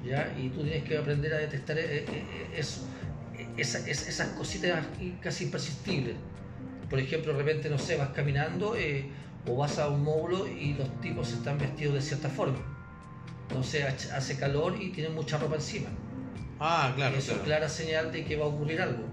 ¿ya? 0.04 0.34
Y 0.38 0.50
tú 0.50 0.62
tienes 0.62 0.84
que 0.84 0.98
aprender 0.98 1.32
a 1.32 1.38
detectar 1.38 1.76
eh, 1.78 2.50
eso, 2.54 2.82
esa- 3.58 3.78
es- 3.88 4.08
esas 4.08 4.28
cositas 4.28 4.84
casi 5.20 5.44
impersistibles. 5.44 6.16
Por 6.88 6.98
ejemplo, 6.98 7.32
de 7.32 7.38
repente, 7.42 7.68
no 7.68 7.78
sé, 7.78 7.96
vas 7.96 8.10
caminando 8.10 8.74
eh, 8.76 9.10
o 9.46 9.56
vas 9.56 9.78
a 9.78 9.88
un 9.88 10.02
módulo 10.02 10.46
y 10.48 10.74
los 10.74 10.88
tipos 11.00 11.32
están 11.32 11.58
vestidos 11.58 11.94
de 11.94 12.02
cierta 12.02 12.28
forma. 12.28 12.58
Sé, 13.62 13.82
hace- 13.82 14.36
calor 14.38 14.76
y 14.80 14.90
tienen 14.90 15.14
mucha 15.14 15.38
ropa 15.38 15.56
encima. 15.56 15.88
Ah, 16.60 16.92
claro, 16.94 17.16
Eso 17.16 17.26
claro. 17.28 17.40
es 17.40 17.44
clara 17.46 17.68
señal 17.68 18.12
de 18.12 18.24
que 18.24 18.36
va 18.36 18.44
a 18.44 18.48
ocurrir 18.48 18.80
algo. 18.80 19.04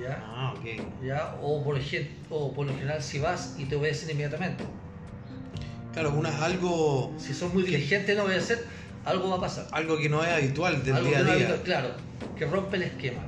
¿Ya? 0.00 0.22
Ah, 0.26 0.54
ok. 0.58 0.64
¿Ya? 1.04 1.36
O, 1.40 1.62
por 1.64 1.78
ejemplo, 1.78 2.12
o 2.36 2.52
por 2.52 2.66
lo 2.66 2.72
general 2.74 3.02
si 3.02 3.18
vas 3.20 3.54
y 3.58 3.64
te 3.66 3.76
obedecen 3.76 4.10
inmediatamente. 4.10 4.64
Claro, 5.92 6.12
una, 6.14 6.44
algo, 6.44 7.14
Si 7.18 7.32
son 7.32 7.52
muy 7.54 7.62
diligentes 7.62 8.10
en 8.10 8.20
obedecer, 8.20 8.64
algo 9.04 9.30
va 9.30 9.36
a 9.36 9.40
pasar. 9.40 9.66
algo 9.72 9.98
que 9.98 10.08
no 10.08 10.22
es 10.24 10.30
habitual 10.30 10.82
del 10.84 10.96
algo 10.96 11.08
día 11.08 11.18
a 11.18 11.24
que 11.24 11.30
no 11.30 11.36
día. 11.36 11.62
claro, 11.62 11.88
que 12.36 12.46
rompe 12.46 12.76
el 12.76 12.82
esquema. 12.84 13.22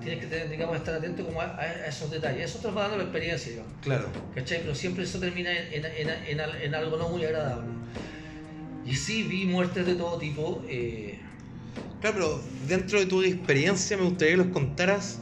Tienes 0.00 0.20
que 0.20 0.26
tener, 0.26 0.48
digamos, 0.50 0.76
estar 0.76 0.94
atento 0.94 1.24
como 1.24 1.40
a, 1.40 1.56
a 1.58 1.86
esos 1.86 2.10
detalles. 2.10 2.44
Eso 2.50 2.60
te 2.60 2.68
lo 2.68 2.74
va 2.74 2.82
dando 2.82 2.98
la 2.98 3.02
experiencia, 3.04 3.50
digamos. 3.50 3.72
Claro. 3.82 4.08
¿Cachai? 4.36 4.60
Pero 4.60 4.74
siempre 4.74 5.02
eso 5.04 5.18
termina 5.18 5.50
en, 5.52 5.84
en 5.84 6.74
algo 6.74 6.96
no 6.96 7.08
muy 7.08 7.24
agradable. 7.24 7.66
Y 8.86 8.94
sí, 8.94 9.24
vi 9.24 9.46
muertes 9.46 9.84
de 9.84 9.96
todo 9.96 10.16
tipo. 10.18 10.62
eh, 10.68 11.18
Claro, 12.00 12.14
pero 12.16 12.40
dentro 12.68 13.00
de 13.00 13.06
tu 13.06 13.22
experiencia 13.22 13.96
me 13.96 14.04
gustaría 14.04 14.34
que 14.34 14.42
los 14.44 14.48
contaras 14.52 15.18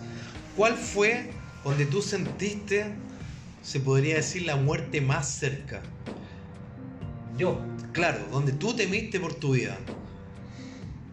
cuál 0.54 0.74
fue 0.74 1.30
donde 1.64 1.86
tú 1.86 2.02
sentiste, 2.02 2.84
se 3.62 3.80
podría 3.80 4.16
decir, 4.16 4.44
la 4.44 4.56
muerte 4.56 5.00
más 5.00 5.26
cerca. 5.30 5.80
yo, 7.38 7.58
Claro, 7.94 8.18
donde 8.30 8.52
tú 8.52 8.74
temiste 8.74 9.20
por 9.20 9.34
tu 9.34 9.52
vida. 9.54 9.78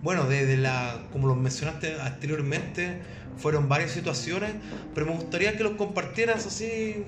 Bueno, 0.02 0.28
desde 0.28 0.58
la, 0.58 1.00
como 1.12 1.28
lo 1.28 1.36
mencionaste 1.36 2.02
anteriormente, 2.02 3.04
fueron 3.38 3.70
varias 3.70 3.92
situaciones, 3.92 4.56
pero 4.96 5.06
me 5.06 5.14
gustaría 5.14 5.56
que 5.56 5.64
los 5.64 5.74
compartieras 5.74 6.46
así. 6.48 7.06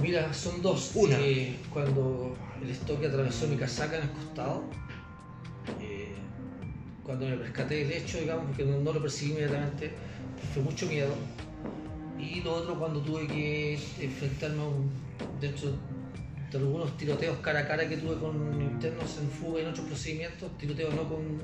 mira, 0.00 0.34
son 0.34 0.60
dos. 0.62 0.90
Una. 0.94 1.16
Eh, 1.20 1.56
cuando 1.72 2.36
el 2.60 2.70
estoque 2.70 3.06
atravesó 3.06 3.46
mi 3.46 3.56
casaca 3.56 3.96
en 3.98 4.02
el 4.02 4.10
costado, 4.10 4.64
eh, 5.80 6.16
cuando 7.04 7.26
me 7.26 7.36
rescaté 7.36 7.76
del 7.84 7.92
hecho, 7.92 8.18
digamos, 8.18 8.46
porque 8.46 8.64
no, 8.64 8.78
no 8.80 8.92
lo 8.92 9.00
percibí 9.00 9.30
inmediatamente, 9.30 9.92
fue 10.52 10.62
mucho 10.64 10.86
miedo. 10.86 11.14
Y 12.18 12.40
lo 12.42 12.52
otro, 12.54 12.76
cuando 12.78 13.00
tuve 13.00 13.28
que 13.28 13.74
enfrentarme 14.00 14.60
a 14.60 14.64
un- 14.66 14.90
dentro 15.40 15.70
de 16.58 16.58
algunos 16.58 16.96
tiroteos 16.96 17.38
cara 17.38 17.60
a 17.60 17.68
cara 17.68 17.88
que 17.88 17.96
tuve 17.96 18.16
con 18.18 18.60
internos 18.60 19.18
en 19.18 19.30
fuga 19.30 19.60
y 19.60 19.62
en 19.62 19.70
otros 19.70 19.86
procedimientos, 19.86 20.58
tiroteos 20.58 20.94
no 20.94 21.08
con 21.08 21.40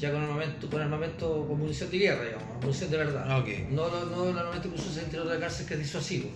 ya 0.00 0.10
con 0.10 0.22
armamento, 0.22 0.70
con 0.70 0.80
armamento, 0.80 1.46
con 1.46 1.58
munición 1.58 1.90
de 1.90 1.98
guerra, 1.98 2.24
digamos, 2.24 2.48
munición 2.62 2.90
de 2.90 2.96
verdad. 2.96 3.24
Ah, 3.28 3.38
ok. 3.38 3.48
No, 3.70 3.88
no, 3.90 4.06
no 4.06 4.30
el 4.30 4.38
armamento 4.38 4.72
que 4.72 4.78
se 4.78 4.88
usa 4.88 4.92
en 4.94 4.98
el 5.00 5.04
interior 5.04 5.28
de 5.28 5.34
la 5.34 5.40
cárcel 5.40 5.66
que 5.66 5.74
es 5.74 5.80
disuasivo. 5.80 6.30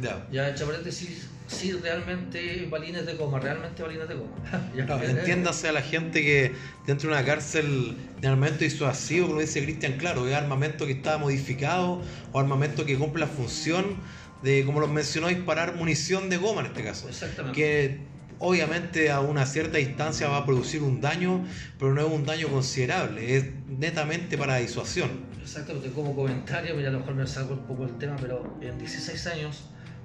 Ya. 0.00 0.24
Ya, 0.30 0.48
entre 0.48 0.64
paréntesis, 0.64 1.26
sí, 1.48 1.72
realmente 1.72 2.68
balines 2.70 3.06
de 3.06 3.14
goma, 3.14 3.40
realmente 3.40 3.82
balines 3.82 4.08
de. 4.08 4.14
Ya. 4.76 4.86
Claro, 4.86 5.02
entiéndase 5.02 5.68
a 5.68 5.72
la 5.72 5.82
gente 5.82 6.22
que 6.22 6.52
dentro 6.86 7.10
de 7.10 7.16
una 7.16 7.24
cárcel 7.24 7.96
de 8.20 8.28
armamento 8.28 8.62
disuasivo, 8.62 9.26
como 9.26 9.40
dice 9.40 9.64
Cristian, 9.64 9.98
claro, 9.98 10.28
es 10.28 10.36
armamento 10.36 10.86
que 10.86 10.92
está 10.92 11.18
modificado 11.18 12.00
o 12.32 12.38
armamento 12.38 12.86
que 12.86 12.96
cumple 12.96 13.22
la 13.22 13.26
función 13.26 13.96
de, 14.42 14.64
como 14.64 14.80
lo 14.80 14.88
mencionó, 14.88 15.28
disparar 15.28 15.76
munición 15.76 16.30
de 16.30 16.36
goma 16.36 16.60
en 16.60 16.66
este 16.68 16.84
caso. 16.84 17.08
Exactamente. 17.08 17.56
Que 17.56 18.00
obviamente 18.38 19.10
a 19.10 19.20
una 19.20 19.46
cierta 19.46 19.78
distancia 19.78 20.28
va 20.28 20.38
a 20.38 20.46
producir 20.46 20.82
un 20.82 21.00
daño, 21.00 21.44
pero 21.78 21.94
no 21.94 22.00
es 22.00 22.12
un 22.12 22.24
daño 22.24 22.48
considerable, 22.48 23.36
es 23.36 23.46
netamente 23.66 24.38
para 24.38 24.56
disuasión. 24.56 25.10
Exactamente, 25.42 25.90
como 25.90 26.14
comentario, 26.14 26.74
mira, 26.76 26.88
a 26.88 26.92
lo 26.92 27.00
mejor 27.00 27.14
me 27.14 27.26
salgo 27.26 27.54
un 27.54 27.66
poco 27.66 27.86
del 27.86 27.96
tema, 27.98 28.16
pero 28.20 28.58
en 28.60 28.78
16 28.78 29.26
años 29.28 29.64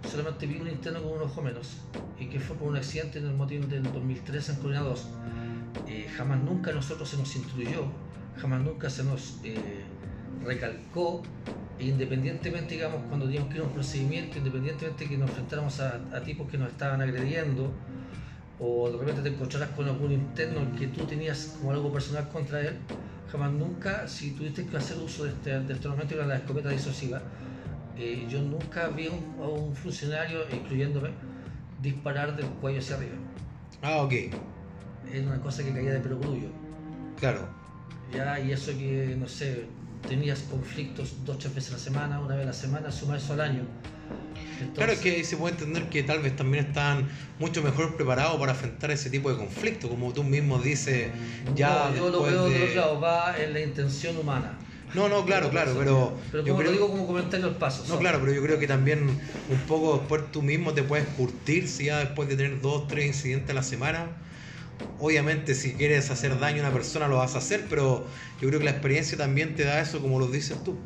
solamente 0.09 0.45
vi 0.47 0.57
un 0.57 0.67
interno 0.67 1.01
con 1.03 1.13
un 1.13 1.21
ojo 1.21 1.41
menos, 1.41 1.77
y 2.19 2.27
que 2.27 2.39
fue 2.39 2.55
por 2.55 2.69
un 2.69 2.77
accidente 2.77 3.19
en 3.19 3.27
el 3.27 3.33
motín 3.33 3.69
del 3.69 3.83
2003 3.83 4.49
en 4.49 4.55
Colina 4.57 4.81
2. 4.81 5.07
Eh, 5.87 6.07
jamás 6.15 6.41
nunca 6.41 6.71
a 6.71 6.73
nosotros 6.73 7.09
se 7.09 7.17
nos 7.17 7.35
instruyó, 7.35 7.85
jamás 8.37 8.61
nunca 8.61 8.89
se 8.89 9.03
nos 9.03 9.39
eh, 9.43 9.57
recalcó, 10.45 11.23
independientemente, 11.79 12.75
digamos, 12.75 13.01
cuando 13.07 13.25
teníamos 13.25 13.49
que 13.49 13.57
ir 13.57 13.63
a 13.63 13.65
un 13.67 13.73
procedimiento, 13.73 14.37
independientemente 14.37 15.07
que 15.07 15.17
nos 15.17 15.29
enfrentáramos 15.29 15.79
a, 15.79 15.95
a 16.13 16.23
tipos 16.23 16.49
que 16.49 16.57
nos 16.57 16.69
estaban 16.71 17.01
agrediendo, 17.01 17.71
o 18.59 18.89
de 18.91 18.97
repente 18.97 19.21
te 19.21 19.29
encontraras 19.29 19.69
con 19.69 19.87
algún 19.87 20.11
interno 20.11 20.71
que 20.77 20.87
tú 20.87 21.05
tenías 21.05 21.55
como 21.59 21.71
algo 21.71 21.91
personal 21.91 22.29
contra 22.29 22.61
él, 22.61 22.77
jamás 23.31 23.51
nunca, 23.51 24.07
si 24.07 24.31
tuviste 24.31 24.65
que 24.67 24.77
hacer 24.77 24.97
uso 24.97 25.25
de 25.25 25.31
este, 25.31 25.59
de 25.59 25.73
este 25.73 25.89
que 26.07 26.13
era 26.15 26.25
la 26.25 26.35
escopeta 26.37 26.69
disuasiva, 26.69 27.21
eh, 27.97 28.25
yo 28.29 28.41
nunca 28.41 28.87
vi 28.89 29.07
a 29.07 29.11
un, 29.11 29.35
a 29.43 29.47
un 29.47 29.75
funcionario, 29.75 30.39
incluyéndome, 30.51 31.09
disparar 31.81 32.35
del 32.35 32.47
cuello 32.47 32.79
hacia 32.79 32.95
arriba. 32.97 33.15
Ah, 33.81 34.01
ok, 34.03 34.13
Es 35.11 35.25
una 35.25 35.39
cosa 35.41 35.63
que 35.63 35.73
caía 35.73 35.93
de 35.93 35.99
perogrullo. 35.99 36.49
claro. 37.15 37.47
Ya, 38.11 38.39
y 38.39 38.51
eso 38.51 38.71
que, 38.77 39.15
no 39.17 39.27
sé, 39.27 39.65
tenías 40.07 40.39
conflictos 40.41 41.13
dos, 41.25 41.39
tres 41.39 41.55
veces 41.55 41.71
a 41.71 41.73
la 41.73 41.79
semana, 41.79 42.19
una 42.19 42.35
vez 42.35 42.43
a 42.43 42.47
la 42.47 42.53
semana, 42.53 42.91
suma 42.91 43.17
eso 43.17 43.33
al 43.33 43.41
año. 43.41 43.63
Claro, 44.75 44.93
Entonces, 44.93 44.97
es 44.97 44.99
que 44.99 45.23
se 45.23 45.37
puede 45.37 45.53
entender 45.53 45.89
que 45.89 46.03
tal 46.03 46.19
vez 46.19 46.35
también 46.35 46.65
están 46.65 47.07
mucho 47.39 47.61
mejor 47.61 47.95
preparados 47.95 48.39
para 48.39 48.53
afrontar 48.53 48.91
ese 48.91 49.09
tipo 49.09 49.29
de 49.29 49.37
conflictos, 49.37 49.89
como 49.89 50.13
tú 50.13 50.23
mismo 50.23 50.59
dices, 50.59 51.11
ya 51.55 51.89
no, 51.89 51.97
yo 51.97 52.09
lo 52.09 52.23
veo 52.23 52.49
de 52.49 52.63
otro 52.63 52.75
lado, 52.75 53.01
va 53.01 53.35
en 53.37 53.53
la 53.53 53.61
intención 53.61 54.17
humana. 54.17 54.57
No, 54.93 55.09
no, 55.09 55.25
claro, 55.25 55.49
claro, 55.49 55.73
pero, 55.77 56.13
Pero 56.31 56.43
yo 56.43 56.53
como 56.53 56.59
creo 56.59 56.71
lo 56.71 56.77
digo 56.77 56.91
como 56.91 57.07
comentario 57.07 57.47
al 57.47 57.55
paso. 57.55 57.83
No, 57.87 57.97
claro, 57.97 58.19
pero 58.21 58.31
yo 58.31 58.43
creo 58.43 58.59
que 58.59 58.67
también 58.67 58.99
un 59.49 59.59
poco 59.67 59.97
después 59.97 60.31
tú 60.31 60.43
mismo 60.43 60.73
te 60.73 60.83
puedes 60.83 61.07
curtir 61.09 61.67
si 61.67 61.85
ya 61.85 61.99
después 61.99 62.29
de 62.29 62.35
tener 62.35 62.61
dos, 62.61 62.87
tres 62.87 63.07
incidentes 63.07 63.49
a 63.49 63.53
la 63.53 63.63
semana. 63.63 64.07
Obviamente 64.99 65.55
si 65.55 65.73
quieres 65.73 66.09
hacer 66.11 66.39
daño 66.39 66.59
a 66.59 66.67
una 66.67 66.73
persona 66.73 67.07
lo 67.07 67.17
vas 67.17 67.35
a 67.35 67.39
hacer, 67.39 67.65
pero 67.69 68.05
yo 68.39 68.47
creo 68.47 68.59
que 68.59 68.65
la 68.65 68.71
experiencia 68.71 69.17
también 69.17 69.55
te 69.55 69.63
da 69.63 69.81
eso 69.81 70.01
como 70.01 70.19
lo 70.19 70.27
dices 70.27 70.63
tú. 70.63 70.77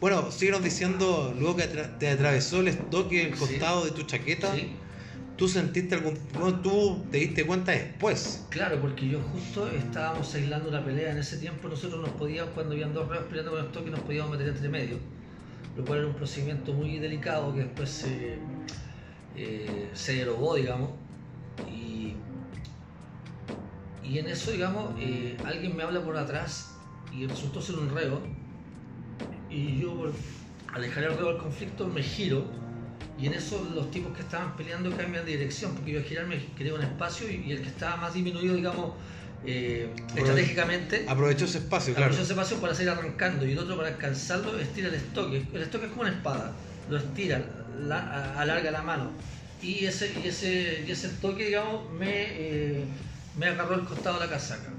Bueno, 0.00 0.30
síguenos 0.30 0.62
diciendo, 0.62 1.34
luego 1.38 1.56
que 1.56 1.66
te 1.66 2.08
atravesó 2.10 2.60
el 2.60 2.68
estoque, 2.68 3.22
el 3.28 3.32
Sí. 3.34 3.38
costado 3.38 3.84
de 3.84 3.92
tu 3.92 4.02
chaqueta, 4.02 4.54
Sí. 4.54 4.76
¿Tú 5.36 5.48
sentiste 5.48 5.96
algún... 5.96 6.16
Tú 6.62 7.04
te 7.10 7.18
diste 7.18 7.44
cuenta 7.44 7.72
después? 7.72 8.44
Claro, 8.50 8.80
porque 8.80 9.08
yo 9.08 9.20
justo 9.20 9.68
estábamos 9.68 10.32
aislando 10.34 10.68
una 10.68 10.84
pelea 10.84 11.10
en 11.10 11.18
ese 11.18 11.38
tiempo, 11.38 11.68
nosotros 11.68 12.00
nos 12.00 12.10
podíamos, 12.10 12.52
cuando 12.54 12.74
habían 12.74 12.94
dos 12.94 13.08
reos 13.08 13.24
peleando 13.24 13.50
con 13.52 13.60
el 13.64 13.72
toque, 13.72 13.90
nos 13.90 14.00
podíamos 14.00 14.30
meter 14.30 14.48
entre 14.48 14.68
medio, 14.68 14.98
lo 15.76 15.84
cual 15.84 16.00
era 16.00 16.08
un 16.08 16.14
procedimiento 16.14 16.72
muy 16.72 16.98
delicado 16.98 17.52
que 17.52 17.60
después 17.60 17.90
se, 17.90 18.38
eh, 19.36 19.88
se 19.92 20.14
derogó, 20.14 20.54
digamos, 20.54 20.90
y, 21.66 22.14
y 24.04 24.18
en 24.18 24.28
eso, 24.28 24.50
digamos, 24.50 24.94
eh, 25.00 25.38
alguien 25.44 25.76
me 25.76 25.82
habla 25.82 26.02
por 26.04 26.16
atrás 26.16 26.74
y 27.12 27.26
resultó 27.26 27.60
ser 27.62 27.76
un 27.76 27.90
reo, 27.94 28.20
y 29.50 29.78
yo 29.80 29.94
por 29.96 30.12
alejar 30.74 31.04
el 31.04 31.16
reo 31.16 31.28
del 31.32 31.38
conflicto 31.38 31.86
me 31.86 32.02
giro, 32.02 32.44
y 33.18 33.26
en 33.26 33.34
eso 33.34 33.66
los 33.74 33.90
tipos 33.90 34.14
que 34.16 34.22
estaban 34.22 34.56
peleando 34.56 34.90
cambian 34.96 35.24
de 35.24 35.32
dirección, 35.32 35.74
porque 35.74 35.92
yo 35.92 35.98
al 35.98 36.04
girarme 36.04 36.38
quería 36.56 36.74
un 36.74 36.82
espacio 36.82 37.30
y, 37.30 37.36
y 37.46 37.52
el 37.52 37.62
que 37.62 37.68
estaba 37.68 37.96
más 37.96 38.14
disminuido, 38.14 38.54
digamos, 38.56 38.94
eh, 39.46 39.94
estratégicamente, 40.16 41.04
Aprovechó 41.06 41.44
ese 41.44 41.58
espacio, 41.58 41.94
claro. 41.94 42.06
aprovechó 42.10 42.24
ese 42.24 42.32
espacio 42.32 42.56
para 42.60 42.74
seguir 42.74 42.90
arrancando 42.90 43.46
y 43.46 43.52
el 43.52 43.58
otro 43.58 43.76
para 43.76 43.88
alcanzarlo 43.88 44.58
estira 44.58 44.88
el 44.88 44.94
estoque. 44.94 45.42
El 45.52 45.62
estoque 45.62 45.84
es 45.86 45.90
como 45.92 46.02
una 46.02 46.10
espada, 46.12 46.56
lo 46.88 46.96
estira, 46.96 47.44
la- 47.78 48.40
alarga 48.40 48.70
la 48.70 48.82
mano. 48.82 49.12
Y 49.62 49.84
ese, 49.84 50.12
y 50.24 50.28
ese, 50.28 50.84
y 50.86 50.90
ese 50.90 51.08
toque, 51.20 51.46
digamos, 51.46 51.90
me, 51.92 52.08
eh, 52.10 52.84
me 53.36 53.46
agarró 53.46 53.74
el 53.74 53.84
costado 53.84 54.18
de 54.20 54.26
la 54.26 54.30
casaca. 54.32 54.70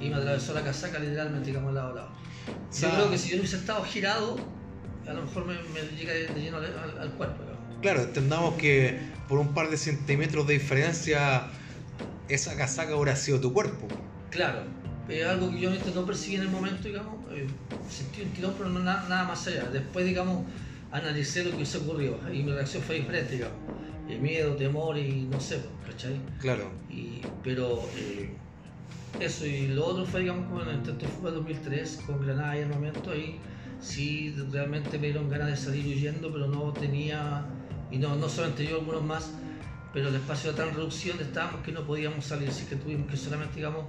Y 0.00 0.08
me 0.10 0.16
atravesó 0.16 0.54
la 0.54 0.62
casaca 0.62 0.98
literalmente, 0.98 1.46
digamos, 1.46 1.72
lado 1.72 1.92
a 1.92 1.94
lado. 1.94 2.08
Yo 2.72 2.90
creo 2.90 3.10
que 3.10 3.18
si 3.18 3.30
yo 3.30 3.36
no 3.36 3.40
hubiese 3.42 3.56
estado 3.58 3.84
girado, 3.84 4.40
a 5.08 5.12
lo 5.12 5.22
mejor 5.22 5.46
me, 5.46 5.54
me 5.72 5.82
llega 5.96 6.12
de, 6.12 6.28
lleno 6.40 6.56
al, 6.58 6.64
al- 6.66 6.98
al 6.98 7.10
cuerpo. 7.12 7.42
digamos. 7.42 7.80
Claro, 7.80 8.02
entendamos 8.02 8.54
que 8.54 8.98
por 9.28 9.38
un 9.38 9.54
par 9.54 9.70
de 9.70 9.76
centímetros 9.76 10.46
de 10.46 10.54
diferencia, 10.54 11.48
esa 12.28 12.56
casaca 12.56 12.96
hubiera 12.96 13.16
sido 13.16 13.40
tu 13.40 13.52
cuerpo. 13.52 13.88
Claro, 14.30 14.64
es 15.08 15.24
algo 15.26 15.50
que 15.50 15.60
yo 15.60 15.70
no 15.94 16.06
percibí 16.06 16.36
en 16.36 16.42
el 16.42 16.48
momento, 16.48 16.88
digamos, 16.88 17.30
eh, 17.32 17.46
sentí 17.88 18.22
un 18.22 18.30
tirón, 18.32 18.54
pero 18.56 18.70
no 18.70 18.80
nada, 18.80 19.06
nada 19.08 19.24
más 19.24 19.46
allá. 19.46 19.68
Después, 19.70 20.04
digamos, 20.04 20.44
analicé 20.90 21.44
lo 21.44 21.56
que 21.56 21.64
se 21.64 21.78
ocurrió 21.78 22.18
y 22.32 22.42
mi 22.42 22.52
reacción 22.52 22.82
fue 22.82 22.96
diferente, 22.96 23.34
digamos. 23.34 23.58
Eh, 24.08 24.18
miedo, 24.18 24.54
temor 24.54 24.98
y 24.98 25.22
no 25.22 25.40
sé, 25.40 25.62
¿cachai? 25.86 26.20
Claro. 26.38 26.70
Y, 26.90 27.22
pero 27.42 27.88
eh, 27.96 28.30
eso, 29.18 29.46
y 29.46 29.68
lo 29.68 29.86
otro 29.86 30.04
fue, 30.04 30.20
digamos, 30.20 30.46
como 30.46 30.62
en 30.62 30.68
el 30.68 30.74
intento 30.76 31.06
fuga 31.06 31.30
2003, 31.30 32.02
con 32.06 32.20
Granada 32.24 32.58
y 32.58 32.62
armamento, 32.62 33.12
ahí 33.12 33.38
sí 33.80 34.34
realmente 34.50 34.98
me 34.98 35.06
dieron 35.06 35.30
ganas 35.30 35.48
de 35.48 35.56
salir 35.56 35.86
huyendo, 35.86 36.30
pero 36.32 36.48
no 36.48 36.72
tenía, 36.72 37.46
y 37.90 37.96
no, 37.96 38.14
no 38.16 38.28
solamente 38.28 38.66
yo, 38.66 38.80
algunos 38.80 39.04
más, 39.04 39.30
pero 39.92 40.08
el 40.08 40.14
espacio 40.16 40.50
era 40.50 40.64
tan 40.64 40.74
reducido 40.74 41.14
donde 41.14 41.30
estábamos 41.30 41.62
que 41.62 41.72
no 41.72 41.86
podíamos 41.86 42.24
salir, 42.26 42.50
así 42.50 42.66
que 42.66 42.76
tuvimos 42.76 43.10
que 43.10 43.16
solamente, 43.16 43.56
digamos, 43.56 43.84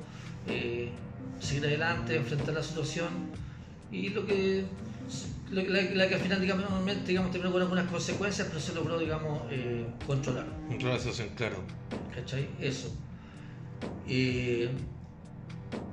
eh, 0.47 0.91
seguir 1.39 1.65
adelante, 1.65 2.15
enfrentar 2.15 2.53
la 2.53 2.63
situación, 2.63 3.09
y 3.91 4.09
lo 4.09 4.25
que... 4.25 4.63
La, 5.51 5.61
la 5.63 6.07
que 6.09 6.15
al 6.15 6.21
final, 6.21 6.41
digamos, 6.41 6.65
digamos, 7.05 7.31
terminó 7.31 7.51
con 7.51 7.61
algunas 7.61 7.87
consecuencias, 7.87 8.47
pero 8.47 8.59
se 8.59 8.73
logró, 8.73 8.97
digamos, 8.97 9.43
eh, 9.51 9.85
controlar. 10.05 10.47
Controlar 10.67 10.95
la 10.95 10.99
situación, 10.99 11.29
claro. 11.35 11.63
¿Cachai? 12.13 12.49
Eso. 12.59 12.91
Eh, 14.07 14.69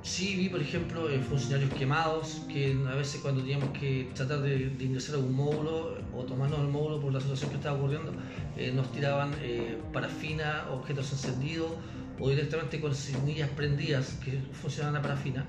sí 0.01 0.35
vi, 0.35 0.49
por 0.49 0.61
ejemplo, 0.61 1.09
eh, 1.09 1.19
funcionarios 1.19 1.71
quemados, 1.71 2.41
que 2.51 2.75
a 2.87 2.95
veces 2.95 3.21
cuando 3.21 3.41
teníamos 3.41 3.77
que 3.77 4.09
tratar 4.13 4.41
de, 4.41 4.69
de 4.69 4.83
ingresar 4.85 5.15
a 5.15 5.17
un 5.19 5.33
módulo 5.33 5.97
o 6.13 6.23
tomarnos 6.23 6.59
el 6.59 6.67
módulo 6.67 6.99
por 6.99 7.13
la 7.13 7.21
situación 7.21 7.49
que 7.49 7.57
estaba 7.57 7.77
ocurriendo, 7.77 8.13
eh, 8.57 8.71
nos 8.73 8.91
tiraban 8.91 9.33
eh, 9.41 9.77
parafina, 9.91 10.65
objetos 10.71 11.11
encendidos 11.11 11.71
o 12.19 12.29
directamente 12.29 12.79
con 12.79 12.93
cernillas 12.93 13.49
prendidas 13.51 14.19
que 14.23 14.39
funcionaban 14.51 14.97
a 14.97 15.01
parafina. 15.01 15.45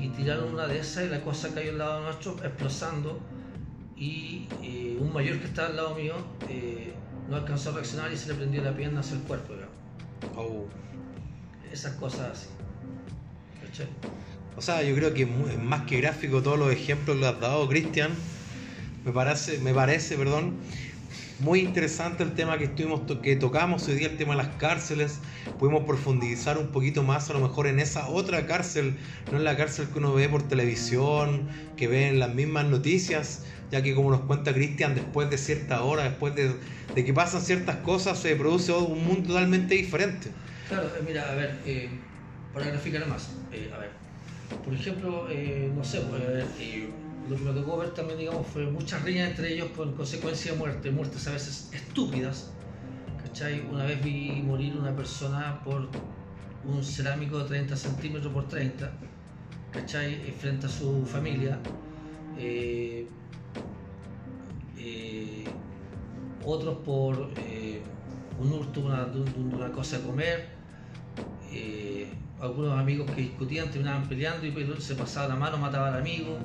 Y 0.00 0.08
tiraron 0.10 0.54
una 0.54 0.66
de 0.66 0.78
esas 0.78 1.06
y 1.06 1.08
la 1.08 1.20
cosa 1.20 1.52
cayó 1.52 1.70
al 1.72 1.78
lado 1.78 2.02
nuestro, 2.02 2.36
explosando. 2.44 3.18
Y 3.96 4.46
eh, 4.62 4.96
un 5.00 5.12
mayor 5.12 5.38
que 5.38 5.46
estaba 5.46 5.68
al 5.68 5.76
lado 5.76 5.94
mío 5.96 6.14
eh, 6.48 6.92
no 7.28 7.36
alcanzó 7.36 7.70
a 7.70 7.74
reaccionar 7.74 8.12
y 8.12 8.16
se 8.16 8.28
le 8.28 8.34
prendió 8.34 8.62
la 8.62 8.76
pierna 8.76 9.00
hacia 9.00 9.16
el 9.16 9.22
cuerpo. 9.22 9.54
Oh. 10.36 10.66
Esas 11.72 11.94
cosas 11.94 12.30
así. 12.32 12.46
¿Cachai? 13.64 13.88
O 14.56 14.60
sea, 14.60 14.82
yo 14.82 14.94
creo 14.94 15.14
que 15.14 15.22
es 15.22 15.62
más 15.62 15.82
que 15.82 16.00
gráfico 16.00 16.42
todos 16.42 16.58
los 16.58 16.72
ejemplos 16.72 17.16
que 17.18 17.26
has 17.26 17.40
dado, 17.40 17.68
Cristian. 17.68 18.12
Me 19.04 19.12
parece, 19.12 19.58
me 19.60 19.72
parece, 19.72 20.16
perdón, 20.16 20.56
muy 21.38 21.60
interesante 21.60 22.22
el 22.24 22.34
tema 22.34 22.58
que 22.58 22.64
estuvimos 22.64 23.06
to- 23.06 23.22
que 23.22 23.36
tocamos 23.36 23.86
hoy 23.88 23.94
día, 23.96 24.08
el 24.08 24.16
tema 24.16 24.32
de 24.36 24.42
las 24.42 24.56
cárceles. 24.56 25.22
Pudimos 25.56 25.84
profundizar 25.84 26.58
un 26.58 26.70
poquito 26.72 27.02
más, 27.02 27.30
a 27.30 27.32
lo 27.34 27.40
mejor 27.40 27.66
en 27.66 27.78
esa 27.80 28.08
otra 28.08 28.46
cárcel, 28.46 28.98
no 29.30 29.38
en 29.38 29.44
la 29.44 29.56
cárcel 29.56 29.88
que 29.92 29.98
uno 29.98 30.14
ve 30.14 30.28
por 30.28 30.48
televisión, 30.48 31.48
que 31.76 31.88
ve 31.88 32.08
en 32.08 32.18
las 32.20 32.34
mismas 32.34 32.66
noticias, 32.66 33.44
ya 33.70 33.82
que 33.82 33.94
como 33.94 34.10
nos 34.10 34.22
cuenta 34.22 34.52
Cristian, 34.54 34.94
después 34.94 35.30
de 35.30 35.38
cierta 35.38 35.82
hora, 35.82 36.04
después 36.04 36.34
de, 36.34 36.60
que 37.04 37.12
pasan 37.14 37.42
ciertas 37.42 37.76
cosas, 37.78 38.18
se 38.20 38.34
produce 38.36 38.72
un 38.72 39.04
mundo 39.06 39.28
totalmente 39.28 39.74
diferente. 39.74 40.34
Claro, 40.64 40.88
eh, 40.96 41.02
mira, 41.04 41.30
a 41.30 41.34
ver, 41.34 41.62
eh, 41.64 42.10
para 42.52 42.66
graficar 42.66 43.06
más, 43.06 43.46
eh, 43.50 43.70
a 43.74 43.78
ver, 43.78 43.92
por 44.64 44.74
ejemplo, 44.74 45.28
eh, 45.30 45.72
no 45.74 45.84
sé, 45.84 46.00
pues, 46.02 46.22
a 46.22 46.26
ver, 46.26 46.54
eh, 46.58 47.07
lo 47.28 47.36
que 47.36 47.44
me 47.44 47.52
tocó 47.52 47.76
ver 47.78 47.90
también, 47.94 48.18
digamos, 48.18 48.46
fue 48.46 48.66
muchas 48.66 49.02
riñas 49.02 49.30
entre 49.30 49.52
ellos 49.52 49.68
por 49.76 49.94
consecuencia 49.94 50.52
de 50.52 50.58
muerte, 50.58 50.90
muertes 50.90 51.26
a 51.28 51.32
veces 51.32 51.70
estúpidas, 51.72 52.50
¿cachai? 53.22 53.66
Una 53.70 53.84
vez 53.84 54.02
vi 54.02 54.42
morir 54.42 54.76
una 54.76 54.94
persona 54.96 55.62
por 55.64 55.88
un 56.64 56.84
cerámico 56.84 57.38
de 57.40 57.44
30 57.46 57.76
centímetros 57.76 58.32
por 58.32 58.48
30, 58.48 58.92
¿cachai? 59.72 60.14
Eh, 60.14 60.32
Frente 60.32 60.66
a 60.66 60.68
su 60.70 61.06
familia. 61.06 61.58
Eh, 62.36 63.08
eh, 64.76 65.56
otros 66.42 66.78
por 66.84 67.30
un 68.38 68.52
hurto 68.52 68.80
una- 68.80 69.72
cosa 69.72 69.98
de 69.98 70.04
comer, 70.04 70.48
algunos 72.40 72.78
amigos 72.78 73.10
que 73.14 73.22
discutían 73.22 73.70
terminaban 73.70 74.08
peleando 74.08 74.46
y 74.46 74.80
se 74.80 74.94
pasaba 74.94 75.28
la 75.28 75.36
mano, 75.36 75.58
mataba 75.58 75.88
al 75.88 76.00
amigo, 76.00 76.38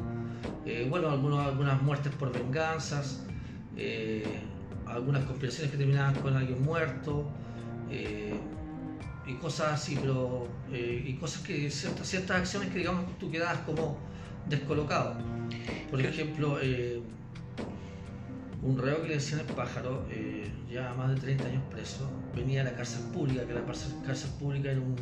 eh, 0.66 0.88
bueno, 0.89 1.10
algunos, 1.10 1.46
algunas 1.46 1.82
muertes 1.82 2.14
por 2.14 2.32
venganzas, 2.32 3.24
eh, 3.76 4.24
algunas 4.86 5.24
conspiraciones 5.26 5.72
que 5.72 5.78
terminaban 5.78 6.16
con 6.16 6.36
alguien 6.36 6.62
muerto, 6.64 7.30
eh, 7.89 8.39
y 9.26 9.34
cosas 9.36 9.74
así, 9.74 9.98
pero 10.00 10.48
y 10.72 11.14
cosas 11.14 11.44
que 11.44 11.70
ciertas, 11.70 12.08
ciertas 12.08 12.38
acciones 12.38 12.70
que 12.70 12.80
digamos 12.80 13.18
tú 13.20 13.32
quedabas 13.32 13.60
como 13.60 13.98
descolocado. 14.50 15.16
Por 15.89 16.02
ejemplo, 16.02 16.58
un 18.62 18.78
reo 18.78 19.02
que 19.02 19.08
le 19.08 19.14
decían 19.16 19.41
el 19.41 19.46
pájaro, 19.46 20.06
ya 20.70 20.94
más 20.96 21.10
de 21.12 21.22
30 21.22 21.48
años 21.48 21.64
preso, 21.72 22.10
venía 22.36 22.62
a 22.62 22.64
la 22.66 22.76
cárcel 22.76 23.04
pública, 23.14 23.46
que 23.46 23.54
la 23.54 23.64
cárcel, 23.64 23.94
cárcel 24.06 24.32
pública 24.39 24.72
era 24.72 24.82
un... 24.82 24.96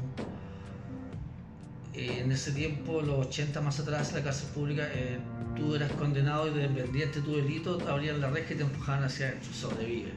eh, 1.94 2.22
en 2.24 2.32
ese 2.32 2.52
tiempo, 2.52 3.02
los 3.02 3.28
80 3.28 3.60
más 3.62 3.80
atrás, 3.80 4.14
la 4.14 4.24
cárcel 4.24 4.50
pública, 4.50 4.88
eh, 4.94 5.20
tú 5.58 5.76
eras 5.76 5.92
condenado 5.94 6.48
y 6.48 6.58
dependiente 6.58 7.20
de 7.20 7.26
tu 7.26 7.36
delito, 7.36 7.78
te 7.78 7.89
abrían 7.89 8.22
la 8.22 8.30
reja 8.30 8.54
y 8.54 8.58
te 8.58 8.64
empujaban 8.64 9.04
hacia 9.04 9.28
adentro, 9.28 9.54
sobrevive. 9.54 10.12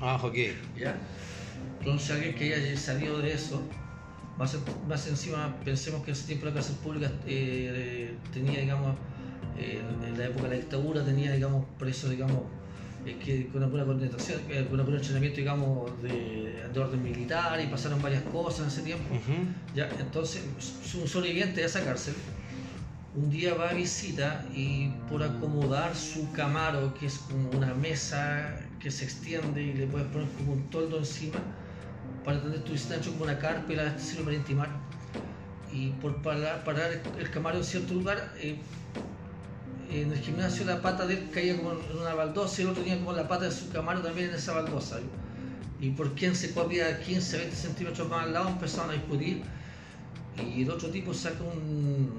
Ah, 0.00 0.20
ok. 0.22 0.34
¿ya? 0.78 0.96
Entonces 1.78 2.10
alguien 2.10 2.34
que 2.34 2.54
haya 2.54 2.76
salido 2.76 3.18
de 3.18 3.32
eso, 3.32 3.62
más, 4.36 4.56
más 4.86 5.06
encima 5.06 5.56
pensemos 5.64 6.04
que 6.04 6.10
en 6.10 6.16
ese 6.16 6.26
tiempo 6.26 6.46
la 6.46 6.52
cárcel 6.52 6.76
pública 6.76 7.10
eh, 7.26 8.14
tenía, 8.32 8.60
digamos, 8.60 8.96
en 9.58 10.18
la 10.18 10.26
época 10.26 10.42
de 10.42 10.48
la 10.50 10.56
dictadura 10.56 11.02
tenía, 11.02 11.32
digamos, 11.32 11.64
presos, 11.78 12.10
digamos, 12.10 12.42
eh, 13.06 13.18
que 13.22 13.48
con 13.48 13.62
alguna 13.62 13.84
concentración, 13.84 14.40
eh, 14.50 14.66
con 14.68 14.78
algún 14.80 14.96
entrenamiento, 14.96 15.38
digamos, 15.38 16.02
de, 16.02 16.68
de 16.72 16.80
orden 16.80 17.02
militar 17.02 17.60
y 17.60 17.68
pasaron 17.68 18.02
varias 18.02 18.24
cosas 18.24 18.62
en 18.62 18.68
ese 18.68 18.82
tiempo. 18.82 19.14
Ujú. 19.14 19.32
Ya, 19.74 19.94
entonces, 19.98 20.42
un 20.94 21.06
sobreviviente 21.08 21.60
de 21.60 21.66
esa 21.66 21.84
cárcel 21.84 22.14
un 23.16 23.30
día 23.30 23.54
va 23.54 23.70
a 23.70 23.72
visita 23.72 24.46
y 24.52 24.88
por 25.08 25.22
acomodar 25.22 25.96
su 25.96 26.32
camaro, 26.32 26.92
que 26.92 27.06
es 27.06 27.18
como 27.20 27.50
una 27.50 27.72
mesa 27.72 28.54
que 28.78 28.90
se 28.90 29.04
extiende 29.04 29.62
y 29.62 29.72
le 29.72 29.86
puedes 29.86 30.08
poner 30.08 30.28
como 30.36 30.52
un 30.52 30.68
toldo 30.68 30.98
encima, 30.98 31.42
para 32.24 32.42
tener 32.42 32.62
tu 32.62 32.72
visita 32.72 32.94
dentro 32.94 33.12
como 33.12 33.24
una 33.24 33.38
carpa 33.38 33.72
y 33.72 33.76
la 33.76 33.98
sirve 33.98 34.24
para 34.24 34.36
intimar. 34.36 34.68
Y 35.70 35.92
por 35.92 36.20
parar, 36.22 36.62
parar 36.64 36.90
el 37.18 37.30
camaro 37.30 37.56
en 37.58 37.64
cierto 37.64 37.94
lugar, 37.94 38.34
eh, 38.38 38.62
en 39.90 40.12
el 40.12 40.18
gimnasio 40.18 40.64
la 40.64 40.82
pata 40.82 41.06
de 41.06 41.14
él 41.14 41.28
caía 41.32 41.56
como 41.56 41.72
en 41.72 41.98
una 41.98 42.14
baldosa 42.14 42.60
y 42.60 42.64
el 42.64 42.70
otro 42.70 42.82
tenía 42.82 42.98
como 42.98 43.12
la 43.12 43.28
pata 43.28 43.44
de 43.46 43.50
su 43.52 43.68
camaro 43.70 44.00
también 44.00 44.30
en 44.30 44.34
esa 44.36 44.52
baldosa. 44.54 44.98
Y 45.80 45.90
por 45.90 46.14
quién 46.14 46.34
se 46.34 46.52
copia 46.52 47.00
15, 47.00 47.36
20 47.38 47.54
centímetros 47.56 48.08
más 48.08 48.24
al 48.24 48.32
lado 48.32 48.48
empezaron 48.48 48.90
a 48.90 48.92
discutir. 48.94 49.42
Y 50.54 50.62
el 50.62 50.70
otro 50.70 50.88
tipo 50.90 51.12
saca 51.14 51.42
un, 51.44 52.10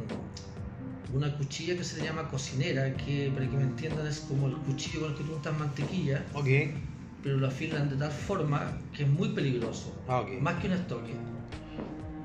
una 1.14 1.36
cuchilla 1.38 1.76
que 1.78 1.84
se 1.84 1.98
le 1.98 2.04
llama 2.06 2.28
cocinera, 2.30 2.96
que 2.98 3.32
para 3.34 3.48
que 3.50 3.58
me 3.58 3.64
entiendan 3.64 4.06
es 4.08 4.20
como 4.22 4.48
el 4.48 4.54
cuchillo 4.58 5.02
con 5.02 5.12
el 5.12 5.18
que 5.18 5.24
tú 5.24 5.34
untas 5.36 5.58
mantequilla, 5.58 6.26
Ok. 6.34 6.48
pero 7.24 7.38
lo 7.38 7.48
afilan 7.48 7.90
de 7.90 7.96
tal 7.96 8.12
forma 8.12 8.72
que 8.96 9.04
es 9.04 9.10
muy 9.10 9.30
peligroso, 9.30 9.94
Ah, 10.08 10.22
ok. 10.22 10.40
más 10.42 10.56
que 10.62 10.68
un 10.68 10.74
estoque. 10.74 11.14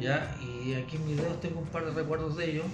¿Ya? 0.01 0.34
Y 0.43 0.74
aquí 0.74 0.97
en 0.97 1.07
mis 1.07 1.16
dedos 1.18 1.40
tengo 1.40 1.61
un 1.61 1.66
par 1.66 1.84
de 1.84 1.93
recuerdos 1.93 2.36
de 2.36 2.51
ellos, 2.53 2.64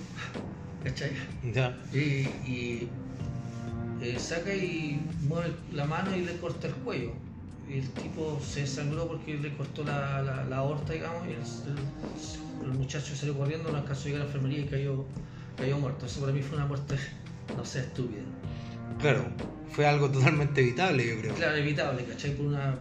¿cachai? 0.85 1.11
Ya. 1.53 1.77
Y, 1.93 1.99
y, 1.99 2.89
eh, 4.01 4.19
saca 4.19 4.55
y 4.55 5.01
mueve 5.29 5.53
la 5.73 5.85
mano 5.85 6.15
y 6.17 6.23
le 6.23 6.37
corta 6.39 6.69
el 6.69 6.75
cuello. 6.75 7.13
Y 7.69 7.79
el 7.79 7.89
tipo 7.91 8.41
se 8.41 8.61
desangró 8.61 9.07
porque 9.09 9.35
le 9.37 9.53
cortó 9.57 9.85
la, 9.85 10.23
la, 10.23 10.45
la 10.45 10.57
aorta, 10.59 10.93
digamos, 10.95 11.27
y 11.27 11.33
el, 11.33 11.37
el- 11.39 12.09
el 12.65 12.73
muchacho 12.73 13.15
salió 13.15 13.37
corriendo, 13.37 13.71
no 13.71 13.79
alcanzó 13.79 14.03
a 14.03 14.05
llegar 14.07 14.23
a 14.23 14.25
la 14.25 14.31
enfermería 14.31 14.61
y 14.61 14.65
cayó, 14.67 15.05
cayó 15.59 15.79
muerto. 15.79 16.07
Eso 16.07 16.21
para 16.21 16.33
mí 16.33 16.43
fue 16.43 16.57
una 16.57 16.67
muerte, 16.67 16.97
no 17.57 17.65
sé, 17.65 17.81
estúpida. 17.81 18.23
Claro, 19.01 19.25
fue 19.71 19.87
algo 19.87 20.11
totalmente 20.11 20.61
evitable, 20.61 21.07
yo 21.07 21.21
creo. 21.21 21.35
Claro, 21.35 21.57
evitable, 21.57 22.05
¿cachai? 22.05 22.35
Por 22.35 22.47
una, 22.47 22.77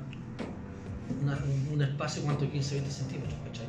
una- 1.22 1.38
un, 1.38 1.74
un 1.74 1.82
espacio, 1.84 2.24
¿cuánto? 2.24 2.50
15, 2.50 2.76
20 2.76 2.92
centímetros, 2.92 3.40
¿cachai? 3.46 3.67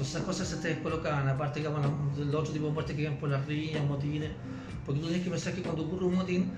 Entonces 0.00 0.14
esas 0.16 0.26
cosas 0.26 0.48
se 0.48 0.56
te 0.56 0.68
descolocaban, 0.68 1.28
aparte, 1.28 1.60
digamos, 1.60 1.86
del 2.16 2.34
otro 2.34 2.50
tipo 2.54 2.64
de 2.68 2.72
muertes 2.72 2.96
que 2.96 3.02
vienen 3.02 3.18
por 3.20 3.28
las 3.28 3.44
riñas, 3.44 3.84
motines, 3.84 4.30
porque 4.86 4.98
tú 4.98 5.06
tienes 5.08 5.22
que 5.24 5.30
pensar 5.30 5.52
que 5.52 5.60
cuando 5.60 5.82
ocurre 5.82 6.06
un 6.06 6.14
motín, 6.14 6.52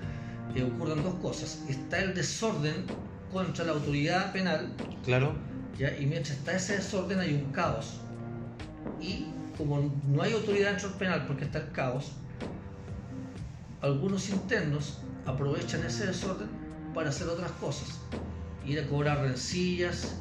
eh, 0.55 0.63
ocurren 0.63 1.03
dos 1.03 1.15
cosas. 1.15 1.61
Está 1.67 1.99
el 1.99 2.13
desorden 2.13 2.85
contra 3.33 3.65
la 3.65 3.73
autoridad 3.73 4.31
penal, 4.31 4.71
Claro. 5.03 5.33
¿ya? 5.77 5.93
y 5.97 6.05
mientras 6.05 6.37
está 6.37 6.55
ese 6.55 6.77
desorden 6.77 7.19
hay 7.19 7.33
un 7.33 7.51
caos. 7.51 7.95
Y 9.01 9.25
como 9.57 9.91
no 10.07 10.21
hay 10.21 10.31
autoridad 10.31 10.69
dentro 10.69 10.87
del 10.87 10.97
penal 10.97 11.25
porque 11.27 11.43
está 11.43 11.57
el 11.59 11.71
caos, 11.73 12.13
algunos 13.81 14.29
internos 14.29 14.99
aprovechan 15.25 15.83
ese 15.83 16.05
desorden 16.05 16.47
para 16.93 17.09
hacer 17.09 17.27
otras 17.27 17.51
cosas. 17.51 17.99
Ir 18.65 18.79
a 18.79 18.87
cobrar 18.87 19.19
rencillas 19.19 20.15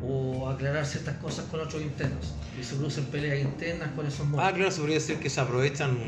o 0.00 0.48
aclarar 0.48 0.86
ciertas 0.86 1.16
cosas 1.16 1.46
con 1.46 1.60
otros 1.60 1.82
internos. 1.82 2.34
Y 2.58 2.62
se 2.64 2.76
producen 2.76 3.04
peleas 3.06 3.40
internas 3.40 3.90
con 3.94 4.06
esos 4.06 4.20
Ah, 4.20 4.24
monstruos. 4.24 4.52
claro, 4.54 4.70
se 4.70 4.78
podría 4.80 4.96
decir 4.98 5.16
que 5.16 5.30
se 5.30 5.40
aprovechan, 5.40 5.98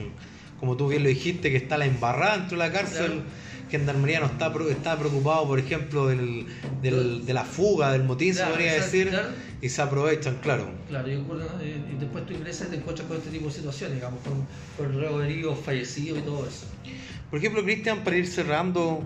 como 0.59 0.76
tú 0.76 0.88
bien 0.88 1.03
lo 1.03 1.09
dijiste, 1.09 1.51
que 1.51 1.57
está 1.57 1.76
la 1.78 1.86
embarrada 1.86 2.38
dentro 2.38 2.59
de 2.59 2.66
la 2.68 2.72
cárcel. 2.72 3.07
Claro. 3.12 3.51
Gendarmería 3.70 4.18
no 4.18 4.26
está, 4.26 4.53
está 4.68 4.99
preocupado, 4.99 5.47
por 5.47 5.61
ejemplo, 5.61 6.09
del, 6.09 6.45
del- 6.82 7.24
de 7.24 7.32
la 7.34 7.45
fuga, 7.45 7.93
del 7.93 8.03
motín, 8.03 8.32
Claro, 8.34 8.47
se 8.49 8.53
podría 8.53 8.72
exacto, 8.76 8.97
decir, 8.97 9.09
claro. 9.11 9.28
y 9.62 9.68
se 9.68 9.82
aprovechan, 9.82 10.34
claro. 10.43 10.70
Claro, 10.88 11.09
y, 11.09 11.14
ocurre- 11.14 11.47
eh, 11.62 11.80
y 11.93 11.95
después 12.01 12.26
tú 12.26 12.32
ingresas 12.34 12.66
y 12.66 12.70
te 12.70 12.76
encuentras 12.78 13.07
con 13.07 13.18
este 13.18 13.30
tipo 13.30 13.47
de 13.47 13.53
situaciones, 13.53 13.95
digamos, 13.95 14.18
con, 14.24 14.45
con 14.76 15.22
heridos, 15.24 15.57
fallecidos 15.64 16.18
y 16.18 16.22
todo 16.22 16.49
eso. 16.49 16.66
Por 17.30 17.38
ejemplo, 17.38 17.62
Cristian, 17.62 18.03
para 18.03 18.16
ir 18.16 18.26
cerrando 18.26 19.05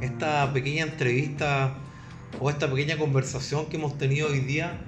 esta 0.00 0.50
pequeña 0.54 0.84
entrevista 0.84 1.74
o 2.38 2.50
esta 2.50 2.68
pequeña 2.70 2.96
conversación 2.96 3.66
que 3.66 3.76
hemos 3.76 3.96
tenido 3.98 4.28
hoy 4.28 4.40
día, 4.40 4.78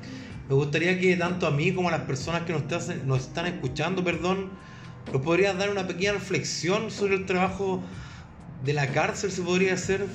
me 0.49 0.55
gustaría 0.55 0.99
que 0.99 1.17
tanto 1.17 1.47
a 1.47 1.51
mí 1.51 1.73
como 1.73 1.89
a 1.89 1.93
las 1.93 2.03
personas 2.03 2.43
que 2.43 2.53
nos, 2.53 3.23
están 3.23 3.47
escuchando, 3.47 4.03
perdón, 4.05 4.51
nos 5.13 5.23
podrías 5.23 5.57
dar 5.57 5.71
una 5.71 5.87
pequeña 5.87 6.13
reflexión 6.13 6.91
sobre 6.91 7.17
el 7.17 7.27
trabajo 7.27 7.83
de 8.65 8.73
la 8.73 8.93
cárcel, 8.93 9.31
se 9.31 9.43
podría 9.43 9.75
hacer, 9.75 10.07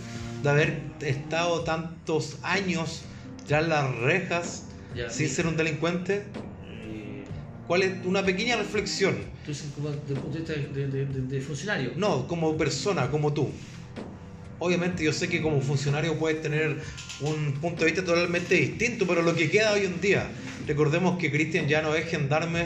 de 0.42 0.50
haber 0.50 0.82
estado 1.02 1.62
tantos 1.62 2.38
años 2.44 3.02
tras 3.48 3.68
las 3.68 3.96
rejas 3.98 4.66
Ya, 4.96 5.10
sin 5.10 5.30
ser 5.30 5.48
un 5.48 5.56
delincuente. 5.58 6.26
eh, 6.68 7.26
¿Cuál 7.68 7.84
es 7.84 8.06
una 8.06 8.24
pequeña 8.24 8.56
reflexión? 8.56 9.16
tú 9.46 9.52
como 9.76 9.90
de 9.92 11.42
funcionario. 11.42 11.92
No, 11.96 12.28
como 12.28 12.56
persona, 12.58 13.10
como 13.10 13.34
tú. 13.34 13.50
Obviamente 14.64 15.04
yo 15.04 15.12
sé 15.12 15.28
que 15.28 15.42
como 15.42 15.60
funcionario 15.60 16.18
puedes 16.18 16.42
tener 16.42 16.82
un 17.20 17.52
punto 17.60 17.84
de 17.84 17.92
vista 17.92 18.06
totalmente 18.06 18.56
distinto, 18.56 19.06
pero 19.06 19.22
lo 19.22 19.36
que 19.36 19.50
queda 19.50 19.74
hoy 19.74 19.82
en 19.84 20.00
día, 20.00 20.32
recordemos 20.66 21.18
que 21.20 21.30
Cristian 21.30 21.68
ya 21.68 21.82
no 21.82 21.94
es 21.96 22.10
gendarme, 22.10 22.66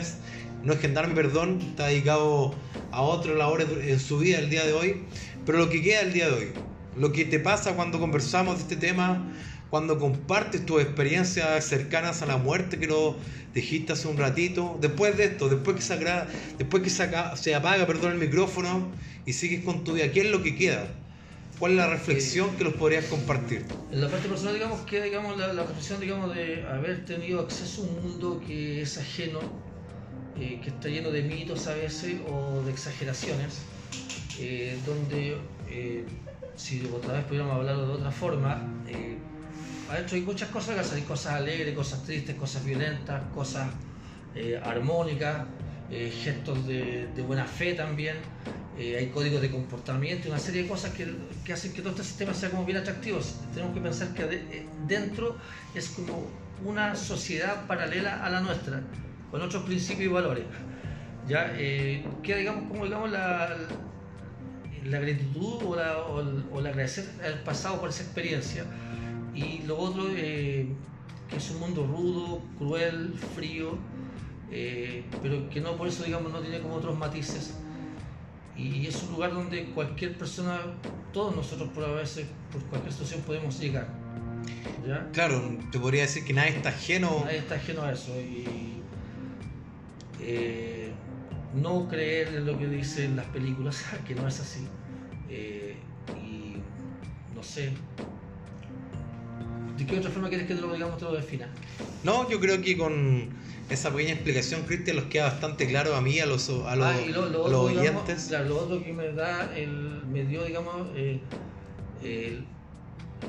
no 0.62 0.74
es 0.74 0.78
gendarme, 0.78 1.16
perdón, 1.16 1.58
está 1.60 1.88
dedicado 1.88 2.54
a 2.92 3.02
otra 3.02 3.34
labor 3.34 3.62
en 3.62 3.98
su 3.98 4.20
vida 4.20 4.38
el 4.38 4.48
día 4.48 4.64
de 4.64 4.74
hoy, 4.74 5.02
pero 5.44 5.58
lo 5.58 5.70
que 5.70 5.82
queda 5.82 6.02
el 6.02 6.12
día 6.12 6.28
de 6.28 6.34
hoy, 6.36 6.52
lo 6.96 7.10
que 7.10 7.24
te 7.24 7.40
pasa 7.40 7.74
cuando 7.74 7.98
conversamos 7.98 8.58
de 8.58 8.62
este 8.62 8.76
tema, 8.76 9.34
cuando 9.68 9.98
compartes 9.98 10.64
tus 10.64 10.80
experiencias 10.80 11.64
cercanas 11.64 12.22
a 12.22 12.26
la 12.26 12.36
muerte 12.36 12.78
que 12.78 12.86
lo 12.86 13.16
dijiste 13.54 13.94
hace 13.94 14.06
un 14.06 14.18
ratito, 14.18 14.78
después 14.80 15.16
de 15.16 15.24
esto, 15.24 15.48
después 15.48 15.74
que 15.74 15.82
se, 15.82 15.98
después 16.58 16.80
que 16.80 16.90
se 16.90 17.54
apaga 17.56 17.88
perdón, 17.88 18.12
el 18.12 18.18
micrófono 18.18 18.88
y 19.26 19.32
sigues 19.32 19.64
con 19.64 19.82
tu 19.82 19.94
vida, 19.94 20.12
¿qué 20.12 20.20
es 20.20 20.30
lo 20.30 20.44
que 20.44 20.54
queda? 20.54 20.86
¿Cuál 21.58 21.72
es 21.72 21.78
la 21.78 21.88
reflexión 21.88 22.56
que 22.56 22.64
los 22.64 22.74
podrías 22.74 23.04
compartir? 23.06 23.64
En 23.90 24.00
la 24.00 24.08
parte 24.08 24.28
personal, 24.28 24.54
digamos, 24.54 24.80
que 24.82 25.02
digamos, 25.02 25.36
la, 25.36 25.52
la 25.52 25.64
reflexión 25.64 26.00
digamos, 26.00 26.34
de 26.34 26.64
haber 26.66 27.04
tenido 27.04 27.40
acceso 27.40 27.82
a 27.82 27.86
un 27.86 28.02
mundo 28.02 28.40
que 28.46 28.82
es 28.82 28.96
ajeno, 28.98 29.40
eh, 30.36 30.60
que 30.62 30.70
está 30.70 30.88
lleno 30.88 31.10
de 31.10 31.22
mitos 31.22 31.66
a 31.66 31.74
veces 31.74 32.20
o 32.30 32.62
de 32.62 32.70
exageraciones, 32.70 33.58
eh, 34.38 34.78
donde, 34.86 35.36
eh, 35.68 36.04
si 36.54 36.86
otra 36.86 37.14
vez 37.14 37.24
pudiéramos 37.24 37.56
hablarlo 37.56 37.86
de 37.88 37.92
otra 37.94 38.10
forma, 38.12 38.62
eh, 38.86 39.16
adentro 39.88 40.16
hay 40.16 40.22
muchas 40.22 40.50
cosas, 40.50 40.92
hay 40.92 41.02
cosas 41.02 41.32
alegres, 41.34 41.74
cosas 41.74 42.04
tristes, 42.04 42.36
cosas 42.36 42.64
violentas, 42.64 43.22
cosas 43.34 43.68
eh, 44.34 44.60
armónicas, 44.62 45.46
eh, 45.90 46.10
gestos 46.10 46.66
de, 46.66 47.08
buena 47.26 47.44
fe 47.44 47.74
también, 47.74 48.16
eh, 48.78 48.96
hay 48.96 49.08
códigos 49.08 49.40
de 49.40 49.50
comportamiento 49.50 50.28
una 50.28 50.38
serie 50.38 50.62
de 50.62 50.68
cosas 50.68 50.92
que, 50.92 51.12
que 51.44 51.52
hacen 51.52 51.72
que 51.72 51.80
todo 51.80 51.90
este 51.90 52.04
sistema 52.04 52.32
sea 52.32 52.50
como 52.50 52.64
bien 52.64 52.78
atractivo. 52.78 53.18
Tenemos 53.52 53.74
que 53.74 53.80
pensar 53.80 54.14
que 54.14 54.22
eh, 54.22 54.66
dentro 54.86 55.36
es 55.74 55.88
como 55.88 56.28
una 56.64 56.94
sociedad 56.94 57.66
paralela 57.66 58.24
a 58.24 58.30
la 58.30 58.40
nuestra, 58.40 58.80
con 59.30 59.42
otros 59.42 59.64
principios 59.64 60.04
y 60.04 60.08
valores. 60.08 60.44
Ya 61.26 61.52
eh, 61.56 62.06
queda 62.22 62.36
digamos 62.38 62.68
como 62.68 62.84
digamos 62.84 63.10
la, 63.10 63.56
la 64.84 64.98
gratitud 65.00 65.62
o 65.64 65.74
la, 65.74 65.98
o 65.98 66.22
o 66.52 66.60
el 66.60 66.66
agradecer 66.66 67.04
al 67.24 67.42
pasado 67.42 67.80
por 67.80 67.88
esa 67.88 68.02
experiencia. 68.04 68.64
Y 69.34 69.62
lo 69.66 69.76
otro, 69.76 70.06
que 70.06 70.74
es 71.36 71.50
un 71.50 71.60
mundo 71.60 71.86
rudo, 71.86 72.42
cruel, 72.58 73.14
frío, 73.34 73.78
eh, 74.50 75.04
pero 75.20 75.48
que 75.50 75.60
no 75.60 75.76
por 75.76 75.88
eso, 75.88 76.04
digamos, 76.04 76.32
no 76.32 76.40
tiene 76.40 76.60
como 76.60 76.76
otros 76.76 76.96
matices. 76.96 77.54
Y 78.56 78.86
es 78.86 79.02
un 79.02 79.12
lugar 79.12 79.32
donde 79.32 79.66
cualquier 79.66 80.16
persona, 80.16 80.60
todos 81.12 81.34
nosotros 81.36 81.68
por 81.70 81.84
a 81.84 81.92
veces, 81.92 82.26
por 82.50 82.62
cualquier 82.64 82.92
situación 82.92 83.22
podemos 83.22 83.58
llegar. 83.60 83.88
¿Ya? 84.86 85.08
Claro, 85.12 85.58
te 85.70 85.78
podría 85.78 86.02
decir 86.02 86.24
que 86.24 86.32
nadie 86.32 86.50
está 86.50 86.70
ajeno. 86.70 87.22
Nadie 87.24 87.38
está 87.38 87.56
ajeno 87.56 87.82
a 87.82 87.92
eso. 87.92 88.12
Y 88.20 88.82
eh, 90.20 90.92
no 91.54 91.88
creer 91.88 92.28
en 92.28 92.46
lo 92.46 92.58
que 92.58 92.66
dicen 92.66 93.16
las 93.16 93.26
películas, 93.26 93.84
que 94.06 94.14
no 94.14 94.26
es 94.26 94.40
así. 94.40 94.66
Eh, 95.28 95.76
y 96.16 96.56
no 97.34 97.42
sé. 97.42 97.72
¿De 99.76 99.86
qué 99.86 99.98
otra 99.98 100.10
forma 100.10 100.28
quieres 100.28 100.48
que 100.48 100.56
te 100.56 100.60
lo 100.60 100.72
digamos, 100.72 100.98
te 100.98 101.04
lo 101.04 101.14
defina? 101.14 101.48
No, 102.02 102.28
yo 102.28 102.40
creo 102.40 102.60
que 102.60 102.76
con 102.76 103.28
esa 103.70 103.90
pequeña 103.90 104.12
explicación, 104.14 104.62
Cristian, 104.62 104.96
los 104.96 105.06
queda 105.06 105.24
bastante 105.24 105.66
claro 105.66 105.94
a 105.94 106.00
mí, 106.00 106.18
a 106.20 106.26
los, 106.26 106.48
a 106.48 106.76
los, 106.76 106.86
Ah, 106.86 107.00
y 107.00 107.12
lo, 107.12 107.28
lo 107.28 107.46
a 107.46 107.48
los 107.50 107.60
otro, 107.60 107.68
digamos, 107.68 108.02
oyentes. 108.04 108.26
claro, 108.28 108.48
lo 108.48 108.58
otro 108.58 108.82
que 108.82 108.92
me 108.92 109.12
da, 109.12 109.54
el, 109.56 109.70
me 110.06 110.24
dio, 110.24 110.44
digamos, 110.44 110.88
eh, 110.94 111.20
el- 112.02 112.46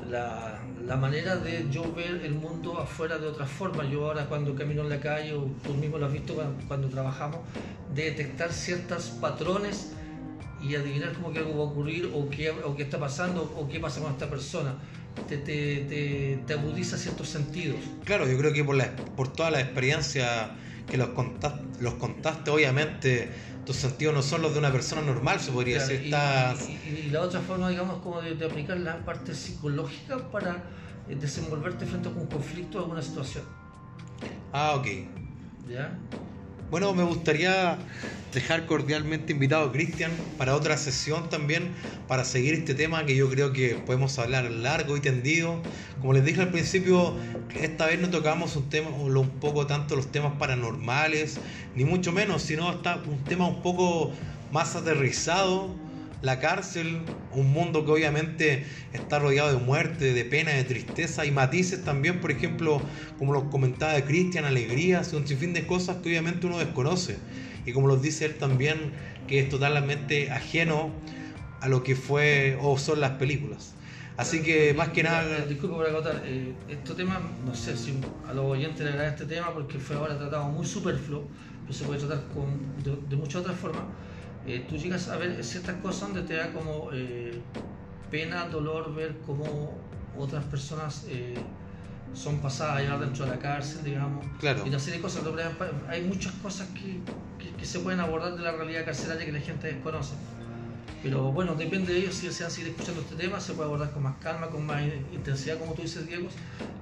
la, 0.09 0.61
la 0.85 0.95
manera 0.95 1.35
de 1.35 1.67
yo 1.69 1.91
ver 1.93 2.21
el 2.23 2.33
mundo 2.33 2.79
afuera 2.79 3.17
de 3.17 3.27
otra 3.27 3.45
forma. 3.45 3.83
Yo 3.83 4.05
ahora 4.05 4.27
cuando 4.27 4.55
camino 4.55 4.81
en 4.83 4.89
la 4.89 4.99
calle, 5.01 5.33
o 5.33 5.43
tú 5.65 5.73
mismo 5.73 5.97
lo 5.97 6.05
has 6.05 6.13
visto 6.13 6.35
cuando, 6.35 6.65
cuando 6.67 6.87
trabajamos, 6.87 7.41
de 7.93 8.03
detectar 8.05 8.53
ciertos 8.53 9.07
patrones 9.19 9.91
y 10.61 10.75
adivinar 10.75 11.11
cómo 11.13 11.33
que 11.33 11.39
algo 11.39 11.57
va 11.57 11.63
a 11.65 11.67
ocurrir 11.73 12.09
o 12.13 12.29
qué, 12.29 12.49
o 12.51 12.75
qué 12.77 12.83
está 12.83 12.97
pasando 12.99 13.43
o 13.43 13.67
qué 13.67 13.79
pasa 13.81 13.99
con 14.01 14.11
esta 14.13 14.29
persona. 14.29 14.75
Te, 15.28 15.38
te, 15.38 15.86
te, 15.88 16.43
te 16.47 16.53
agudiza 16.53 16.97
ciertos 16.97 17.30
sentidos. 17.30 17.78
Claro, 18.03 18.28
yo 18.28 18.38
creo 18.38 18.51
que 18.51 18.64
por, 18.64 18.76
la, 18.76 18.91
por 19.16 19.32
toda 19.32 19.51
la 19.51 19.60
experiencia 19.62 20.55
que 20.89 20.97
los 20.97 21.10
contaste, 21.10 21.84
los 21.84 21.93
contaste, 21.95 22.49
obviamente 22.49 23.32
tus 23.64 23.76
sentidos 23.76 24.16
no 24.16 24.24
son 24.24 24.41
los 24.41 24.53
de 24.53 24.60
una 24.60 24.72
persona 24.72 25.03
normal, 25.03 25.39
se 25.39 25.51
podría 25.51 25.76
Claro, 25.78 25.91
decir. 25.91 26.05
y, 26.07 26.14
Estás- 26.14 26.68
y- 26.70 26.89
y- 26.89 27.10
la 27.12 27.22
otra 27.22 27.41
forma, 27.41 27.70
digamos, 27.70 28.01
como 28.01 28.22
de, 28.22 28.34
de 28.34 28.45
aplicar 28.45 28.80
la 28.80 29.05
parte 29.05 29.36
psicológica 29.36 30.32
para 30.32 30.64
eh, 31.07 31.16
desenvolverte 31.16 31.86
frente 31.86 32.10
a 32.10 32.12
un 32.12 32.26
conflicto 32.26 32.80
o 32.80 32.82
alguna 32.82 33.03
situación. 33.03 33.43
Ah, 34.51 34.74
ok. 34.76 34.88
¿Ya? 35.70 35.99
Bueno, 36.70 36.93
me 36.93 37.03
gustaría 37.03 37.88
dejar 38.32 38.67
cordialmente 38.67 39.34
invitado 39.34 39.65
a 39.70 39.72
Cristian 39.72 40.36
para 40.38 40.55
otra 40.55 40.78
sesión 40.78 41.30
también, 41.30 41.76
para 42.05 42.24
seguir 42.26 42.53
este 42.53 42.76
tema 42.76 43.05
que 43.05 43.15
yo 43.15 43.28
creo 43.30 43.51
que 43.53 43.76
podemos 43.78 44.20
hablar 44.20 44.49
largo 44.51 44.95
y 44.95 45.01
tendido. 45.01 45.67
Como 45.97 46.13
les 46.13 46.24
dije 46.26 46.41
al 46.41 46.51
principio, 46.51 47.17
esta 47.49 47.88
vez 47.88 47.99
no 47.99 48.11
tocamos 48.11 48.55
un 48.55 48.70
tema, 48.70 48.89
un 48.91 49.39
poco 49.39 49.65
tanto 49.65 49.95
los 49.95 50.11
temas 50.11 50.34
paranormales, 50.38 51.41
ni 51.74 51.86
mucho 51.86 52.11
menos, 52.11 52.43
sino 52.43 52.70
hasta 52.70 52.97
un 53.03 53.28
tema 53.28 53.47
un 53.47 53.61
poco 53.63 54.20
más 54.49 54.76
aterrizado, 54.76 55.82
la 56.22 56.39
cárcel, 56.39 57.01
un 57.32 57.51
mundo 57.51 57.86
que 57.86 57.91
obviamente 57.91 58.65
está 58.93 59.20
rodeado 59.20 59.51
de 59.51 59.63
muerte, 59.63 60.13
de 60.13 60.26
pena, 60.26 60.51
de 60.51 60.63
tristeza 60.63 61.26
y 61.26 61.32
matices 61.32 61.84
también, 61.84 62.20
por 62.20 62.32
ejemplo, 62.32 62.82
como 63.17 63.34
lo 63.34 63.49
comentaba 63.49 63.93
de 63.93 64.03
Cristian, 64.03 64.45
alegrías, 64.45 65.13
un 65.13 65.28
sinfín 65.28 65.53
de 65.53 65.65
cosas 65.65 65.97
que 65.97 66.09
obviamente 66.09 66.47
uno 66.47 66.59
desconoce. 66.59 67.17
Y 67.65 67.74
como 67.74 67.88
lo 67.88 67.97
dice 67.97 68.26
él 68.26 68.36
también, 68.36 68.93
que 69.28 69.39
es 69.39 69.49
totalmente 69.49 70.32
ajeno 70.32 70.91
a 71.61 71.67
lo 71.67 71.84
que 71.84 71.95
fue 71.95 72.57
o 72.61 72.78
son 72.78 72.99
las 72.99 73.11
películas. 73.11 73.76
Así 74.20 74.41
que 74.43 74.74
más 74.74 74.89
que 74.89 75.01
nada... 75.01 75.45
Disculpe 75.45 75.78
por 75.78 75.88
acotar, 75.88 76.22
eh, 76.26 76.53
este 76.67 76.93
tema, 76.93 77.22
no 77.45 77.55
sé 77.55 77.78
si 77.78 77.93
a 78.28 78.34
los 78.34 78.45
oyentes 78.45 78.82
les 78.82 78.89
agrada 78.89 79.11
este 79.11 79.26
tema 79.26 79.53
porque 79.53 79.80
fue 79.80 79.95
ahora 79.95 80.17
tratado 80.17 80.49
muy 80.49 80.65
superfluo, 80.65 81.26
pero 81.61 81.74
se 81.74 81.86
puede 81.86 81.99
tratar 81.99 82.26
con, 82.34 82.59
de, 82.84 83.15
muchas 83.15 83.41
otras 83.43 83.57
formas. 83.57 83.84
Eh, 84.49 84.65
tú 84.67 84.77
llegas 84.77 85.07
a 85.09 85.17
ver 85.17 85.43
ciertas 85.43 85.75
cosas 85.75 86.13
donde 86.13 86.23
te 86.23 86.35
da 86.35 86.51
como 86.51 86.89
eh, 86.91 87.39
pena, 88.09 88.47
dolor 88.47 88.93
ver 88.95 89.15
cómo 89.25 89.77
otras 90.17 90.43
personas 90.45 91.05
son 92.13 92.39
pasadas 92.39 92.77
allá 92.77 92.97
dentro 92.97 93.25
de 93.25 93.31
la 93.31 93.39
cárcel, 93.39 93.83
digamos. 93.83 94.25
Claro. 94.39 94.63
Y 94.65 94.69
una 94.69 94.79
serie 94.79 94.97
de 94.97 95.03
cosas. 95.03 95.23
Hay 95.87 96.01
muchas 96.01 96.33
cosas 96.33 96.67
que, 96.69 96.99
que, 97.37 97.55
que 97.55 97.65
se 97.65 97.79
pueden 97.79 97.99
abordar 97.99 98.35
de 98.35 98.41
la 98.41 98.51
realidad 98.51 98.85
carcelaria 98.85 99.25
que 99.25 99.31
la 99.31 99.39
gente 99.39 99.67
desconoce. 99.67 100.15
Pero 101.01 101.31
bueno, 101.31 101.55
depende 101.55 101.93
de 101.93 101.99
ellos 101.99 102.15
si 102.15 102.27
desean 102.27 102.51
seguir 102.51 102.71
escuchando 102.71 103.01
este 103.01 103.15
tema, 103.15 103.39
se 103.39 103.53
puede 103.53 103.67
abordar 103.67 103.91
con 103.91 104.03
más 104.03 104.17
calma, 104.17 104.47
con 104.47 104.65
más 104.65 104.83
intensidad, 105.13 105.57
como 105.57 105.73
tú 105.73 105.81
dices, 105.81 106.05
Diego, 106.05 106.27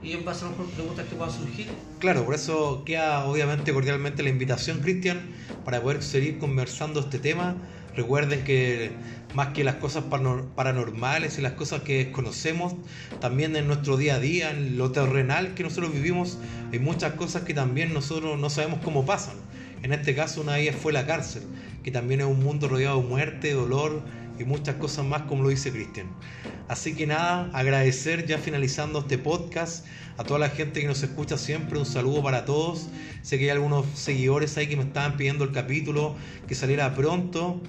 y 0.01 0.13
en 0.13 0.25
base 0.25 0.45
a 0.45 0.49
las 0.49 0.57
preguntas 0.71 1.05
que 1.07 1.15
puedan 1.15 1.33
surgir. 1.33 1.67
Claro, 1.99 2.25
por 2.25 2.33
eso 2.33 2.83
queda 2.83 3.25
obviamente 3.25 3.73
cordialmente 3.73 4.23
la 4.23 4.29
invitación, 4.29 4.79
Cristian, 4.79 5.21
para 5.63 5.81
poder 5.81 6.01
seguir 6.01 6.39
conversando 6.39 6.99
este 7.01 7.19
tema. 7.19 7.55
Recuerden 7.95 8.43
que 8.43 8.91
más 9.33 9.49
que 9.49 9.63
las 9.63 9.75
cosas 9.75 10.03
paranormales 10.55 11.37
y 11.37 11.41
las 11.41 11.53
cosas 11.53 11.81
que 11.81 12.05
desconocemos, 12.05 12.75
también 13.19 13.55
en 13.55 13.67
nuestro 13.67 13.97
día 13.97 14.15
a 14.15 14.19
día, 14.19 14.51
en 14.51 14.77
lo 14.77 14.91
terrenal 14.91 15.53
que 15.55 15.63
nosotros 15.63 15.91
vivimos, 15.91 16.37
hay 16.71 16.79
muchas 16.79 17.13
cosas 17.13 17.43
que 17.43 17.53
también 17.53 17.93
nosotros 17.93 18.39
no 18.39 18.49
sabemos 18.49 18.79
cómo 18.83 19.05
pasan. 19.05 19.35
En 19.83 19.93
este 19.93 20.15
caso 20.15 20.41
una 20.41 20.53
de 20.53 20.63
ellas 20.63 20.75
fue 20.75 20.91
la 20.91 21.05
cárcel, 21.05 21.43
que 21.83 21.91
también 21.91 22.21
es 22.21 22.27
un 22.27 22.43
mundo 22.43 22.67
rodeado 22.67 23.01
de 23.01 23.07
muerte, 23.07 23.53
dolor 23.53 24.01
y 24.39 24.43
muchas 24.43 24.75
cosas 24.75 25.05
más 25.05 25.23
como 25.23 25.43
lo 25.43 25.49
dice 25.49 25.71
Cristian. 25.71 26.07
Así 26.67 26.95
que 26.95 27.07
nada, 27.07 27.49
agradecer 27.53 28.25
ya 28.25 28.37
finalizando 28.37 28.99
este 28.99 29.17
podcast 29.17 29.85
a 30.17 30.23
toda 30.23 30.39
la 30.39 30.49
gente 30.49 30.81
que 30.81 30.87
nos 30.87 31.01
escucha 31.01 31.37
siempre, 31.37 31.77
un 31.77 31.85
saludo 31.85 32.21
para 32.21 32.43
todos. 32.43 32.87
Sé 33.21 33.37
que 33.37 33.45
hay 33.45 33.49
algunos 33.51 33.85
seguidores 33.93 34.57
ahí 34.57 34.67
que 34.67 34.75
me 34.75 34.83
estaban 34.83 35.15
pidiendo 35.15 35.43
el 35.43 35.51
capítulo 35.51 36.15
que 36.47 36.55
saliera 36.55 36.93
pronto. 36.93 37.61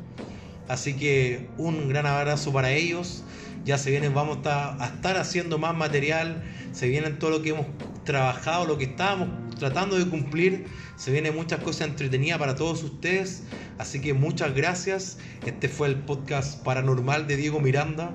Así 0.66 0.94
que 0.94 1.48
un 1.58 1.88
gran 1.88 2.06
abrazo 2.06 2.52
para 2.52 2.72
ellos. 2.72 3.22
Ya 3.64 3.78
se 3.78 3.90
vienen, 3.90 4.14
vamos 4.14 4.38
a 4.46 4.92
estar 4.94 5.16
haciendo 5.16 5.58
más 5.58 5.76
material. 5.76 6.42
Se 6.72 6.88
vienen 6.88 7.18
todo 7.18 7.30
lo 7.30 7.42
que 7.42 7.50
hemos 7.50 7.66
trabajado, 8.04 8.66
lo 8.66 8.78
que 8.78 8.84
estábamos 8.84 9.28
tratando 9.58 9.98
de 9.98 10.08
cumplir. 10.08 10.66
Se 10.96 11.10
vienen 11.10 11.34
muchas 11.34 11.60
cosas 11.60 11.88
entretenidas 11.88 12.38
para 12.38 12.54
todos 12.54 12.82
ustedes. 12.82 13.42
Así 13.78 14.00
que 14.00 14.14
muchas 14.14 14.54
gracias. 14.54 15.18
Este 15.44 15.68
fue 15.68 15.88
el 15.88 15.96
podcast 15.96 16.62
paranormal 16.62 17.26
de 17.26 17.36
Diego 17.36 17.60
Miranda. 17.60 18.12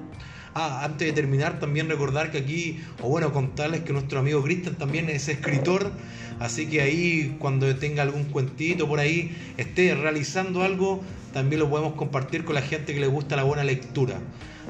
Ah, 0.55 0.83
antes 0.83 1.07
de 1.07 1.13
terminar, 1.13 1.59
también 1.59 1.89
recordar 1.89 2.29
que 2.31 2.37
aquí, 2.37 2.79
o 3.01 3.09
bueno, 3.09 3.33
contarles 3.33 3.81
que 3.81 3.91
nuestro 3.91 4.19
amigo 4.19 4.43
Cristian 4.43 4.75
también 4.75 5.09
es 5.09 5.27
escritor, 5.27 5.91
así 6.39 6.67
que 6.67 6.81
ahí 6.81 7.37
cuando 7.39 7.75
tenga 7.75 8.03
algún 8.03 8.25
cuentito 8.25 8.87
por 8.87 8.99
ahí, 8.99 9.35
esté 9.57 9.95
realizando 9.95 10.61
algo, 10.61 11.01
también 11.33 11.59
lo 11.59 11.71
podemos 11.71 11.95
compartir 11.95 12.45
con 12.45 12.53
la 12.53 12.61
gente 12.61 12.93
que 12.93 12.99
le 12.99 13.07
gusta 13.07 13.35
la 13.35 13.43
buena 13.43 13.63
lectura. 13.63 14.19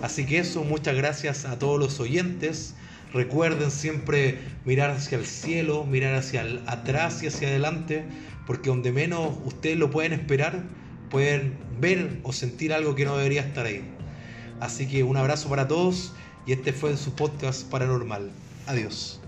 Así 0.01 0.25
que 0.25 0.39
eso, 0.39 0.63
muchas 0.63 0.95
gracias 0.95 1.43
a 1.43 1.59
todos 1.59 1.77
los 1.77 1.99
oyentes. 1.99 2.75
Recuerden 3.13 3.69
siempre 3.69 4.39
mirar 4.65 4.89
hacia 4.89 5.17
el 5.17 5.25
cielo, 5.25 5.85
mirar 5.85 6.15
hacia 6.15 6.45
atrás 6.65 7.21
y 7.21 7.27
hacia 7.27 7.47
adelante, 7.47 8.05
porque 8.47 8.69
donde 8.69 8.91
menos 8.91 9.37
ustedes 9.45 9.77
lo 9.77 9.91
pueden 9.91 10.13
esperar, 10.13 10.63
pueden 11.09 11.55
ver 11.79 12.19
o 12.23 12.33
sentir 12.33 12.73
algo 12.73 12.95
que 12.95 13.05
no 13.05 13.15
debería 13.15 13.41
estar 13.41 13.67
ahí. 13.67 13.83
Así 14.59 14.87
que 14.87 15.03
un 15.03 15.17
abrazo 15.17 15.47
para 15.47 15.67
todos 15.67 16.13
y 16.47 16.53
este 16.53 16.73
fue 16.73 16.97
su 16.97 17.13
podcast 17.13 17.69
paranormal. 17.69 18.31
Adiós. 18.65 19.22